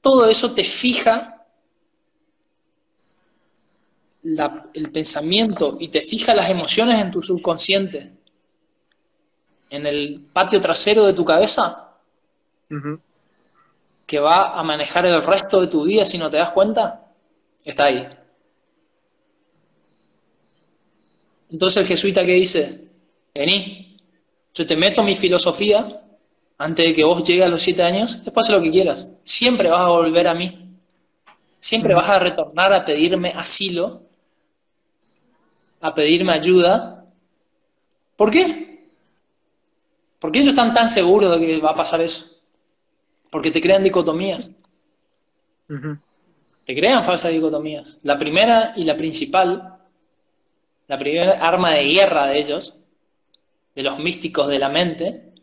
Todo 0.00 0.28
eso 0.30 0.52
te 0.52 0.62
fija 0.62 1.44
el 4.22 4.92
pensamiento 4.92 5.76
y 5.80 5.88
te 5.88 6.00
fija 6.00 6.32
las 6.32 6.48
emociones 6.48 7.00
en 7.00 7.10
tu 7.10 7.20
subconsciente, 7.20 8.12
en 9.68 9.84
el 9.84 10.24
patio 10.32 10.60
trasero 10.60 11.06
de 11.06 11.12
tu 11.12 11.24
cabeza, 11.24 11.98
que 14.06 14.20
va 14.20 14.56
a 14.56 14.62
manejar 14.62 15.04
el 15.06 15.20
resto 15.20 15.60
de 15.60 15.66
tu 15.66 15.82
vida 15.82 16.06
si 16.06 16.18
no 16.18 16.30
te 16.30 16.36
das 16.36 16.52
cuenta, 16.52 17.10
está 17.64 17.86
ahí. 17.86 18.08
Entonces 21.50 21.78
el 21.78 21.86
jesuita 21.88 22.24
que 22.24 22.34
dice, 22.34 22.88
vení, 23.34 23.98
yo 24.54 24.64
te 24.64 24.76
meto 24.76 25.02
mi 25.02 25.16
filosofía 25.16 26.00
antes 26.58 26.86
de 26.86 26.92
que 26.92 27.04
vos 27.04 27.22
llegues 27.24 27.44
a 27.44 27.48
los 27.48 27.62
siete 27.62 27.82
años, 27.82 28.24
después 28.24 28.46
haz 28.48 28.54
lo 28.54 28.62
que 28.62 28.70
quieras. 28.70 29.08
Siempre 29.24 29.68
vas 29.68 29.80
a 29.80 29.88
volver 29.88 30.28
a 30.28 30.34
mí. 30.34 30.76
Siempre 31.60 31.94
vas 31.94 32.08
a 32.08 32.18
retornar 32.18 32.72
a 32.72 32.84
pedirme 32.84 33.32
asilo 33.36 34.04
a 35.84 35.94
pedirme 35.94 36.32
ayuda. 36.32 37.04
¿Por 38.16 38.30
qué? 38.30 38.88
Porque 40.18 40.38
ellos 40.38 40.54
están 40.54 40.72
tan 40.72 40.88
seguros 40.88 41.38
de 41.38 41.46
que 41.46 41.60
va 41.60 41.72
a 41.72 41.76
pasar 41.76 42.00
eso. 42.00 42.38
Porque 43.30 43.50
te 43.50 43.60
crean 43.60 43.82
dicotomías. 43.82 44.54
Te 45.68 46.74
crean 46.74 47.04
falsas 47.04 47.32
dicotomías. 47.32 47.98
La 48.02 48.16
primera 48.16 48.72
y 48.76 48.84
la 48.84 48.96
principal, 48.96 49.76
la 50.86 50.98
primera 50.98 51.32
arma 51.46 51.72
de 51.72 51.84
guerra 51.84 52.28
de 52.28 52.38
ellos, 52.38 52.78
de 53.74 53.82
los 53.82 53.98
místicos 53.98 54.48
de 54.48 54.58
la 54.58 54.70
mente, 54.70 55.33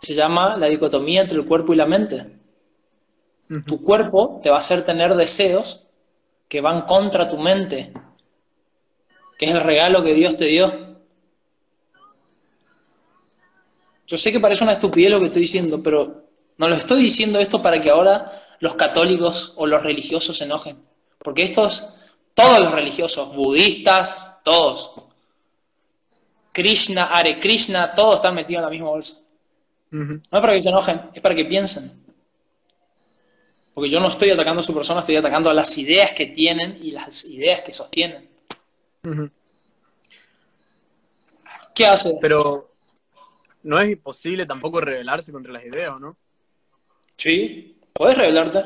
se 0.00 0.14
llama 0.14 0.56
la 0.56 0.66
dicotomía 0.66 1.22
entre 1.22 1.38
el 1.38 1.44
cuerpo 1.44 1.72
y 1.72 1.76
la 1.76 1.86
mente. 1.86 2.38
Tu 3.66 3.82
cuerpo 3.82 4.40
te 4.42 4.50
va 4.50 4.56
a 4.56 4.58
hacer 4.58 4.84
tener 4.84 5.14
deseos 5.14 5.86
que 6.48 6.60
van 6.60 6.82
contra 6.82 7.28
tu 7.28 7.38
mente, 7.38 7.92
que 9.38 9.46
es 9.46 9.52
el 9.52 9.60
regalo 9.60 10.02
que 10.02 10.14
Dios 10.14 10.36
te 10.36 10.44
dio. 10.46 10.96
Yo 14.06 14.16
sé 14.16 14.32
que 14.32 14.40
parece 14.40 14.64
una 14.64 14.72
estupidez 14.72 15.10
lo 15.10 15.18
que 15.20 15.26
estoy 15.26 15.42
diciendo, 15.42 15.82
pero 15.82 16.24
no 16.56 16.68
lo 16.68 16.74
estoy 16.74 17.02
diciendo 17.02 17.38
esto 17.38 17.62
para 17.62 17.80
que 17.80 17.90
ahora 17.90 18.30
los 18.60 18.74
católicos 18.74 19.54
o 19.56 19.66
los 19.66 19.82
religiosos 19.82 20.36
se 20.36 20.44
enojen. 20.44 20.82
Porque 21.18 21.42
estos, 21.42 21.88
todos 22.34 22.60
los 22.60 22.72
religiosos, 22.72 23.34
budistas, 23.34 24.40
todos, 24.44 24.92
Krishna, 26.52 27.04
Hare 27.04 27.38
Krishna, 27.38 27.94
todos 27.94 28.16
están 28.16 28.34
metidos 28.34 28.58
en 28.58 28.64
la 28.64 28.70
misma 28.70 28.88
bolsa. 28.88 29.14
No 29.90 30.14
es 30.14 30.28
para 30.30 30.52
que 30.52 30.60
se 30.60 30.68
enojen, 30.68 31.00
es 31.14 31.20
para 31.20 31.34
que 31.34 31.44
piensen. 31.44 31.90
Porque 33.72 33.88
yo 33.88 34.00
no 34.00 34.08
estoy 34.08 34.30
atacando 34.30 34.60
a 34.60 34.64
su 34.64 34.74
persona, 34.74 35.00
estoy 35.00 35.16
atacando 35.16 35.50
a 35.50 35.54
las 35.54 35.76
ideas 35.78 36.12
que 36.12 36.26
tienen 36.26 36.78
y 36.82 36.90
las 36.90 37.24
ideas 37.26 37.62
que 37.62 37.72
sostienen. 37.72 38.28
¿Qué 41.74 41.86
hace? 41.86 42.18
Pero, 42.20 42.72
no 43.62 43.80
es 43.80 43.90
imposible 43.90 44.46
tampoco 44.46 44.80
rebelarse 44.80 45.32
contra 45.32 45.52
las 45.52 45.64
ideas, 45.64 46.00
¿no? 46.00 46.16
Sí, 47.16 47.78
puedes 47.92 48.16
rebelarte. 48.16 48.64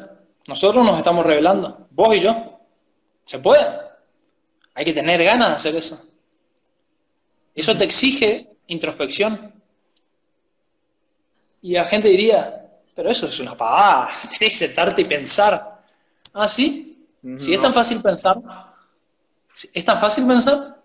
Nosotros 0.48 0.84
nos 0.84 0.98
estamos 0.98 1.24
rebelando, 1.24 1.88
vos 1.90 2.14
y 2.16 2.20
yo. 2.20 2.60
Se 3.24 3.38
puede. 3.38 3.66
Hay 4.74 4.84
que 4.84 4.92
tener 4.92 5.22
ganas 5.22 5.48
de 5.48 5.54
hacer 5.54 5.76
eso. 5.76 6.02
Eso 7.54 7.76
te 7.76 7.84
exige 7.84 8.50
introspección. 8.66 9.51
Y 11.62 11.74
la 11.74 11.84
gente 11.84 12.08
diría, 12.08 12.68
pero 12.94 13.10
eso 13.10 13.26
es 13.26 13.38
una 13.40 13.56
pavada, 13.56 14.10
tienes 14.38 14.58
que 14.58 14.66
sentarte 14.66 15.02
y 15.02 15.04
pensar. 15.04 15.82
Ah, 16.32 16.48
sí. 16.48 16.88
Si 17.36 17.54
es 17.54 17.60
tan 17.60 17.72
fácil 17.72 18.02
pensar, 18.02 18.36
¿es 19.72 19.84
tan 19.84 19.96
fácil 19.96 20.26
pensar? 20.26 20.82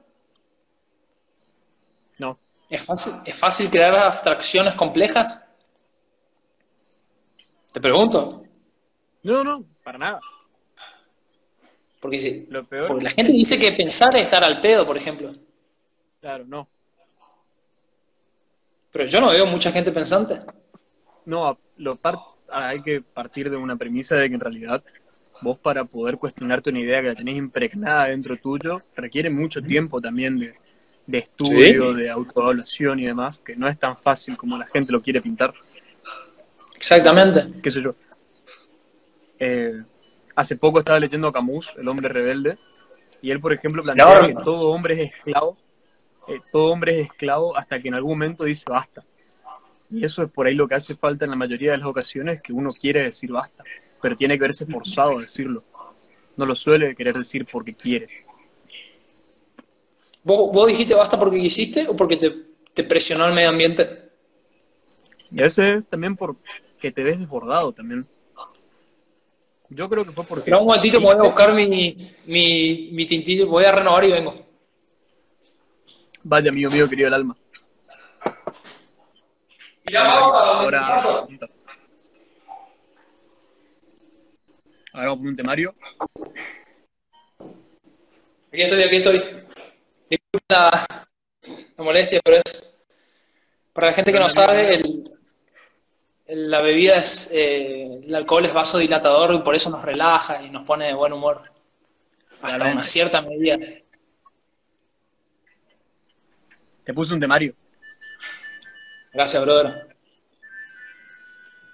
No. 2.20 2.38
¿Es 2.70 2.86
fácil, 2.86 3.14
¿Es 3.26 3.36
fácil 3.36 3.72
crear 3.72 3.96
abstracciones 3.96 4.76
complejas? 4.76 5.48
Te 7.74 7.82
pregunto. 7.82 8.44
No, 9.24 9.44
no, 9.44 9.66
para 9.84 9.98
nada. 9.98 10.20
Porque, 12.00 12.46
Lo 12.50 12.64
peor 12.68 12.88
porque 12.88 13.04
la 13.06 13.10
gente 13.10 13.32
dice 13.32 13.60
que 13.60 13.72
pensar 13.72 14.16
es 14.16 14.24
estar 14.24 14.44
al 14.44 14.62
pedo, 14.62 14.86
por 14.86 14.96
ejemplo. 14.96 15.34
Claro, 16.22 16.46
no. 16.46 16.68
Pero 18.92 19.06
yo 19.06 19.22
no 19.22 19.30
veo 19.30 19.46
mucha 19.48 19.72
gente 19.72 19.92
pensante. 19.92 20.42
No, 21.28 21.60
lo 21.76 22.00
hay 22.50 22.82
que 22.82 23.02
partir 23.02 23.50
de 23.50 23.58
una 23.58 23.76
premisa 23.76 24.16
de 24.16 24.30
que 24.30 24.36
en 24.36 24.40
realidad 24.40 24.82
vos 25.42 25.58
para 25.58 25.84
poder 25.84 26.18
cuestionarte 26.18 26.70
una 26.70 26.80
idea 26.80 27.02
que 27.02 27.10
la 27.10 27.16
tenés 27.16 27.36
impregnada 27.36 28.06
dentro 28.06 28.38
tuyo, 28.38 28.82
requiere 28.96 29.30
mucho 29.30 29.62
tiempo 29.62 30.00
también 30.00 30.40
de, 30.40 31.18
estudio, 31.18 31.94
de 31.94 32.10
autoevaluación 32.10 33.02
y 33.02 33.08
demás, 33.08 33.40
que 33.40 33.58
no 33.58 33.68
es 33.68 33.78
tan 33.78 33.98
fácil 33.98 34.38
como 34.38 34.58
la 34.58 34.68
gente 34.68 34.94
lo 34.94 35.02
quiere 35.02 35.22
pintar. 35.22 35.54
Exactamente. 36.78 37.60
¿Qué 37.62 37.72
sé 37.72 37.82
yo? 37.82 37.94
Eh, 39.38 39.84
hace 40.34 40.56
poco 40.56 40.80
estaba 40.80 40.98
leyendo 40.98 41.28
a 41.28 41.34
Camus, 41.34 41.74
El 41.78 41.90
hombre 41.90 42.08
rebelde, 42.08 42.58
y 43.22 43.32
él, 43.32 43.42
por 43.42 43.52
ejemplo, 43.52 43.84
plantea 43.84 44.28
que 44.28 44.36
todo 44.36 44.70
hombre 44.70 44.94
es 44.94 45.12
esclavo, 45.12 45.58
eh, 46.30 46.40
todo 46.54 46.72
hombre 46.72 47.02
es 47.02 47.08
esclavo 47.08 47.58
hasta 47.58 47.82
que 47.82 47.90
en 47.90 47.96
algún 47.96 48.12
momento 48.12 48.46
dice 48.46 48.64
basta. 48.70 49.04
Y 49.90 50.04
eso 50.04 50.24
es 50.24 50.32
por 50.32 50.48
ahí 50.48 50.54
lo 50.54 50.68
que 50.68 50.76
hace 50.76 50.96
falta 50.96 51.26
en 51.26 51.32
la 51.32 51.38
mayoría 51.38 51.72
de 51.72 51.78
las 51.78 51.88
ocasiones, 51.88 52.42
que 52.42 52.52
uno 52.52 52.72
quiere 52.72 53.04
decir 53.04 53.32
basta, 53.32 53.64
pero 54.02 54.18
tiene 54.18 54.36
que 54.36 54.42
verse 54.42 54.66
forzado 54.66 55.18
a 55.18 55.22
decirlo. 55.22 55.64
No 56.36 56.46
lo 56.46 56.56
suele 56.56 56.96
querer 56.96 57.18
decir 57.18 57.48
porque 57.50 57.74
quiere. 57.74 58.08
¿Vos, 60.24 60.68
dijiste 60.68 60.94
basta 60.94 61.18
porque 61.18 61.40
quisiste 61.40 61.88
o 61.88 61.96
porque 61.96 62.18
te, 62.74 62.84
presionó 62.84 63.26
el 63.28 63.34
medio 63.34 63.50
ambiente? 63.50 64.10
Y 65.32 65.40
a 65.40 65.44
veces 65.44 65.88
también 65.88 66.18
porque 66.18 66.92
te 66.92 67.04
ves 67.04 67.20
desbordado 67.20 67.72
también. 67.72 68.06
Yo 69.70 69.90
creo 69.90 70.06
que 70.06 70.12
fue 70.12 70.26
porque... 70.26 70.42
Espera 70.42 70.60
un 70.60 70.68
momentito, 70.68 71.00
voy 71.00 71.16
a 71.16 71.24
buscar 71.24 71.54
mi, 71.54 71.68
mi, 72.26 72.90
mi 72.92 73.06
tintillo, 73.06 73.48
voy 73.48 73.66
a 73.66 73.72
renovar 73.72 74.04
y 74.04 74.12
vengo. 74.12 74.36
Vaya, 76.24 76.50
amigo 76.50 76.72
mío, 76.72 76.90
querido 76.90 77.08
el 77.08 77.14
alma. 77.14 77.38
Ahora, 79.96 80.90
ahora 84.94 85.08
vamos 85.08 85.18
por 85.20 85.28
un 85.28 85.36
temario. 85.36 85.74
Aquí 88.52 88.62
estoy, 88.62 88.84
aquí 88.84 88.96
estoy. 88.98 89.46
Disculpa 90.10 90.86
la, 91.78 91.84
molestia, 91.84 92.20
pero 92.22 92.42
es. 92.44 92.86
Para 93.72 93.88
la 93.88 93.94
gente 93.94 94.12
que 94.12 94.20
no 94.20 94.28
sabe, 94.28 94.76
el, 94.76 95.10
la 96.28 96.62
bebida 96.62 96.98
es. 96.98 97.30
Eh, 97.32 98.02
el 98.04 98.16
alcohol 98.16 98.44
es 98.44 98.54
vasodilatador 98.54 99.36
y 99.36 99.40
por 99.40 99.56
eso 99.56 99.70
nos 99.70 99.84
relaja 99.84 100.44
y 100.44 100.50
nos 100.50 100.66
pone 100.66 100.88
de 100.88 100.96
buen 100.96 101.14
humor. 101.14 101.50
Hasta 102.42 102.66
una 102.66 102.84
cierta 102.84 103.22
medida. 103.22 103.58
Te 106.84 106.94
puse 106.94 107.14
un 107.14 107.22
temario. 107.22 107.56
Gracias, 109.14 109.44
brother. 109.44 109.88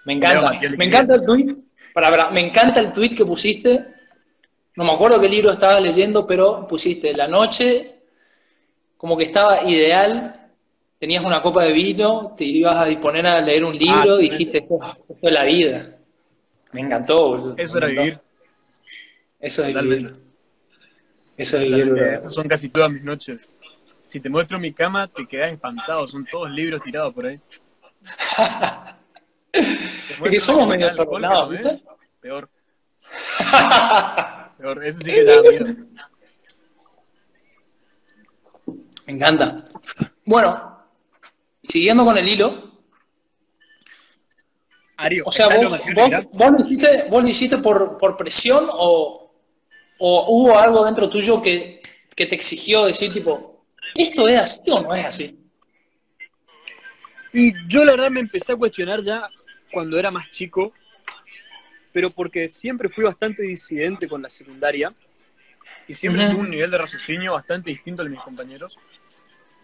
Me 0.06 0.14
encanta. 0.14 0.60
Me 0.78 0.86
encanta 0.86 1.16
el 1.16 1.26
tweet. 1.26 1.56
Para, 1.94 2.32
me 2.32 2.42
encanta 2.42 2.80
el 2.80 2.92
tweet 2.92 3.16
que 3.16 3.26
pusiste. 3.26 3.86
No 4.76 4.84
me 4.86 4.92
acuerdo 4.94 5.22
qué 5.22 5.30
libro 5.30 5.52
estaba 5.52 5.80
leyendo, 5.80 6.26
pero 6.26 6.68
pusiste 6.68 7.14
la 7.14 7.28
noche 7.28 7.94
como 9.04 9.18
que 9.18 9.26
estaba 9.26 9.64
ideal. 9.70 10.40
Tenías 10.98 11.26
una 11.26 11.42
copa 11.42 11.64
de 11.64 11.74
vino, 11.74 12.34
te 12.38 12.46
ibas 12.46 12.78
a 12.78 12.86
disponer 12.86 13.28
a 13.28 13.42
leer 13.42 13.66
un 13.66 13.78
libro, 13.78 14.22
y 14.22 14.28
ah, 14.28 14.32
dijiste, 14.32 14.60
esto, 14.60 14.78
es 15.22 15.34
la 15.34 15.44
vida. 15.44 15.98
Me 16.72 16.80
encantó, 16.80 17.28
boludo. 17.28 17.56
Eso 17.58 17.78
era 17.78 17.88
vivir. 17.88 18.20
Eso 19.42 19.66
es 19.66 19.76
vivir. 19.76 20.16
Eso 21.36 21.58
es 21.58 21.64
vivir, 21.64 21.98
Esas 21.98 22.32
son 22.32 22.48
casi 22.48 22.70
todas 22.70 22.90
mis 22.90 23.04
noches. 23.04 23.60
Si 24.14 24.20
te 24.20 24.30
muestro 24.30 24.60
mi 24.60 24.72
cama, 24.72 25.08
te 25.08 25.26
quedas 25.26 25.54
espantado. 25.54 26.08
Son 26.08 26.24
todos 26.24 26.52
libros 26.52 26.84
tirados 26.84 27.12
por 27.16 27.26
ahí. 27.26 27.40
que 30.30 30.40
somos 30.40 30.68
medio 30.68 30.92
atornados, 30.92 31.50
¿viste? 31.50 31.84
Peor. 32.22 32.48
Peor, 34.60 34.86
eso 34.86 35.00
sí 35.00 35.06
que 35.06 35.24
da 35.24 35.42
miedo. 35.42 35.66
Me 39.08 39.14
encanta. 39.14 39.66
Bueno, 40.26 40.86
siguiendo 41.64 42.06
con 42.06 42.16
el 42.16 42.30
hilo. 42.30 42.72
Ario, 44.96 45.24
o 45.26 45.32
sea, 45.32 45.48
vos, 45.58 45.72
vos, 46.34 46.52
lo 46.52 46.60
hiciste, 46.60 47.06
vos 47.10 47.24
lo 47.24 47.30
hiciste 47.30 47.58
por, 47.58 47.98
por 47.98 48.16
presión 48.16 48.68
o, 48.70 49.34
o, 49.98 50.26
hubo 50.28 50.56
algo 50.56 50.86
dentro 50.86 51.10
tuyo 51.10 51.42
que, 51.42 51.82
que 52.16 52.28
te 52.28 52.36
exigió 52.36 52.86
decir, 52.86 53.12
tipo, 53.12 53.53
¿esto 53.96 54.28
es 54.28 54.38
así 54.38 54.72
o 54.72 54.82
no 54.82 54.94
es 54.94 55.06
así? 55.06 55.40
Y 57.34 57.54
yo 57.68 57.84
la 57.84 57.94
verdad 57.94 58.12
me 58.12 58.20
empecé 58.20 58.52
a 58.52 58.56
cuestionar 58.56 59.02
ya 59.02 59.28
cuando 59.72 59.98
era 59.98 60.12
más 60.12 60.30
chico, 60.30 60.72
pero 61.92 62.10
porque 62.12 62.48
siempre 62.48 62.90
fui 62.90 63.04
bastante 63.04 63.44
disidente 63.44 64.08
con 64.08 64.22
la 64.22 64.30
secundaria 64.30 64.94
y 65.88 65.94
siempre 65.94 66.30
tuve 66.30 66.42
un 66.42 66.50
nivel 66.50 66.72
de 66.72 66.78
raciocinio 66.78 67.34
bastante 67.34 67.72
distinto 67.72 68.02
al 68.02 68.10
de 68.10 68.16
mis 68.16 68.24
compañeros. 68.24 68.78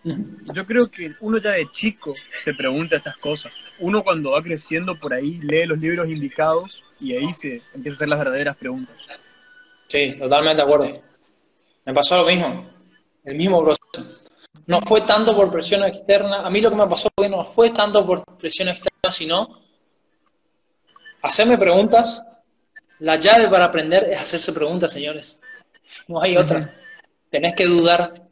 Yo 0.04 0.65
creo 0.65 0.89
que 0.89 1.13
uno 1.20 1.38
ya 1.38 1.52
de 1.52 1.70
chico 1.72 2.15
se 2.44 2.54
pregunta 2.54 2.96
estas 2.96 3.18
cosas. 3.18 3.52
Uno 3.80 4.04
cuando 4.04 4.32
va 4.32 4.42
creciendo 4.42 4.98
por 4.98 5.13
ahí 5.13 5.39
lee 5.42 5.65
los 5.65 5.78
libros 5.78 6.08
indicados 6.08 6.84
y 7.00 7.15
ahí 7.15 7.34
se 7.34 7.62
empieza 7.74 7.96
a 7.96 7.98
hacer 7.98 8.10
las 8.10 8.20
verdaderas 8.20 8.58
preguntas. 8.58 8.96
Sí, 9.88 10.15
totalmente 10.18 10.58
de 10.58 10.63
acuerdo. 10.63 11.02
Me 11.86 11.94
pasó 11.94 12.18
lo 12.18 12.26
mismo, 12.26 12.70
el 13.26 13.36
mismo 13.36 13.63
proceso. 13.63 13.79
No 14.69 14.82
fue 14.82 15.01
tanto 15.01 15.36
por 15.36 15.49
presión 15.49 15.84
externa, 15.84 16.41
a 16.41 16.49
mí 16.51 16.62
lo 16.62 16.69
que 16.69 16.75
me 16.75 16.86
pasó 16.86 17.10
fue 17.15 17.25
que 17.25 17.36
no 17.36 17.43
fue 17.43 17.71
tanto 17.71 18.05
por 18.05 18.23
presión 18.38 18.67
externa, 18.67 19.12
sino 19.12 19.60
hacerme 21.23 21.58
preguntas. 21.58 22.23
La 22.99 23.15
llave 23.15 23.47
para 23.47 23.65
aprender 23.65 24.03
es 24.12 24.21
hacerse 24.21 24.53
preguntas, 24.53 24.93
señores. 24.93 25.41
No 26.08 26.21
hay 26.21 26.38
otra. 26.38 26.71
Tenés 27.32 27.55
que 27.55 27.65
dudar. 27.65 28.27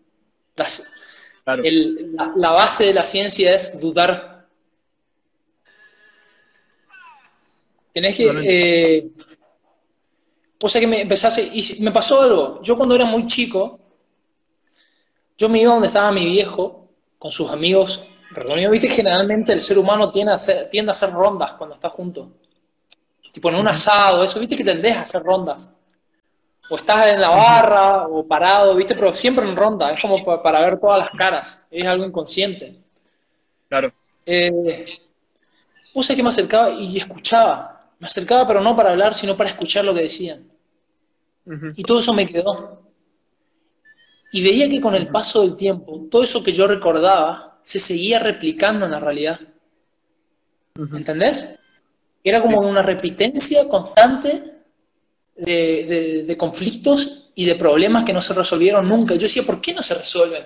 la, 1.46 2.52
base 2.52 2.86
de 2.86 2.94
la 2.94 3.04
ciencia 3.04 3.56
es 3.56 3.80
dudar. 3.80 4.48
Tenés 7.92 8.16
que... 8.16 8.30
Eh, 8.44 9.10
o 10.62 10.70
sea 10.70 10.80
que 10.80 10.86
me 10.86 11.02
empezase... 11.02 11.50
Y 11.52 11.82
me 11.82 11.90
pasó 11.90 12.22
algo. 12.22 12.62
Yo 12.62 12.78
cuando 12.78 12.94
era 12.94 13.06
muy 13.06 13.26
chico, 13.26 13.87
yo 15.38 15.50
me 15.50 15.60
iba 15.60 15.74
donde 15.74 15.88
estaba 15.88 16.12
mi 16.12 16.26
viejo, 16.26 16.90
con 17.20 17.32
sus 17.32 17.52
amigos. 17.52 18.04
Perdón, 18.34 18.60
viste, 18.72 18.90
generalmente 18.90 19.54
el 19.54 19.62
ser 19.62 19.78
humano 19.78 20.12
tiende 20.12 20.32
a 20.32 20.36
hacer, 20.36 20.70
tiende 20.70 20.92
a 20.92 20.94
hacer 20.94 21.12
rondas 21.12 21.54
cuando 21.54 21.76
está 21.76 21.90
junto 21.90 22.32
tipo 23.38 23.50
en 23.50 23.56
un 23.56 23.68
asado, 23.68 24.24
eso, 24.24 24.40
viste 24.40 24.56
que 24.56 24.64
tendés 24.64 24.98
a 24.98 25.02
hacer 25.02 25.22
rondas. 25.22 25.72
O 26.70 26.76
estás 26.76 27.06
en 27.06 27.22
la 27.22 27.30
barra 27.30 28.08
o 28.08 28.28
parado, 28.28 28.74
viste, 28.74 28.96
pero 28.96 29.14
siempre 29.14 29.48
en 29.48 29.56
ronda, 29.56 29.92
es 29.92 30.02
como 30.02 30.24
para, 30.24 30.60
ver 30.60 30.80
todas 30.80 30.98
las 30.98 31.10
caras, 31.12 31.68
es 31.70 31.86
algo 31.86 32.04
inconsciente. 32.04 32.76
Claro. 33.70 33.94
Eh, 34.26 34.98
puse 35.94 36.16
que 36.16 36.24
me 36.24 36.30
acercaba 36.30 36.72
y 36.72 36.98
escuchaba. 36.98 37.92
Me 38.00 38.08
acercaba, 38.08 38.48
pero 38.48 38.60
no 38.60 38.76
para 38.76 38.90
hablar, 38.90 39.14
sino 39.14 39.38
para 39.38 39.52
escuchar 39.52 39.86
lo 39.86 39.94
que 39.94 40.02
decían. 40.02 40.52
Y 41.76 41.84
todo 41.84 42.00
eso 42.00 42.14
me 42.14 42.26
quedó. 42.26 42.82
Y 44.32 44.44
veía 44.44 44.70
que 44.70 44.82
con 44.82 44.94
el 44.96 45.08
paso 45.08 45.42
del 45.42 45.56
tiempo, 45.56 46.08
todo 46.12 46.24
eso 46.24 46.44
que 46.44 46.52
yo 46.52 46.68
recordaba 46.68 47.60
se 47.64 47.80
seguía 47.80 48.20
replicando 48.20 48.86
en 48.86 48.92
la 48.92 49.00
realidad. 49.00 49.40
¿Entendés? 50.76 51.48
Era 52.24 52.42
como 52.42 52.62
una 52.62 52.82
repitencia 52.82 53.68
constante 53.68 54.58
de, 55.36 56.36
conflictos 56.38 57.32
y 57.36 57.46
de 57.46 57.56
problemas 57.56 58.04
que 58.04 58.14
no 58.14 58.22
se 58.22 58.34
resolvieron 58.34 58.88
nunca. 58.88 59.16
Yo 59.16 59.22
decía, 59.22 59.44
¿por 59.44 59.62
qué 59.62 59.74
no 59.74 59.82
se 59.82 59.96
resuelven? 59.96 60.46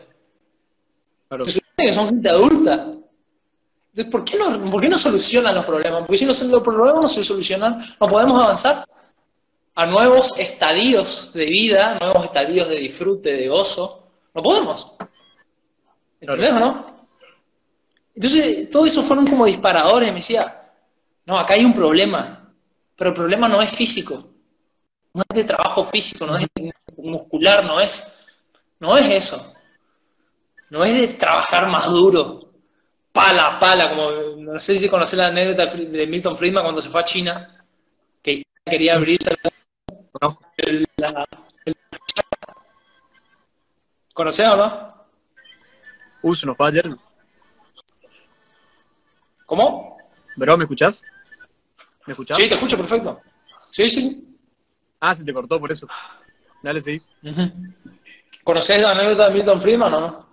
Claro. 1.27 1.45
que 1.77 1.93
son 1.93 2.07
gente 2.07 2.29
adulta. 2.29 2.73
Entonces, 3.93 4.11
¿por 4.11 4.23
qué, 4.23 4.38
no, 4.38 4.71
¿por 4.71 4.82
qué 4.82 4.89
no 4.89 4.97
solucionan 4.97 5.55
los 5.55 5.65
problemas? 5.65 6.01
Porque 6.01 6.17
si 6.17 6.25
no, 6.25 6.34
los 6.49 6.63
problemas 6.63 7.01
no 7.01 7.07
se 7.07 7.23
solucionan, 7.23 7.79
no 7.99 8.07
podemos 8.07 8.41
avanzar 8.41 8.86
a 9.76 9.86
nuevos 9.86 10.38
estadios 10.38 11.32
de 11.34 11.45
vida, 11.45 11.97
nuevos 11.99 12.26
estadios 12.26 12.67
de 12.69 12.78
disfrute, 12.78 13.36
de 13.36 13.47
gozo. 13.47 14.07
No 14.34 14.41
podemos. 14.41 14.91
¿Entendés 16.19 16.51
o 16.51 16.59
no? 16.59 17.07
Entonces, 18.15 18.69
todo 18.69 18.86
eso 18.86 19.03
fueron 19.03 19.26
como 19.26 19.45
disparadores. 19.45 20.09
Me 20.09 20.17
decía, 20.17 20.74
no, 21.26 21.38
acá 21.38 21.53
hay 21.53 21.65
un 21.65 21.74
problema, 21.74 22.53
pero 22.95 23.11
el 23.11 23.15
problema 23.15 23.47
no 23.47 23.61
es 23.61 23.72
físico. 23.72 24.30
No 25.13 25.24
es 25.30 25.36
de 25.36 25.43
trabajo 25.43 25.84
físico, 25.84 26.26
no 26.26 26.38
es 26.38 26.45
muscular, 26.97 27.65
no 27.65 27.80
es, 27.80 28.43
no 28.80 28.97
es 28.97 29.09
eso. 29.09 29.55
No 30.69 30.86
es 30.86 30.93
de 30.93 31.07
trabajar 31.15 31.67
más 31.67 31.86
duro, 31.89 32.39
pala 33.11 33.59
pala, 33.59 33.89
como 33.89 34.11
no 34.38 34.59
sé 34.59 34.78
si 34.78 34.88
conoces 34.88 35.17
la 35.17 35.28
anécdota 35.28 35.65
de 35.65 36.07
Milton 36.07 36.38
Friedman 36.38 36.63
cuando 36.63 36.82
se 36.82 36.89
fue 36.89 37.01
a 37.01 37.05
China, 37.05 37.65
que 38.22 38.43
quería 38.65 38.95
abrirse 38.95 39.36
no. 40.22 40.38
la, 40.97 41.26
¿Conocés 44.13 44.47
o 44.47 44.57
no? 44.57 44.88
Uh, 46.22 46.36
se 46.36 46.45
nos 46.45 46.55
fue 46.57 46.67
ayer. 46.67 46.89
¿Cómo? 49.45 49.97
Bro, 50.36 50.57
¿me 50.57 50.65
escuchás? 50.65 51.01
¿Me 52.05 52.11
escuchás? 52.11 52.38
Sí, 52.38 52.47
te 52.47 52.55
escucho 52.55 52.78
perfecto. 52.78 53.19
Sí, 53.72 53.89
sí. 53.89 54.38
Ah, 54.99 55.13
se 55.15 55.26
te 55.26 55.34
cortó 55.34 55.59
por 55.59 55.72
eso. 55.72 55.88
Dale, 56.61 56.80
sí. 56.82 57.01
¿Conocés 58.43 58.80
la 58.80 58.91
anécdota 58.91 59.28
de 59.28 59.34
Milton 59.34 59.61
Friedman 59.61 59.93
o 59.93 60.01
no? 60.01 60.28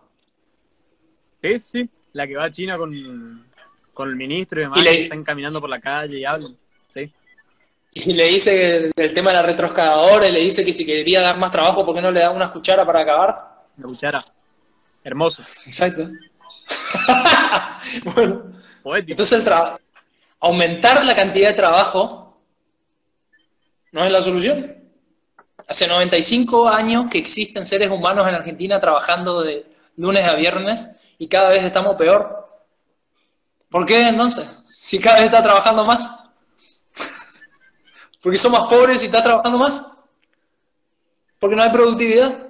Sí, 1.43 1.59
sí. 1.59 1.91
La 2.13 2.27
que 2.27 2.37
va 2.37 2.45
a 2.45 2.51
China 2.51 2.77
con, 2.77 3.47
con 3.95 4.09
el 4.09 4.17
ministro 4.17 4.61
y 4.61 4.65
demás, 4.65 4.81
y 4.83 5.03
están 5.05 5.25
caminando 5.25 5.61
por 5.61 5.71
la 5.71 5.81
calle 5.81 6.19
y 6.19 6.25
hablan. 6.25 6.57
Sí. 6.91 7.13
Y 8.05 8.13
le 8.13 8.25
dice 8.29 8.91
el, 8.95 9.15
tema 9.15 9.31
de 9.31 9.37
la 9.37 9.43
retroscadora, 9.43 10.29
y 10.29 10.33
le 10.33 10.41
dice 10.41 10.65
que 10.65 10.73
si 10.73 10.87
quería 10.87 11.21
dar 11.21 11.37
más 11.37 11.51
trabajo, 11.51 11.85
¿por 11.85 11.95
qué 11.95 12.01
no 12.01 12.11
le 12.11 12.21
da 12.21 12.31
una 12.31 12.53
cuchara 12.53 12.87
para 12.87 13.01
acabar? 13.01 13.65
Una 13.77 13.89
cuchara. 13.89 14.25
Hermoso. 15.03 15.43
Exacto. 15.67 16.09
bueno, 18.05 18.53
entonces 19.07 19.45
el 19.45 19.53
aumentar 20.41 21.05
la 21.05 21.17
cantidad 21.17 21.49
de 21.49 21.55
trabajo 21.55 22.41
no 23.91 24.05
es 24.05 24.13
la 24.13 24.23
solución. 24.23 24.77
Hace 25.67 25.89
95 25.89 26.69
años 26.69 27.07
que 27.11 27.19
existen 27.19 27.67
seres 27.67 27.91
humanos 27.91 28.29
en 28.29 28.37
Argentina 28.37 28.79
trabajando 28.79 29.43
de 29.43 29.67
lunes 29.97 30.25
a 30.25 30.35
viernes 30.35 30.89
y 31.19 31.27
cada 31.27 31.51
vez 31.51 31.65
estamos 31.65 31.97
peor. 31.97 32.47
¿Por 33.69 33.85
qué 33.85 34.09
entonces? 34.09 34.47
Si 34.71 34.99
cada 35.01 35.17
vez 35.17 35.27
está 35.27 35.43
trabajando 35.43 35.85
más. 35.85 36.09
Porque 38.23 38.39
somos 38.39 38.69
pobres 38.69 39.03
y 39.03 39.07
está 39.07 39.23
trabajando 39.23 39.59
más. 39.59 39.87
Porque 41.39 41.57
no 41.57 41.63
hay 41.63 41.71
productividad. 41.71 42.49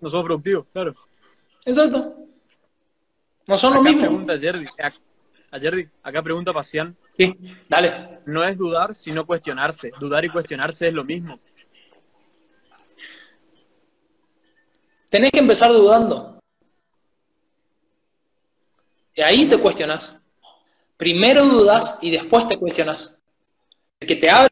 No 0.00 0.10
somos 0.10 0.26
productivos, 0.26 0.66
claro. 0.72 0.94
Exacto. 1.64 2.16
No 3.46 3.56
son 3.56 3.74
lo 3.74 3.82
mismo. 3.82 4.00
Pregunta 4.00 4.38
Jerry. 4.38 4.66
A 5.50 5.58
Jerry, 5.58 5.88
acá 6.02 6.22
pregunta 6.22 6.52
Pasián. 6.52 6.96
Sí, 7.10 7.32
dale. 7.68 8.20
No 8.26 8.42
es 8.44 8.58
dudar, 8.58 8.94
sino 8.94 9.24
cuestionarse. 9.24 9.92
Dudar 10.00 10.24
y 10.24 10.28
cuestionarse 10.28 10.88
es 10.88 10.94
lo 10.94 11.04
mismo. 11.04 11.38
Tenés 15.08 15.30
que 15.30 15.38
empezar 15.38 15.70
dudando. 15.70 16.40
Y 19.14 19.22
ahí 19.22 19.48
te 19.48 19.58
cuestionas. 19.58 20.20
Primero 20.96 21.44
dudas 21.44 21.98
y 22.02 22.10
después 22.10 22.48
te 22.48 22.58
cuestionas. 22.58 23.20
Que 24.06 24.16
te 24.16 24.30
abre, 24.30 24.50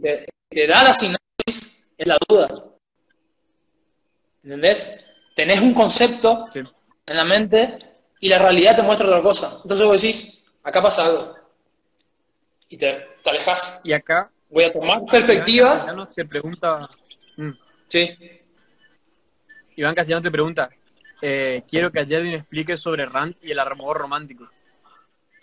te, 0.00 0.26
te 0.48 0.66
da 0.66 0.82
la 0.82 0.92
sinapsis 0.92 1.90
es 1.96 2.06
la 2.06 2.18
duda. 2.28 2.48
¿Entendés? 4.42 5.04
Tenés 5.34 5.60
un 5.60 5.74
concepto 5.74 6.48
en 6.54 7.16
la 7.16 7.24
mente 7.24 7.78
y 8.20 8.28
la 8.28 8.38
realidad 8.38 8.76
te 8.76 8.82
muestra 8.82 9.08
otra 9.08 9.22
cosa. 9.22 9.60
Entonces 9.62 9.86
vos 9.86 10.00
decís, 10.00 10.44
acá 10.62 10.80
pasa 10.80 11.06
algo. 11.06 11.34
Y 12.68 12.76
te, 12.76 13.06
te 13.22 13.30
alejas. 13.30 13.80
Y 13.84 13.92
acá. 13.92 14.30
Voy 14.50 14.64
a 14.64 14.72
tomar 14.72 15.04
perspectiva. 15.04 15.86
Iván 15.90 16.12
te 16.12 16.24
pregunta. 16.24 16.88
Mm. 17.36 17.50
Sí. 17.86 18.16
Iván 19.76 19.94
Castellano 19.94 20.22
te 20.22 20.30
pregunta: 20.30 20.70
eh, 21.20 21.62
Quiero 21.68 21.90
que 21.90 22.06
Jedin 22.06 22.34
explique 22.34 22.76
sobre 22.76 23.06
Rand 23.06 23.36
y 23.42 23.50
el 23.50 23.58
amor 23.58 23.98
romántico. 23.98 24.48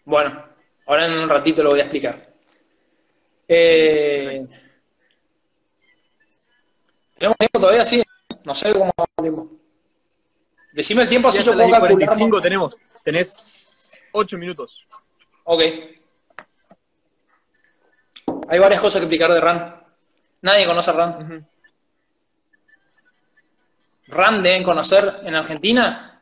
Bueno, 0.05 0.43
ahora 0.87 1.05
en 1.05 1.13
un 1.13 1.29
ratito 1.29 1.63
lo 1.63 1.71
voy 1.71 1.79
a 1.79 1.83
explicar. 1.83 2.34
Eh, 3.47 4.45
¿Tenemos 7.13 7.37
tiempo 7.37 7.59
todavía? 7.59 7.85
Sí. 7.85 8.03
No 8.43 8.53
sé 8.55 8.73
cómo 8.73 8.91
tiempo. 9.21 9.49
Decime 10.73 11.03
el 11.03 11.09
tiempo 11.09 11.29
así 11.29 11.41
yo 11.41 11.53
puedo 11.53 11.69
calcular. 11.69 11.95
45 11.95 12.41
tenemos. 12.41 12.75
Tenés 13.03 14.01
8 14.11 14.37
minutos. 14.37 14.85
Ok. 15.45 15.61
Hay 18.49 18.59
varias 18.59 18.81
cosas 18.81 18.99
que 18.99 19.05
explicar 19.05 19.31
de 19.31 19.39
RAN. 19.39 19.83
Nadie 20.41 20.65
conoce 20.65 20.91
a 20.91 20.93
RAN. 20.93 21.47
RAN 24.07 24.43
deben 24.43 24.63
conocer 24.63 25.21
en 25.23 25.35
Argentina 25.35 26.21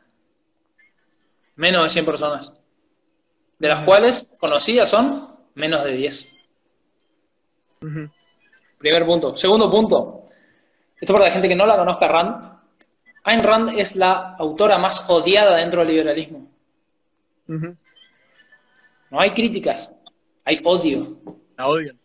menos 1.56 1.84
de 1.84 1.90
100 1.90 2.04
personas. 2.04 2.60
De 3.58 3.68
las 3.68 3.80
cuales 3.80 4.28
conocidas 4.38 4.90
son 4.90 5.36
menos 5.54 5.84
de 5.84 5.92
10. 5.92 6.33
Primer 8.78 9.06
punto. 9.06 9.36
Segundo 9.36 9.70
punto. 9.70 10.24
Esto 11.00 11.12
para 11.12 11.26
la 11.26 11.30
gente 11.30 11.48
que 11.48 11.56
no 11.56 11.66
la 11.66 11.76
conozca, 11.76 12.08
RAND. 12.08 12.54
Ayn 13.24 13.42
Rand 13.42 13.70
es 13.78 13.96
la 13.96 14.36
autora 14.38 14.76
más 14.78 15.08
odiada 15.08 15.56
dentro 15.56 15.80
del 15.80 15.88
liberalismo. 15.88 16.46
No 17.46 19.20
hay 19.20 19.30
críticas, 19.30 19.96
hay 20.44 20.60
odio. 20.64 21.16
La 21.56 21.68
odian. 21.68 21.98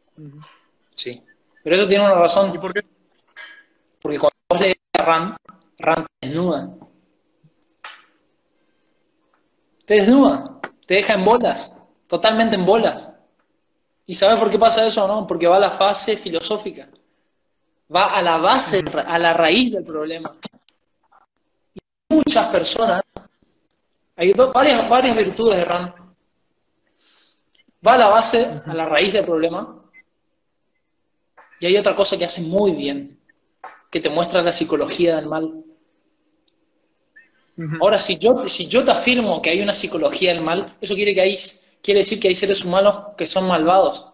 Sí. 0.88 1.21
Pero 1.63 1.75
eso 1.75 1.88
tiene 1.88 2.05
una 2.05 2.13
razón. 2.13 2.55
¿Y 2.55 2.57
por 2.57 2.73
qué? 2.73 2.82
Porque 4.01 4.17
cuando 4.17 4.36
vos 4.49 4.61
lees 4.61 4.75
a 4.97 5.03
Rand, 5.03 5.36
Rand 5.80 6.05
te 6.19 6.27
desnuda. 6.27 6.69
Te 9.86 9.95
desnuda, 9.95 10.59
te 10.86 10.93
deja 10.95 11.15
en 11.15 11.25
bolas, 11.25 11.84
totalmente 12.07 12.55
en 12.55 12.65
bolas. 12.65 13.09
¿Y 14.10 14.16
sabes 14.16 14.39
por 14.39 14.49
qué 14.49 14.57
pasa 14.57 14.86
eso 14.86 15.05
o 15.05 15.07
no? 15.07 15.28
Porque 15.28 15.45
va 15.45 15.57
a 15.57 15.60
la 15.60 15.70
fase 15.70 16.18
filosófica. 16.18 16.89
Va 17.95 18.16
a 18.18 18.22
la 18.24 18.38
base, 18.38 18.84
a 19.05 19.20
la 19.20 19.34
raíz 19.34 19.72
del 19.72 19.84
problema 19.84 20.36
muchas 22.10 22.47
personas, 22.47 23.01
hay 24.16 24.34
varias, 24.34 24.89
varias 24.89 25.16
virtudes 25.16 25.57
de 25.57 25.66
RAN. 25.66 25.93
Va 27.86 27.93
a 27.93 27.97
la 27.97 28.07
base, 28.07 28.62
a 28.66 28.74
la 28.74 28.86
raíz 28.86 29.14
del 29.14 29.24
problema, 29.24 29.84
y 31.60 31.66
hay 31.66 31.78
otra 31.78 31.95
cosa 31.95 32.18
que 32.18 32.26
hace 32.26 32.41
muy 32.41 32.72
bien, 32.72 33.20
que 33.89 33.99
te 33.99 34.10
muestra 34.10 34.41
la 34.41 34.51
psicología 34.51 35.16
del 35.16 35.28
mal. 35.28 35.64
Ahora, 37.82 37.99
si 37.99 38.18
yo, 38.18 38.47
si 38.47 38.68
yo 38.68 38.86
te 38.86 38.91
afirmo 38.91 39.41
que 39.41 39.49
hay 39.49 39.62
una 39.62 39.74
psicología 39.74 40.34
del 40.34 40.43
mal, 40.43 40.78
eso 40.80 40.95
quiere, 40.95 41.14
que 41.14 41.22
hay, 41.22 41.38
quiere 41.82 41.99
decir 41.99 42.19
que 42.19 42.27
hay 42.27 42.36
seres 42.36 42.63
humanos 42.65 43.15
que 43.17 43.27
son 43.27 43.47
malvados. 43.47 44.11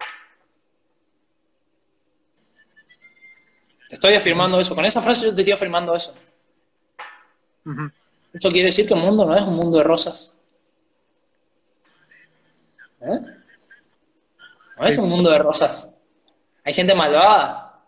Te 3.89 3.95
estoy 3.95 4.13
afirmando 4.13 4.59
eso. 4.59 4.75
Con 4.75 4.85
esa 4.85 5.01
frase 5.01 5.25
yo 5.25 5.35
te 5.35 5.41
estoy 5.41 5.53
afirmando 5.53 5.95
eso. 5.95 6.13
Eso 8.33 8.51
quiere 8.51 8.67
decir 8.67 8.87
que 8.87 8.93
el 8.93 8.99
mundo 8.99 9.25
no 9.25 9.35
es 9.35 9.43
un 9.43 9.55
mundo 9.55 9.77
de 9.77 9.83
rosas. 9.83 10.39
¿Eh? 13.01 13.19
No 14.77 14.85
es 14.85 14.97
un 14.97 15.09
mundo 15.09 15.29
de 15.29 15.39
rosas. 15.39 16.01
Hay 16.63 16.73
gente 16.73 16.95
malvada. 16.95 17.83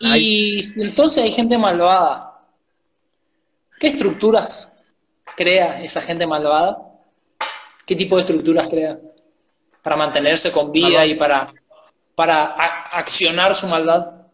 Y 0.00 0.80
entonces 0.80 1.22
hay 1.22 1.30
gente 1.30 1.58
malvada. 1.58 2.40
¿Qué 3.78 3.88
estructuras 3.88 4.86
crea 5.36 5.82
esa 5.82 6.00
gente 6.00 6.26
malvada? 6.26 6.87
¿Qué 7.88 7.96
tipo 7.96 8.16
de 8.16 8.20
estructuras 8.20 8.68
crea? 8.68 9.00
Para 9.82 9.96
mantenerse 9.96 10.52
con 10.52 10.70
vida 10.70 11.06
y 11.06 11.14
para, 11.14 11.54
para 12.14 12.44
accionar 12.92 13.54
su 13.54 13.66
maldad. 13.66 14.26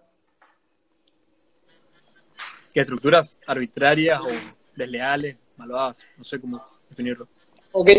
¿Qué 2.73 2.81
estructuras 2.81 3.37
arbitrarias 3.47 4.21
o 4.21 4.29
desleales, 4.75 5.37
malvadas? 5.57 6.03
No 6.19 6.25
sé 6.25 6.41
cómo 6.41 6.61
definirlo. 6.91 7.29
Ok. 7.71 7.91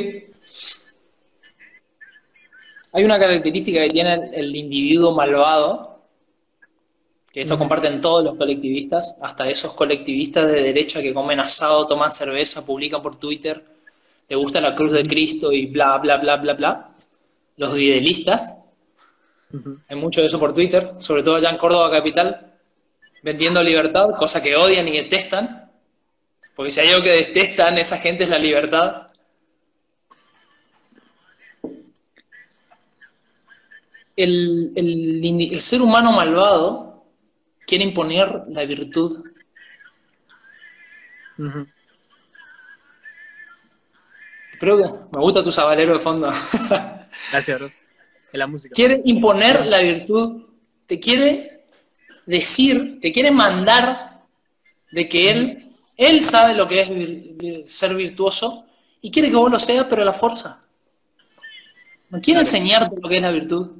Hay 2.91 3.03
una 3.06 3.18
característica 3.18 3.80
que 3.80 3.91
tiene 3.91 4.32
el 4.34 4.53
individuo 4.53 5.16
malvado, 5.16 6.01
que 7.32 7.39
esto 7.39 7.58
comparten 7.58 8.01
todos 8.01 8.26
los 8.26 8.36
colectivistas, 8.36 9.18
hasta 9.22 9.45
esos 9.45 9.72
colectivistas 9.72 10.51
de 10.51 10.64
derecha 10.64 11.01
que 11.01 11.14
comen 11.14 11.39
asado, 11.39 11.88
toman 11.88 12.12
cerveza, 12.12 12.66
publican 12.66 13.01
por 13.01 13.16
Twitter 13.18 13.74
le 14.28 14.36
gusta 14.36 14.61
la 14.61 14.76
cruz 14.76 14.91
de 14.91 15.05
Cristo 15.05 15.51
y 15.51 15.67
bla, 15.67 15.97
bla, 15.97 16.17
bla, 16.17 16.38
bla, 16.38 16.53
bla. 16.53 16.89
Los 17.57 17.78
idealistas. 17.78 18.69
Hay 19.88 19.95
mucho 19.95 20.21
de 20.21 20.28
eso 20.28 20.39
por 20.39 20.53
Twitter, 20.53 20.93
sobre 20.95 21.23
todo 21.23 21.36
allá 21.36 21.49
en 21.49 21.57
Córdoba 21.57 21.89
Capital, 21.89 22.53
vendiendo 23.23 23.63
libertad, 23.63 24.09
cosa 24.17 24.43
que 24.43 24.55
odian 24.55 24.88
y 24.88 24.97
detestan. 24.97 25.71
Porque 26.55 26.71
si 26.71 26.80
hay 26.82 26.89
algo 26.89 27.03
que 27.03 27.11
detestan 27.11 27.78
esa 27.78 27.97
gente 27.97 28.26
es 28.26 28.30
la 28.30 28.39
libertad. 28.39 29.07
El, 34.17 34.73
el 34.76 35.61
ser 35.61 35.82
humano 35.82 36.11
malvado 36.11 37.05
quiere 37.67 37.84
imponer 37.84 38.43
la 38.47 38.65
virtud 38.65 39.26
Creo 44.60 44.78
que 44.78 44.84
me 45.12 45.22
gusta 45.22 45.43
tu 45.43 45.51
sabalero 45.51 45.93
de 45.93 45.99
fondo. 45.99 46.28
Gracias, 47.32 47.60
bro. 47.60 47.70
la 48.34 48.47
música. 48.47 48.74
Quiere 48.74 49.01
imponer 49.06 49.66
la 49.66 49.80
virtud, 49.80 50.43
te 50.86 50.99
quiere 50.99 51.66
decir, 52.26 52.99
te 53.01 53.12
quiere 53.12 53.32
mandar 53.32 54.24
de 54.91 55.10
que 55.10 55.32
él, 55.32 55.76
él 55.97 56.24
sabe 56.24 56.56
lo 56.56 56.68
que 56.68 56.82
es 56.82 57.72
ser 57.72 57.95
virtuoso 57.95 58.66
y 59.01 59.12
quiere 59.12 59.30
que 59.30 59.36
vos 59.36 59.51
lo 59.51 59.60
seas, 59.60 59.86
pero 59.89 60.01
a 60.01 60.06
la 60.06 60.14
fuerza. 60.14 60.62
No 62.10 62.22
quiere 62.22 62.41
enseñarte 62.41 62.95
lo 62.99 63.10
que 63.10 63.18
es 63.18 63.22
la 63.22 63.32
virtud. 63.32 63.72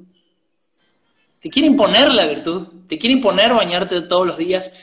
Te 1.40 1.50
quiere 1.50 1.68
imponer 1.68 2.12
la 2.12 2.26
virtud, 2.26 2.68
te 2.88 2.98
quiere 2.98 3.14
imponer 3.14 3.54
bañarte 3.54 4.02
todos 4.02 4.26
los 4.26 4.38
días, 4.38 4.74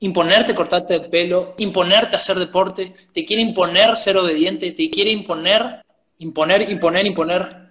imponerte 0.00 0.54
cortarte 0.54 0.94
el 0.96 1.08
pelo, 1.08 1.54
imponerte 1.58 2.16
hacer 2.16 2.38
deporte, 2.38 2.94
te 3.12 3.24
quiere 3.24 3.42
imponer 3.42 3.96
ser 3.96 4.16
obediente, 4.16 4.72
te 4.72 4.90
quiere 4.90 5.10
imponer, 5.10 5.84
imponer, 6.18 6.70
imponer, 6.70 7.06
imponer. 7.06 7.66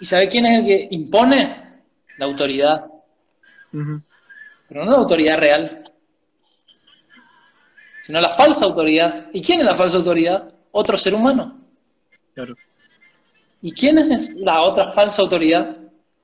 ¿Y 0.00 0.06
sabe 0.06 0.28
quién 0.28 0.46
es 0.46 0.60
el 0.60 0.66
que 0.66 0.88
impone? 0.90 1.82
La 2.18 2.26
autoridad. 2.26 2.86
Pero 3.70 4.84
no 4.84 4.90
la 4.90 4.98
autoridad 4.98 5.38
real, 5.38 5.84
sino 8.00 8.20
la 8.20 8.28
falsa 8.28 8.64
autoridad. 8.64 9.26
¿Y 9.32 9.42
quién 9.42 9.60
es 9.60 9.66
la 9.66 9.76
falsa 9.76 9.98
autoridad? 9.98 10.52
Otro 10.72 10.96
ser 10.96 11.14
humano. 11.14 11.60
Claro. 12.34 12.54
¿Y 13.60 13.72
quién 13.72 13.98
es 13.98 14.36
la 14.36 14.62
otra 14.62 14.86
falsa 14.88 15.22
autoridad? 15.22 15.76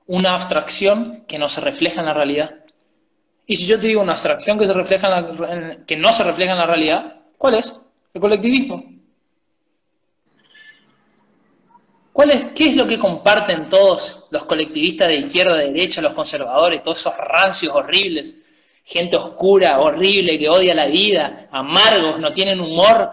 Una 0.07 0.33
abstracción 0.33 1.25
que 1.27 1.37
no 1.37 1.49
se 1.49 1.61
refleja 1.61 1.99
en 1.99 2.07
la 2.07 2.13
realidad. 2.13 2.64
Y 3.47 3.55
si 3.55 3.65
yo 3.65 3.79
te 3.79 3.87
digo 3.87 4.01
una 4.01 4.13
abstracción 4.13 4.57
que, 4.57 4.65
se 4.65 4.73
refleja 4.73 5.19
en 5.19 5.85
que 5.85 5.95
no 5.95 6.11
se 6.11 6.23
refleja 6.23 6.53
en 6.53 6.57
la 6.57 6.65
realidad, 6.65 7.21
¿cuál 7.37 7.55
es? 7.55 7.79
El 8.13 8.21
colectivismo. 8.21 8.83
¿Cuál 12.11 12.31
es, 12.31 12.45
¿Qué 12.55 12.69
es 12.69 12.75
lo 12.75 12.87
que 12.87 12.97
comparten 12.97 13.67
todos 13.67 14.27
los 14.31 14.45
colectivistas 14.45 15.09
de 15.09 15.17
izquierda, 15.17 15.57
de 15.57 15.65
derecha, 15.65 16.01
los 16.01 16.13
conservadores, 16.13 16.81
todos 16.81 16.99
esos 16.99 17.17
rancios 17.17 17.73
horribles? 17.75 18.37
Gente 18.83 19.17
oscura, 19.17 19.79
horrible, 19.79 20.39
que 20.39 20.47
odia 20.47 20.73
la 20.73 20.85
vida, 20.85 21.49
amargos, 21.51 22.19
no 22.19 22.31
tienen 22.31 22.59
humor. 22.61 23.11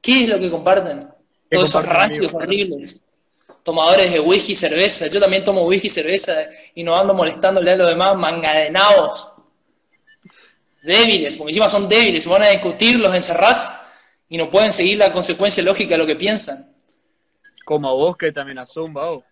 ¿Qué 0.00 0.24
es 0.24 0.28
lo 0.28 0.38
que 0.38 0.50
comparten? 0.50 1.08
Todos 1.48 1.70
esos 1.70 1.86
rancios 1.86 2.34
horribles 2.34 3.00
tomadores 3.70 4.10
de 4.10 4.18
whisky 4.18 4.50
y 4.50 4.54
cerveza. 4.56 5.06
Yo 5.06 5.20
también 5.20 5.44
tomo 5.44 5.62
whisky 5.62 5.86
y 5.86 5.90
cerveza 5.90 6.32
y 6.74 6.82
no 6.82 6.98
ando 6.98 7.14
molestándole 7.14 7.70
a 7.70 7.76
los 7.76 7.88
demás, 7.88 8.16
mangadenados. 8.16 9.30
Débiles, 10.82 11.36
porque 11.36 11.52
encima 11.52 11.68
son 11.68 11.88
débiles, 11.88 12.24
se 12.24 12.30
van 12.30 12.42
a 12.42 12.48
discutir, 12.48 12.98
los 12.98 13.14
encerrás 13.14 13.80
y 14.28 14.38
no 14.38 14.50
pueden 14.50 14.72
seguir 14.72 14.98
la 14.98 15.12
consecuencia 15.12 15.62
lógica 15.62 15.90
de 15.90 15.98
lo 15.98 16.06
que 16.06 16.16
piensan. 16.16 16.74
Como 17.64 17.96
vos 17.96 18.16
que 18.16 18.32
te 18.32 18.40
amenazó 18.40 18.82
un 18.82 18.92
vago. 18.92 19.22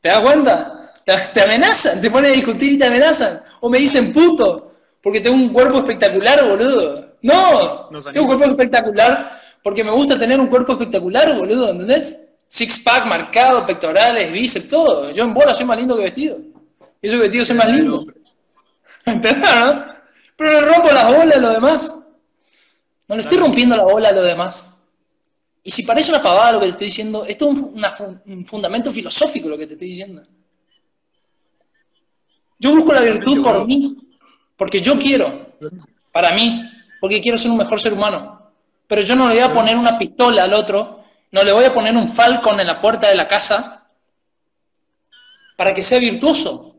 ¿Te 0.00 0.08
das 0.08 0.20
cuenta? 0.20 0.92
Te, 1.04 1.40
amenazan, 1.42 2.00
te 2.00 2.12
ponen 2.12 2.30
a 2.30 2.34
discutir 2.34 2.74
y 2.74 2.78
te 2.78 2.84
amenazan. 2.84 3.42
O 3.58 3.68
me 3.68 3.78
dicen 3.78 4.12
puto, 4.12 4.70
porque 5.02 5.20
tengo 5.20 5.34
un 5.34 5.52
cuerpo 5.52 5.78
espectacular, 5.78 6.44
boludo. 6.44 7.16
No, 7.22 7.88
tengo 8.12 8.26
un 8.26 8.38
cuerpo 8.38 8.44
espectacular 8.44 9.32
porque 9.64 9.82
me 9.82 9.90
gusta 9.90 10.16
tener 10.16 10.38
un 10.38 10.46
cuerpo 10.46 10.74
espectacular, 10.74 11.36
boludo, 11.36 11.70
¿entendés? 11.70 12.29
Six 12.52 12.80
pack 12.80 13.06
marcado, 13.06 13.64
pectorales, 13.64 14.32
bíceps, 14.32 14.68
todo. 14.68 15.12
Yo 15.12 15.22
en 15.22 15.32
bola 15.32 15.54
soy 15.54 15.64
más 15.66 15.78
lindo 15.78 15.96
que 15.96 16.02
vestido. 16.02 16.36
Y 17.00 17.06
eso 17.06 17.14
que 17.14 17.22
vestido 17.22 17.44
soy 17.44 17.54
más 17.54 17.68
lindo. 17.68 18.04
¿Entendés, 19.06 19.38
no? 19.38 19.84
Pero 20.34 20.50
le 20.50 20.60
rompo 20.62 20.90
las 20.90 21.14
bolas 21.14 21.36
a 21.36 21.40
los 21.40 21.54
demás. 21.54 22.06
No 23.06 23.14
le 23.14 23.22
estoy 23.22 23.38
rompiendo 23.38 23.76
la 23.76 23.84
bola 23.84 24.08
a 24.08 24.12
los 24.12 24.24
demás. 24.24 24.78
Y 25.62 25.70
si 25.70 25.84
parece 25.84 26.10
una 26.10 26.20
pavada 26.20 26.50
lo 26.50 26.58
que 26.58 26.66
te 26.66 26.70
estoy 26.72 26.86
diciendo, 26.88 27.24
esto 27.24 27.52
es 27.52 27.60
un, 28.26 28.44
fundamento 28.44 28.90
filosófico 28.90 29.48
lo 29.48 29.56
que 29.56 29.68
te 29.68 29.74
estoy 29.74 29.88
diciendo. 29.88 30.24
Yo 32.58 32.74
busco 32.74 32.92
la 32.92 33.02
virtud 33.02 33.44
por 33.44 33.64
mí, 33.64 33.96
porque 34.56 34.80
yo 34.80 34.98
quiero, 34.98 35.54
para 36.10 36.34
mí, 36.34 36.68
porque 37.00 37.20
quiero 37.20 37.38
ser 37.38 37.52
un 37.52 37.58
mejor 37.58 37.80
ser 37.80 37.92
humano. 37.92 38.50
Pero 38.88 39.02
yo 39.02 39.14
no 39.14 39.28
le 39.28 39.34
voy 39.34 39.44
a 39.44 39.52
poner 39.52 39.76
una 39.76 39.96
pistola 39.96 40.42
al 40.42 40.52
otro 40.52 40.99
no 41.32 41.44
le 41.44 41.52
voy 41.52 41.64
a 41.64 41.72
poner 41.72 41.96
un 41.96 42.08
falcón 42.08 42.60
en 42.60 42.66
la 42.66 42.80
puerta 42.80 43.08
de 43.08 43.14
la 43.14 43.28
casa 43.28 43.86
para 45.56 45.74
que 45.74 45.82
sea 45.82 45.98
virtuoso. 45.98 46.76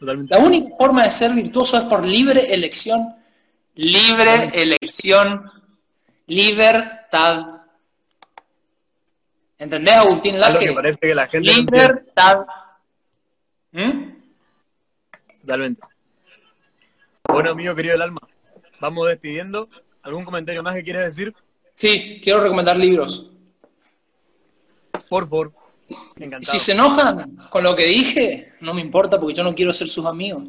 La 0.00 0.38
única 0.38 0.74
forma 0.76 1.04
de 1.04 1.10
ser 1.10 1.32
virtuoso 1.32 1.76
es 1.76 1.84
por 1.84 2.04
libre 2.04 2.52
elección. 2.52 3.14
Libre 3.74 4.50
elección, 4.52 5.50
libertad. 6.26 7.62
¿Entendés, 9.58 9.94
Agustín 9.94 10.38
Laje? 10.38 10.72
parece 10.72 10.98
que 11.00 11.14
la 11.14 11.26
gente 11.28 11.54
libertad. 11.54 12.44
¿Mm? 13.70 14.12
Totalmente. 15.40 15.86
Bueno, 17.28 17.52
amigo 17.52 17.74
querido 17.74 17.92
del 17.92 18.02
alma, 18.02 18.20
vamos 18.80 19.08
despidiendo. 19.08 19.68
¿Algún 20.02 20.24
comentario 20.24 20.62
más 20.62 20.74
que 20.74 20.82
quieras 20.82 21.04
decir? 21.04 21.34
Sí, 21.74 22.20
quiero 22.22 22.40
recomendar 22.40 22.78
libros. 22.78 23.30
Por 25.08 25.28
favor. 25.28 25.52
Si 26.42 26.58
se 26.58 26.72
enojan 26.72 27.36
con 27.50 27.64
lo 27.64 27.74
que 27.74 27.86
dije, 27.86 28.52
no 28.60 28.72
me 28.72 28.80
importa 28.80 29.18
porque 29.18 29.34
yo 29.34 29.42
no 29.42 29.54
quiero 29.54 29.72
ser 29.72 29.88
sus 29.88 30.06
amigos. 30.06 30.44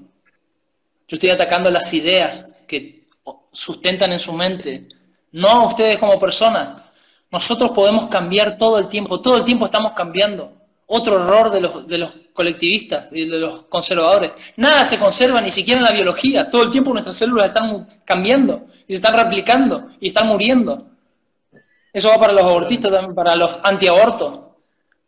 Yo 1.07 1.15
estoy 1.15 1.29
atacando 1.29 1.69
las 1.69 1.93
ideas 1.93 2.63
que 2.67 3.07
sustentan 3.51 4.13
en 4.13 4.19
su 4.19 4.33
mente, 4.33 4.87
no 5.31 5.49
a 5.49 5.67
ustedes 5.67 5.97
como 5.97 6.19
personas. 6.19 6.81
Nosotros 7.31 7.71
podemos 7.71 8.07
cambiar 8.07 8.57
todo 8.57 8.77
el 8.77 8.87
tiempo, 8.87 9.19
todo 9.21 9.37
el 9.37 9.43
tiempo 9.43 9.65
estamos 9.65 9.93
cambiando. 9.93 10.53
Otro 10.85 11.15
error 11.15 11.49
de 11.49 11.61
los, 11.61 11.87
de 11.87 11.97
los 11.97 12.15
colectivistas 12.33 13.09
y 13.11 13.25
de 13.25 13.39
los 13.39 13.63
conservadores. 13.63 14.31
Nada 14.57 14.85
se 14.85 14.99
conserva, 14.99 15.41
ni 15.41 15.49
siquiera 15.49 15.79
en 15.79 15.85
la 15.85 15.91
biología. 15.91 16.47
Todo 16.47 16.63
el 16.63 16.69
tiempo 16.69 16.91
nuestras 16.91 17.17
células 17.17 17.47
están 17.47 17.87
cambiando 18.05 18.65
y 18.87 18.93
se 18.93 18.95
están 18.95 19.15
replicando 19.15 19.87
y 19.99 20.09
están 20.09 20.27
muriendo. 20.27 20.92
Eso 21.93 22.09
va 22.09 22.19
para 22.19 22.33
los 22.33 22.43
abortistas 22.43 22.91
también, 22.91 23.13
para 23.13 23.35
los 23.35 23.59
antiabortos. 23.63 24.39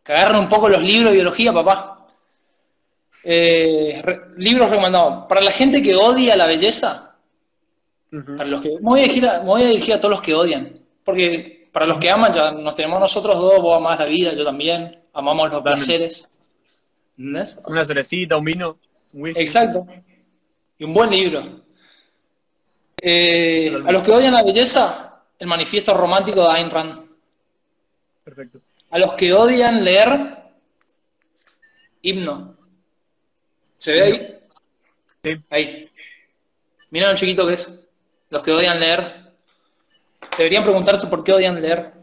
Que 0.03 0.13
agarren 0.13 0.37
un 0.37 0.47
poco 0.47 0.69
los 0.69 0.83
libros 0.83 1.09
de 1.09 1.15
biología, 1.15 1.51
papá. 1.51 2.05
Eh, 3.23 4.03
libros 4.37 4.69
recomendados. 4.69 5.25
Para 5.25 5.41
la 5.41 5.49
gente 5.49 5.81
que 5.81 5.95
odia 5.95 6.37
la 6.37 6.45
belleza, 6.45 7.15
para 8.37 8.45
los 8.45 8.61
que, 8.61 8.69
me, 8.69 8.77
voy 8.81 8.99
a 8.99 9.03
dirigir 9.03 9.27
a, 9.27 9.39
voy 9.39 9.63
a 9.63 9.67
dirigir 9.67 9.95
a 9.95 9.99
todos 9.99 10.11
los 10.11 10.21
que 10.21 10.35
odian. 10.35 10.79
Porque 11.03 11.69
para 11.71 11.87
los 11.87 11.97
que 11.99 12.11
aman, 12.11 12.31
ya 12.31 12.51
nos 12.51 12.75
tenemos 12.75 12.99
nosotros 12.99 13.35
dos, 13.35 13.61
vos 13.61 13.75
amás 13.75 13.97
la 13.97 14.05
vida, 14.05 14.33
yo 14.33 14.45
también. 14.45 15.01
Amamos 15.13 15.49
los 15.49 15.61
placeres. 15.61 16.29
¿Entendés? 17.17 17.59
Una 17.65 17.83
cerecita, 17.83 18.37
un 18.37 18.45
vino, 18.45 18.77
un 19.13 19.27
Exacto. 19.29 19.87
Y 20.77 20.83
un 20.83 20.93
buen 20.93 21.09
libro. 21.09 21.63
Eh, 23.01 23.75
a 23.85 23.91
los 23.91 24.03
que 24.03 24.11
odian 24.11 24.33
la 24.33 24.43
belleza, 24.43 25.14
el 25.39 25.47
manifiesto 25.47 25.93
romántico 25.93 26.41
de 26.41 26.53
Ayn 26.53 26.69
Rand. 26.69 27.09
Perfecto. 28.23 28.59
A 28.91 28.99
los 28.99 29.13
que 29.13 29.33
odian 29.33 29.83
leer, 29.83 30.37
himno. 32.01 32.55
¿Se 33.77 33.91
ve 33.93 34.01
ahí? 34.01 34.39
Sí. 35.23 35.45
Ahí. 35.49 35.91
Miren 36.89 37.09
lo 37.09 37.15
chiquito 37.15 37.45
que 37.45 37.53
es. 37.53 37.81
Los 38.29 38.41
que 38.41 38.51
odian 38.51 38.79
leer. 38.79 39.33
Deberían 40.37 40.63
preguntarse 40.63 41.07
por 41.07 41.23
qué 41.23 41.33
odian 41.33 41.61
leer. 41.61 41.93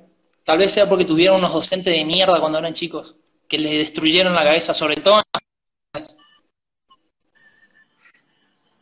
Tal 0.45 0.59
vez 0.59 0.73
sea 0.73 0.89
porque 0.89 1.05
tuvieron 1.05 1.39
unos 1.39 1.53
docentes 1.53 1.95
de 1.95 2.05
mierda 2.05 2.39
cuando 2.41 2.59
eran 2.59 2.75
chicos, 2.75 3.17
que 3.49 3.59
le 3.59 3.79
destruyeron 3.79 4.35
la 4.35 4.45
cabeza, 4.45 4.75
sobre 4.75 4.97
todo 4.97 5.23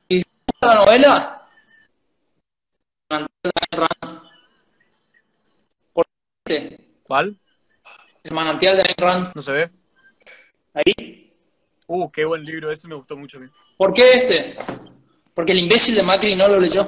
¿Y 0.08 0.22
la 0.60 0.74
novela? 0.74 1.48
¿Cuál? 7.02 7.38
El 8.22 8.32
manantial 8.32 8.76
de 8.76 8.82
Ayn 8.82 8.94
Rand. 8.98 9.32
No 9.34 9.42
se 9.42 9.52
ve. 9.52 9.70
Ahí. 10.74 11.32
Uh, 11.86 12.10
qué 12.10 12.24
buen 12.24 12.44
libro, 12.44 12.70
ese 12.70 12.86
me 12.86 12.94
gustó 12.94 13.16
mucho. 13.16 13.38
¿Por 13.76 13.92
qué 13.92 14.12
este? 14.14 14.56
Porque 15.34 15.52
el 15.52 15.58
imbécil 15.58 15.94
de 15.94 16.02
Macri 16.02 16.36
no 16.36 16.48
lo 16.48 16.60
leyó. 16.60 16.86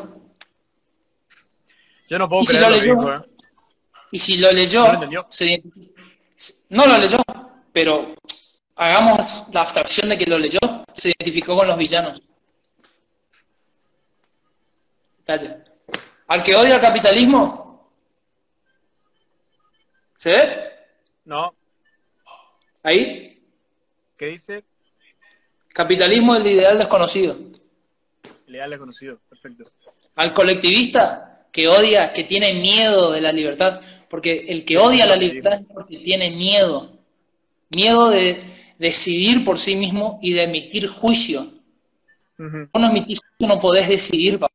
Yo 2.09 2.19
no 2.19 2.29
puedo 2.29 2.43
¿Y 2.43 2.47
si 2.47 2.57
creer 2.57 2.71
lo 2.71 2.77
lo 2.77 2.77
leyó? 2.77 3.15
¿eh? 3.15 3.21
Y 4.13 4.19
si 4.19 4.37
lo 4.37 4.53
leyó, 4.53 4.93
No 4.93 5.07
lo 5.11 5.27
se 5.29 5.63
no 6.71 6.87
lo 6.87 6.99
leyó, 6.99 7.19
pero 7.73 8.15
hagamos 8.77 9.47
la 9.53 9.61
abstracción 9.61 10.09
de 10.09 10.19
que 10.19 10.27
lo 10.27 10.39
leyó, 10.39 10.59
se 10.93 11.11
identificó 11.11 11.57
con 11.57 11.67
los 11.67 11.79
villanos. 11.79 12.21
Detalle. 15.19 15.57
Al 16.27 16.43
que 16.43 16.57
odia 16.57 16.75
el 16.75 16.81
capitalismo, 16.81 17.62
¿se 20.23 20.31
ve? 20.31 20.71
No, 21.25 21.53
Ahí, 22.85 23.43
¿qué 24.17 24.27
dice? 24.27 24.63
capitalismo 25.75 26.37
es 26.37 26.43
el 26.43 26.47
ideal 26.53 26.79
desconocido. 26.79 27.37
Leal 28.47 28.71
desconocido, 28.71 29.19
perfecto. 29.29 29.65
Al 30.15 30.33
colectivista 30.33 31.47
que 31.51 31.67
odia, 31.67 32.13
que 32.13 32.23
tiene 32.23 32.53
miedo 32.55 33.11
de 33.11 33.21
la 33.21 33.33
libertad, 33.33 33.81
porque 34.09 34.47
el 34.49 34.65
que 34.65 34.79
odia 34.79 35.07
la 35.07 35.17
libertad 35.17 35.55
es 35.55 35.63
porque 35.75 35.99
tiene 35.99 36.31
miedo, 36.31 36.93
miedo 37.71 38.11
de 38.11 38.45
decidir 38.79 39.45
por 39.45 39.59
sí 39.59 39.75
mismo 39.75 40.21
y 40.23 40.35
de 40.35 40.45
emitir 40.45 40.87
juicio. 40.87 41.49
No 42.39 42.89
emitís 42.89 43.19
juicio, 43.19 43.55
no 43.55 43.61
podés 43.61 43.89
decidir. 43.89 44.39
papá. 44.39 44.55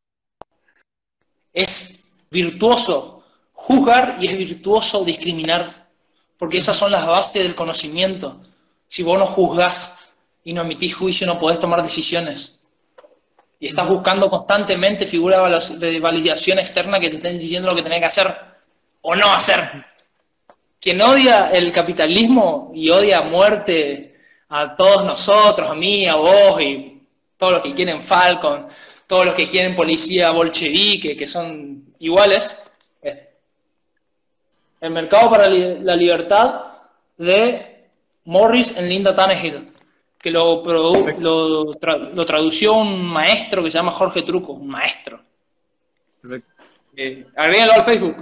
Es 1.51 2.13
virtuoso 2.32 3.16
juzgar 3.58 4.18
y 4.20 4.28
es 4.28 4.38
virtuoso 4.38 5.03
discriminar, 5.03 5.88
porque 6.38 6.60
esas 6.60 6.78
son 6.78 6.91
las 6.91 7.08
bases 7.08 7.41
del 7.41 7.55
conocimiento. 7.55 8.39
Si 8.88 9.01
vos 9.01 9.18
no 9.18 9.26
juzgás 9.26 10.14
y 10.43 10.53
no 10.53 10.62
emitís 10.62 10.95
juicio, 10.95 11.26
no 11.26 11.39
podés 11.39 11.58
tomar 11.58 11.82
decisiones. 11.82 12.60
Y 13.60 13.66
estás 13.68 13.89
buscando 13.89 14.30
constantemente 14.30 15.08
figuras 15.08 15.80
de 15.80 15.99
validación 15.99 16.60
externa 16.60 16.99
que 16.99 17.10
te 17.10 17.16
estén 17.18 17.39
diciendo 17.39 17.68
lo 17.68 17.76
que 17.76 17.82
tenés 17.82 17.99
que 17.99 18.05
hacer 18.05 18.38
o 19.01 19.16
no 19.16 19.34
hacer. 19.34 19.86
Quien 20.80 21.01
odia 21.01 21.49
el 21.49 21.72
capitalismo 21.72 22.72
y 22.76 22.91
odia 22.91 23.18
a 23.18 23.24
muerte 23.24 24.20
a 24.49 24.76
todos 24.76 25.03
nosotros, 25.03 25.68
a 25.68 25.74
mí, 25.74 26.05
a 26.05 26.16
vos 26.16 26.62
y 26.62 27.01
todos 27.36 27.53
los 27.53 27.62
que 27.64 27.74
quieren 27.74 28.03
Falcon, 28.03 28.68
todos 29.08 29.26
los 29.26 29.34
que 29.34 29.49
quieren 29.49 29.76
policía 29.76 30.30
bolchevique, 30.30 31.16
que 31.16 31.26
son 31.26 31.91
iguales, 31.97 32.43
es 32.43 32.66
el 34.82 34.91
mercado 34.91 35.30
para 35.30 35.47
la 35.49 35.95
libertad 35.95 36.65
de 37.17 37.89
Morris 38.25 38.78
en 38.78 38.89
Linda 38.89 39.13
Tannehill, 39.13 39.71
que 40.19 40.30
lo, 40.32 40.63
lo, 40.63 40.93
tra- 41.73 42.13
lo 42.13 42.25
tradució 42.25 42.73
un 42.73 43.05
maestro 43.05 43.63
que 43.63 43.71
se 43.71 43.78
llama 43.78 43.91
Jorge 43.91 44.21
Truco, 44.23 44.53
un 44.53 44.67
maestro. 44.67 45.19
Perfecto. 46.21 46.63
Eh, 46.95 47.28
agréguenlo 47.36 47.73
al 47.73 47.84
Facebook. 47.84 48.15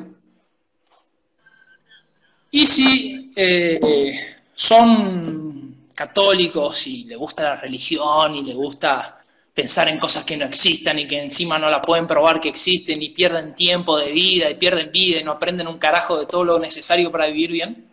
Y 2.52 2.66
si 2.66 3.34
eh, 3.36 3.80
eh, 3.82 4.36
son 4.54 5.88
católicos 5.94 6.88
y 6.88 7.06
le 7.06 7.16
gusta 7.16 7.44
la 7.44 7.56
religión 7.58 8.36
y 8.36 8.44
le 8.44 8.54
gusta 8.54 9.25
pensar 9.56 9.88
en 9.88 9.98
cosas 9.98 10.26
que 10.26 10.36
no 10.36 10.46
existan 10.46 11.00
y 11.00 11.08
que 11.08 11.18
encima 11.18 11.58
no 11.58 11.70
la 11.70 11.82
pueden 11.82 12.06
probar 12.06 12.42
que 12.42 12.50
existen 12.50 13.02
y 13.02 13.10
pierden 13.10 13.56
tiempo 13.56 13.98
de 13.98 14.12
vida 14.12 14.50
y 14.50 14.56
pierden 14.56 14.92
vida 14.92 15.22
y 15.22 15.24
no 15.24 15.32
aprenden 15.32 15.68
un 15.68 15.78
carajo 15.78 16.20
de 16.20 16.26
todo 16.26 16.44
lo 16.44 16.60
necesario 16.60 17.10
para 17.10 17.28
vivir 17.28 17.54
bien. 17.54 17.88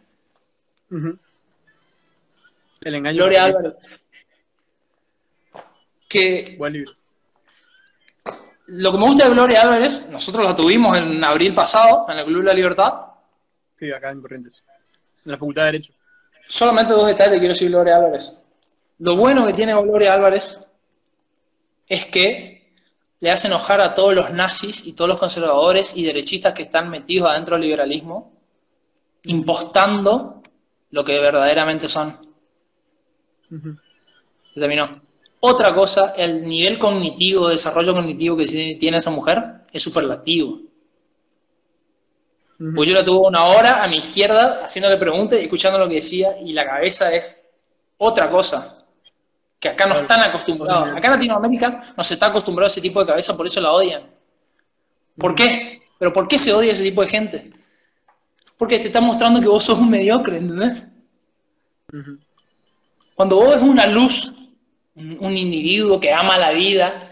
El 2.80 2.94
engaño. 2.96 3.16
Gloria. 3.16 3.44
Álvarez. 3.44 3.74
Que 6.08 6.56
Buen 6.58 6.72
libro. 6.74 6.92
lo 8.66 8.92
que 8.92 8.98
me 8.98 9.04
gusta 9.04 9.24
de 9.24 9.30
Gloria 9.30 9.62
Álvarez, 9.62 10.08
nosotros 10.10 10.44
la 10.44 10.54
tuvimos 10.54 10.98
en 10.98 11.22
abril 11.22 11.54
pasado 11.54 12.06
en 12.08 12.18
el 12.18 12.24
Club 12.26 12.40
de 12.40 12.48
la 12.48 12.54
Libertad, 12.54 12.92
Sí, 13.78 13.90
acá 13.90 14.10
en 14.10 14.20
Corrientes. 14.20 14.62
En 15.24 15.32
la 15.32 15.38
Facultad 15.38 15.62
de 15.62 15.66
Derecho. 15.66 15.92
Solamente 16.46 16.92
dos 16.92 17.06
detalles 17.06 17.38
quiero 17.38 17.54
decir 17.54 17.70
Gloria 17.70 17.96
Álvarez. 17.96 18.46
Lo 18.98 19.16
bueno 19.16 19.46
que 19.46 19.52
tiene 19.54 19.74
Gloria 19.74 20.12
Álvarez 20.14 20.66
es 21.92 22.06
que 22.06 22.72
le 23.20 23.30
hace 23.30 23.48
enojar 23.48 23.82
a 23.82 23.92
todos 23.92 24.14
los 24.14 24.32
nazis 24.32 24.86
y 24.86 24.94
todos 24.94 25.10
los 25.10 25.18
conservadores 25.18 25.94
y 25.94 26.04
derechistas 26.04 26.54
que 26.54 26.62
están 26.62 26.88
metidos 26.88 27.28
adentro 27.28 27.54
del 27.54 27.64
liberalismo, 27.64 28.32
impostando 29.24 30.42
lo 30.90 31.04
que 31.04 31.18
verdaderamente 31.18 31.90
son. 31.90 32.34
Se 34.54 34.58
terminó. 34.58 35.02
Otra 35.40 35.74
cosa, 35.74 36.14
el 36.16 36.48
nivel 36.48 36.78
cognitivo, 36.78 37.50
desarrollo 37.50 37.92
cognitivo 37.92 38.38
que 38.38 38.46
tiene 38.80 38.96
esa 38.96 39.10
mujer 39.10 39.66
es 39.70 39.82
superlativo. 39.82 40.60
Pues 42.74 42.88
yo 42.88 42.94
la 42.94 43.04
tuve 43.04 43.28
una 43.28 43.44
hora 43.44 43.84
a 43.84 43.86
mi 43.86 43.98
izquierda 43.98 44.62
haciéndole 44.64 44.96
preguntas 44.96 45.38
y 45.38 45.42
escuchando 45.42 45.78
lo 45.78 45.90
que 45.90 45.96
decía 45.96 46.38
y 46.40 46.54
la 46.54 46.64
cabeza 46.64 47.12
es 47.12 47.54
otra 47.98 48.30
cosa 48.30 48.78
que 49.62 49.68
acá 49.68 49.86
no 49.86 49.94
están 49.94 50.20
acostumbrados. 50.20 50.88
Acá 50.88 51.06
en 51.06 51.12
Latinoamérica 51.12 51.94
no 51.96 52.02
se 52.02 52.14
está 52.14 52.26
acostumbrado 52.26 52.66
a 52.66 52.72
ese 52.72 52.80
tipo 52.80 52.98
de 52.98 53.06
cabeza, 53.06 53.36
por 53.36 53.46
eso 53.46 53.60
la 53.60 53.70
odian. 53.70 54.02
¿Por 55.16 55.36
qué? 55.36 55.82
¿Pero 56.00 56.12
por 56.12 56.26
qué 56.26 56.36
se 56.36 56.52
odia 56.52 56.72
ese 56.72 56.82
tipo 56.82 57.00
de 57.00 57.06
gente? 57.06 57.52
Porque 58.58 58.80
te 58.80 58.88
está 58.88 59.00
mostrando 59.00 59.40
que 59.40 59.46
vos 59.46 59.62
sos 59.62 59.78
un 59.78 59.88
mediocre, 59.88 60.38
¿entendés? 60.38 60.88
Cuando 63.14 63.36
vos 63.36 63.50
ves 63.50 63.62
una 63.62 63.86
luz, 63.86 64.34
un, 64.96 65.16
un 65.20 65.36
individuo 65.36 66.00
que 66.00 66.12
ama 66.12 66.36
la 66.38 66.50
vida, 66.50 67.08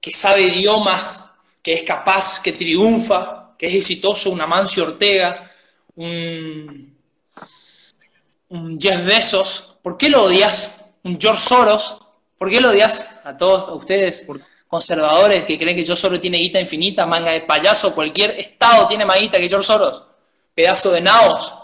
que 0.00 0.12
sabe 0.12 0.40
idiomas, 0.40 1.34
que 1.62 1.74
es 1.74 1.82
capaz, 1.82 2.40
que 2.40 2.52
triunfa, 2.52 3.54
que 3.58 3.66
es 3.66 3.74
exitoso, 3.74 4.30
un 4.30 4.40
Amancio 4.40 4.84
Ortega, 4.84 5.46
un, 5.96 6.96
un 8.48 8.80
Jeff 8.80 9.04
Bezos, 9.04 9.76
¿por 9.82 9.98
qué 9.98 10.08
lo 10.08 10.24
odias? 10.24 10.75
Un 11.06 11.18
George 11.20 11.40
Soros, 11.40 11.98
¿por 12.36 12.50
qué 12.50 12.60
lo 12.60 12.70
odias 12.70 13.20
a 13.24 13.36
todos 13.36 13.68
a 13.68 13.74
ustedes 13.74 14.26
conservadores 14.66 15.44
que 15.44 15.56
creen 15.56 15.76
que 15.76 15.84
George 15.84 16.00
Soros 16.02 16.20
tiene 16.20 16.38
guita 16.38 16.60
infinita, 16.60 17.06
manga 17.06 17.30
de 17.30 17.42
payaso, 17.42 17.94
cualquier 17.94 18.32
estado 18.32 18.86
tiene 18.88 19.04
más 19.06 19.20
guita 19.20 19.38
que 19.38 19.48
George 19.48 19.66
Soros, 19.66 20.02
pedazo 20.54 20.90
de 20.90 21.00
naos? 21.00 21.54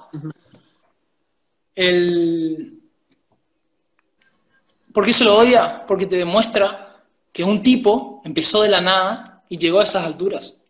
El, 1.75 2.79
¿Por 4.95 5.05
qué 5.05 5.13
se 5.13 5.25
lo 5.25 5.37
odia? 5.39 5.85
Porque 5.89 6.07
te 6.07 6.17
demuestra 6.17 7.03
que 7.33 7.43
un 7.43 7.63
tipo 7.63 8.21
empezó 8.25 8.63
de 8.63 8.69
la 8.69 8.81
nada 8.81 9.43
y 9.49 9.57
llegó 9.59 9.81
a 9.81 9.85
esas 9.85 10.05
alturas. 10.05 10.63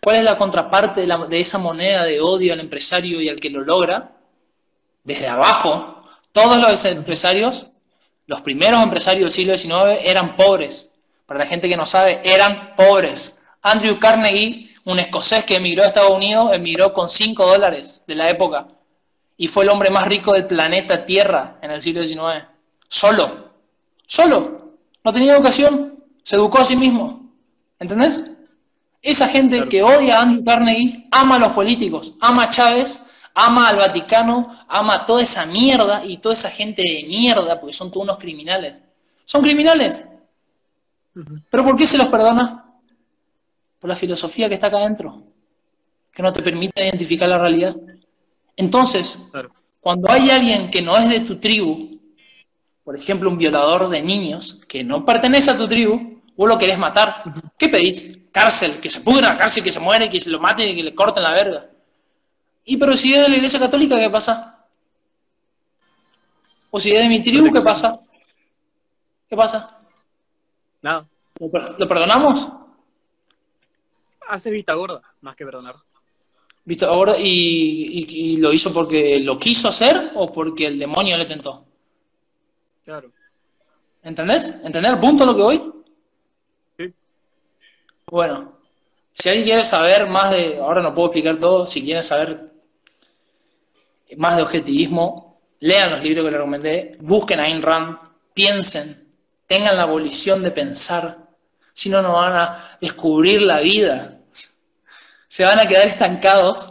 ¿Cuál 0.00 0.16
es 0.16 0.24
la 0.24 0.36
contraparte 0.36 1.00
de, 1.00 1.06
la- 1.06 1.26
de 1.26 1.40
esa 1.40 1.58
moneda 1.58 2.04
de 2.04 2.20
odio 2.20 2.52
al 2.52 2.60
empresario 2.60 3.20
y 3.20 3.28
al 3.28 3.40
que 3.40 3.50
lo 3.50 3.62
logra? 3.62 4.12
Desde 5.04 5.28
abajo, 5.28 6.01
todos 6.32 6.56
los 6.58 6.84
empresarios, 6.84 7.66
los 8.26 8.40
primeros 8.42 8.82
empresarios 8.82 9.24
del 9.24 9.30
siglo 9.32 9.58
XIX 9.58 10.00
eran 10.04 10.36
pobres. 10.36 10.98
Para 11.26 11.40
la 11.40 11.46
gente 11.46 11.68
que 11.68 11.76
no 11.76 11.86
sabe, 11.86 12.20
eran 12.24 12.74
pobres. 12.74 13.42
Andrew 13.62 13.98
Carnegie, 13.98 14.70
un 14.84 14.98
escocés 14.98 15.44
que 15.44 15.56
emigró 15.56 15.84
a 15.84 15.86
Estados 15.86 16.10
Unidos, 16.10 16.52
emigró 16.52 16.92
con 16.92 17.08
5 17.08 17.46
dólares 17.46 18.04
de 18.06 18.14
la 18.16 18.28
época 18.30 18.66
y 19.36 19.48
fue 19.48 19.64
el 19.64 19.70
hombre 19.70 19.90
más 19.90 20.06
rico 20.06 20.32
del 20.32 20.46
planeta 20.46 21.04
Tierra 21.06 21.58
en 21.62 21.70
el 21.70 21.80
siglo 21.80 22.04
XIX. 22.04 22.46
Solo, 22.88 23.52
solo, 24.06 24.76
no 25.04 25.12
tenía 25.12 25.34
educación, 25.34 25.96
se 26.22 26.36
educó 26.36 26.58
a 26.58 26.64
sí 26.64 26.76
mismo. 26.76 27.30
¿Entendés? 27.78 28.22
Esa 29.00 29.26
gente 29.28 29.56
Claro. 29.56 29.68
que 29.70 29.82
odia 29.82 30.18
a 30.18 30.22
Andrew 30.22 30.44
Carnegie 30.44 31.08
ama 31.10 31.36
a 31.36 31.38
los 31.40 31.52
políticos, 31.52 32.14
ama 32.20 32.44
a 32.44 32.48
Chávez, 32.48 33.00
ama 33.34 33.68
al 33.68 33.76
Vaticano, 33.76 34.64
ama 34.68 34.94
a 34.94 35.06
toda 35.06 35.22
esa 35.22 35.46
mierda 35.46 36.04
y 36.04 36.18
toda 36.18 36.34
esa 36.34 36.50
gente 36.50 36.82
de 36.82 37.04
mierda, 37.08 37.58
porque 37.58 37.72
son 37.72 37.90
todos 37.90 38.04
unos 38.04 38.18
criminales. 38.18 38.82
Son 39.24 39.42
criminales. 39.42 40.04
¿Pero 41.50 41.64
por 41.64 41.76
qué 41.76 41.86
se 41.86 41.98
los 41.98 42.08
perdona? 42.08 42.64
Por 43.78 43.88
la 43.88 43.96
filosofía 43.96 44.48
que 44.48 44.54
está 44.54 44.68
acá 44.68 44.78
adentro, 44.78 45.22
que 46.12 46.22
no 46.22 46.32
te 46.32 46.42
permite 46.42 46.84
identificar 46.84 47.28
la 47.28 47.38
realidad. 47.38 47.76
Entonces, 48.56 49.18
Claro. 49.30 49.50
cuando 49.80 50.10
hay 50.10 50.30
alguien 50.30 50.70
que 50.70 50.82
no 50.82 50.96
es 50.96 51.08
de 51.08 51.20
tu 51.20 51.36
tribu, 51.36 51.98
por 52.84 52.96
ejemplo, 52.96 53.30
un 53.30 53.38
violador 53.38 53.88
de 53.88 54.02
niños 54.02 54.58
que 54.68 54.82
no 54.84 55.04
pertenece 55.04 55.50
a 55.50 55.56
tu 55.56 55.68
tribu, 55.68 56.20
vos 56.36 56.48
lo 56.48 56.58
querés 56.58 56.78
matar, 56.78 57.24
¿qué 57.58 57.68
pedís? 57.68 58.18
Cárcel, 58.32 58.80
que 58.80 58.88
se 58.90 59.00
pudra, 59.00 59.36
cárcel, 59.36 59.62
que 59.62 59.70
se 59.72 59.80
muere, 59.80 60.08
que 60.08 60.18
se 60.20 60.30
lo 60.30 60.40
maten 60.40 60.68
y 60.68 60.76
que 60.76 60.82
le 60.82 60.94
corten 60.94 61.22
la 61.22 61.32
verga. 61.32 61.70
Y 62.64 62.76
pero 62.76 62.96
si 62.96 63.12
es 63.14 63.22
de 63.22 63.28
la 63.28 63.36
iglesia 63.36 63.58
católica, 63.58 63.98
¿qué 63.98 64.08
pasa? 64.10 64.66
O 66.70 66.80
si 66.80 66.92
es 66.92 67.00
de 67.00 67.08
mi 67.08 67.20
tribu, 67.20 67.52
¿qué 67.52 67.60
pasa? 67.60 67.98
¿Qué 69.28 69.36
pasa? 69.36 69.78
Nada. 70.80 71.06
¿Lo 71.38 71.50
per- 71.50 71.74
lo 71.78 71.88
perdonamos? 71.88 72.48
Hace 74.28 74.50
vista 74.50 74.74
gorda, 74.74 75.02
más 75.20 75.36
que 75.36 75.44
perdonar. 75.44 75.76
¿Viste? 76.64 76.84
Ahora, 76.84 77.18
y, 77.18 77.24
y- 78.08 78.34
y 78.34 78.36
lo 78.36 78.52
hizo 78.52 78.72
porque 78.72 79.18
lo 79.18 79.38
quiso 79.38 79.68
hacer 79.68 80.12
o 80.14 80.30
porque 80.32 80.66
el 80.66 80.78
demonio 80.78 81.16
le 81.16 81.24
tentó? 81.26 81.64
Claro. 82.84 83.10
¿Entendés? 84.04 84.50
¿Entendés 84.62 84.92
el 84.92 84.98
punto 85.00 85.24
a 85.24 85.26
lo 85.26 85.36
que 85.36 85.42
voy? 85.42 85.72
Sí. 86.78 86.94
Bueno, 88.06 88.52
si 89.12 89.28
alguien 89.28 89.44
quiere 89.44 89.64
saber 89.64 90.08
más 90.08 90.30
de, 90.30 90.58
ahora 90.58 90.80
no 90.82 90.94
puedo 90.94 91.08
explicar 91.08 91.38
todo, 91.38 91.66
si 91.66 91.82
quieren 91.82 92.04
saber 92.04 92.51
más 94.16 94.36
de 94.36 94.42
objetivismo, 94.42 95.40
lean 95.60 95.90
los 95.90 96.02
libros 96.02 96.24
que 96.24 96.30
les 96.30 96.38
recomendé, 96.38 96.98
busquen 97.00 97.40
a 97.40 97.44
Ayn 97.44 97.62
Rand, 97.62 97.98
piensen, 98.34 99.08
tengan 99.46 99.76
la 99.76 99.82
abolición 99.82 100.42
de 100.42 100.50
pensar, 100.50 101.22
si 101.72 101.88
no, 101.88 102.02
no 102.02 102.14
van 102.14 102.34
a 102.34 102.76
descubrir 102.80 103.42
la 103.42 103.60
vida. 103.60 104.18
Se 105.28 105.44
van 105.44 105.58
a 105.58 105.66
quedar 105.66 105.86
estancados, 105.86 106.70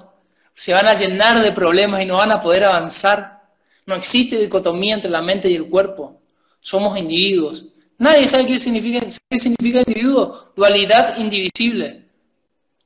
se 0.53 0.73
van 0.73 0.87
a 0.87 0.93
llenar 0.93 1.41
de 1.41 1.51
problemas 1.51 2.01
y 2.01 2.05
no 2.05 2.17
van 2.17 2.31
a 2.31 2.41
poder 2.41 2.63
avanzar. 2.63 3.41
No 3.87 3.95
existe 3.95 4.37
dicotomía 4.37 4.93
entre 4.93 5.09
la 5.09 5.21
mente 5.21 5.49
y 5.49 5.55
el 5.55 5.67
cuerpo. 5.67 6.21
Somos 6.59 6.97
individuos. 6.97 7.65
Nadie 7.97 8.27
sabe 8.27 8.45
qué 8.45 8.59
significa, 8.59 9.05
qué 9.29 9.39
significa 9.39 9.79
individuo. 9.79 10.51
Dualidad 10.55 11.17
indivisible. 11.17 12.05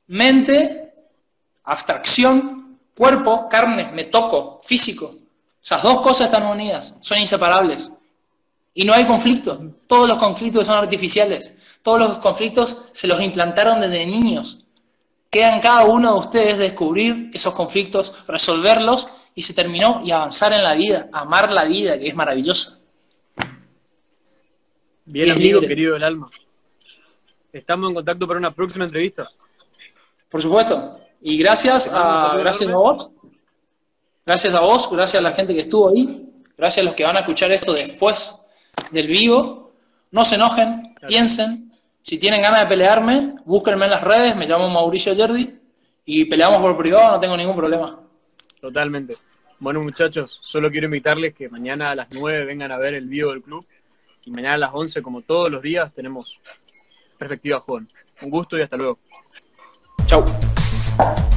Mente, 0.06 0.94
abstracción, 1.64 2.65
cuerpo, 2.96 3.48
carne, 3.48 3.92
me 3.92 4.06
toco, 4.06 4.58
físico. 4.62 5.14
Esas 5.62 5.82
dos 5.82 6.00
cosas 6.00 6.26
están 6.26 6.46
unidas, 6.46 6.94
son 7.00 7.18
inseparables. 7.18 7.92
Y 8.74 8.84
no 8.84 8.92
hay 8.92 9.04
conflictos. 9.04 9.58
Todos 9.86 10.08
los 10.08 10.18
conflictos 10.18 10.66
son 10.66 10.76
artificiales. 10.76 11.78
Todos 11.82 11.98
los 12.00 12.18
conflictos 12.18 12.88
se 12.92 13.06
los 13.06 13.20
implantaron 13.22 13.80
desde 13.80 14.06
niños. 14.06 14.64
Queda 15.30 15.54
en 15.54 15.60
cada 15.60 15.84
uno 15.84 16.12
de 16.12 16.18
ustedes 16.18 16.58
descubrir 16.58 17.30
esos 17.32 17.54
conflictos, 17.54 18.26
resolverlos 18.26 19.08
y 19.34 19.42
se 19.42 19.54
terminó 19.54 20.00
y 20.04 20.10
avanzar 20.10 20.52
en 20.52 20.62
la 20.62 20.74
vida, 20.74 21.08
amar 21.12 21.52
la 21.52 21.64
vida, 21.64 21.98
que 21.98 22.08
es 22.08 22.14
maravillosa. 22.14 22.80
Bien, 25.04 25.30
amigo, 25.30 25.60
querido 25.60 25.94
del 25.94 26.04
alma. 26.04 26.28
Estamos 27.52 27.88
en 27.88 27.94
contacto 27.94 28.26
para 28.26 28.38
una 28.38 28.54
próxima 28.54 28.84
entrevista. 28.84 29.28
Por 30.28 30.42
supuesto. 30.42 31.05
Y 31.28 31.36
gracias 31.38 31.90
a, 31.92 32.36
gracias 32.38 32.70
a 32.70 32.76
vos. 32.76 33.10
Gracias 34.24 34.54
a 34.54 34.60
vos, 34.60 34.88
gracias 34.88 35.18
a 35.18 35.22
la 35.28 35.32
gente 35.32 35.54
que 35.54 35.62
estuvo 35.62 35.88
ahí. 35.88 36.24
Gracias 36.56 36.84
a 36.84 36.86
los 36.86 36.94
que 36.94 37.02
van 37.02 37.16
a 37.16 37.20
escuchar 37.20 37.50
esto 37.50 37.72
después 37.72 38.40
del 38.92 39.08
vivo. 39.08 39.72
No 40.12 40.24
se 40.24 40.36
enojen, 40.36 40.94
piensen. 41.08 41.72
Si 42.00 42.16
tienen 42.18 42.42
ganas 42.42 42.60
de 42.60 42.66
pelearme, 42.68 43.34
búsquenme 43.44 43.86
en 43.86 43.90
las 43.90 44.04
redes. 44.04 44.36
Me 44.36 44.46
llamo 44.46 44.70
Mauricio 44.70 45.14
Yerdi 45.14 45.52
y 46.04 46.26
peleamos 46.26 46.62
por 46.62 46.76
privado, 46.76 47.14
no 47.14 47.18
tengo 47.18 47.36
ningún 47.36 47.56
problema. 47.56 47.98
Totalmente. 48.60 49.16
Bueno, 49.58 49.80
muchachos, 49.80 50.38
solo 50.44 50.70
quiero 50.70 50.84
invitarles 50.84 51.34
que 51.34 51.48
mañana 51.48 51.90
a 51.90 51.96
las 51.96 52.06
9 52.08 52.44
vengan 52.44 52.70
a 52.70 52.78
ver 52.78 52.94
el 52.94 53.08
vivo 53.08 53.32
del 53.32 53.42
club. 53.42 53.66
Y 54.24 54.30
mañana 54.30 54.54
a 54.54 54.58
las 54.58 54.70
11, 54.72 55.02
como 55.02 55.22
todos 55.22 55.50
los 55.50 55.60
días, 55.60 55.92
tenemos 55.92 56.38
Perspectiva 57.18 57.58
Joven. 57.58 57.90
Un 58.22 58.30
gusto 58.30 58.56
y 58.56 58.62
hasta 58.62 58.76
luego. 58.76 59.00
Chau. 60.06 60.24
Bye. 60.96 61.35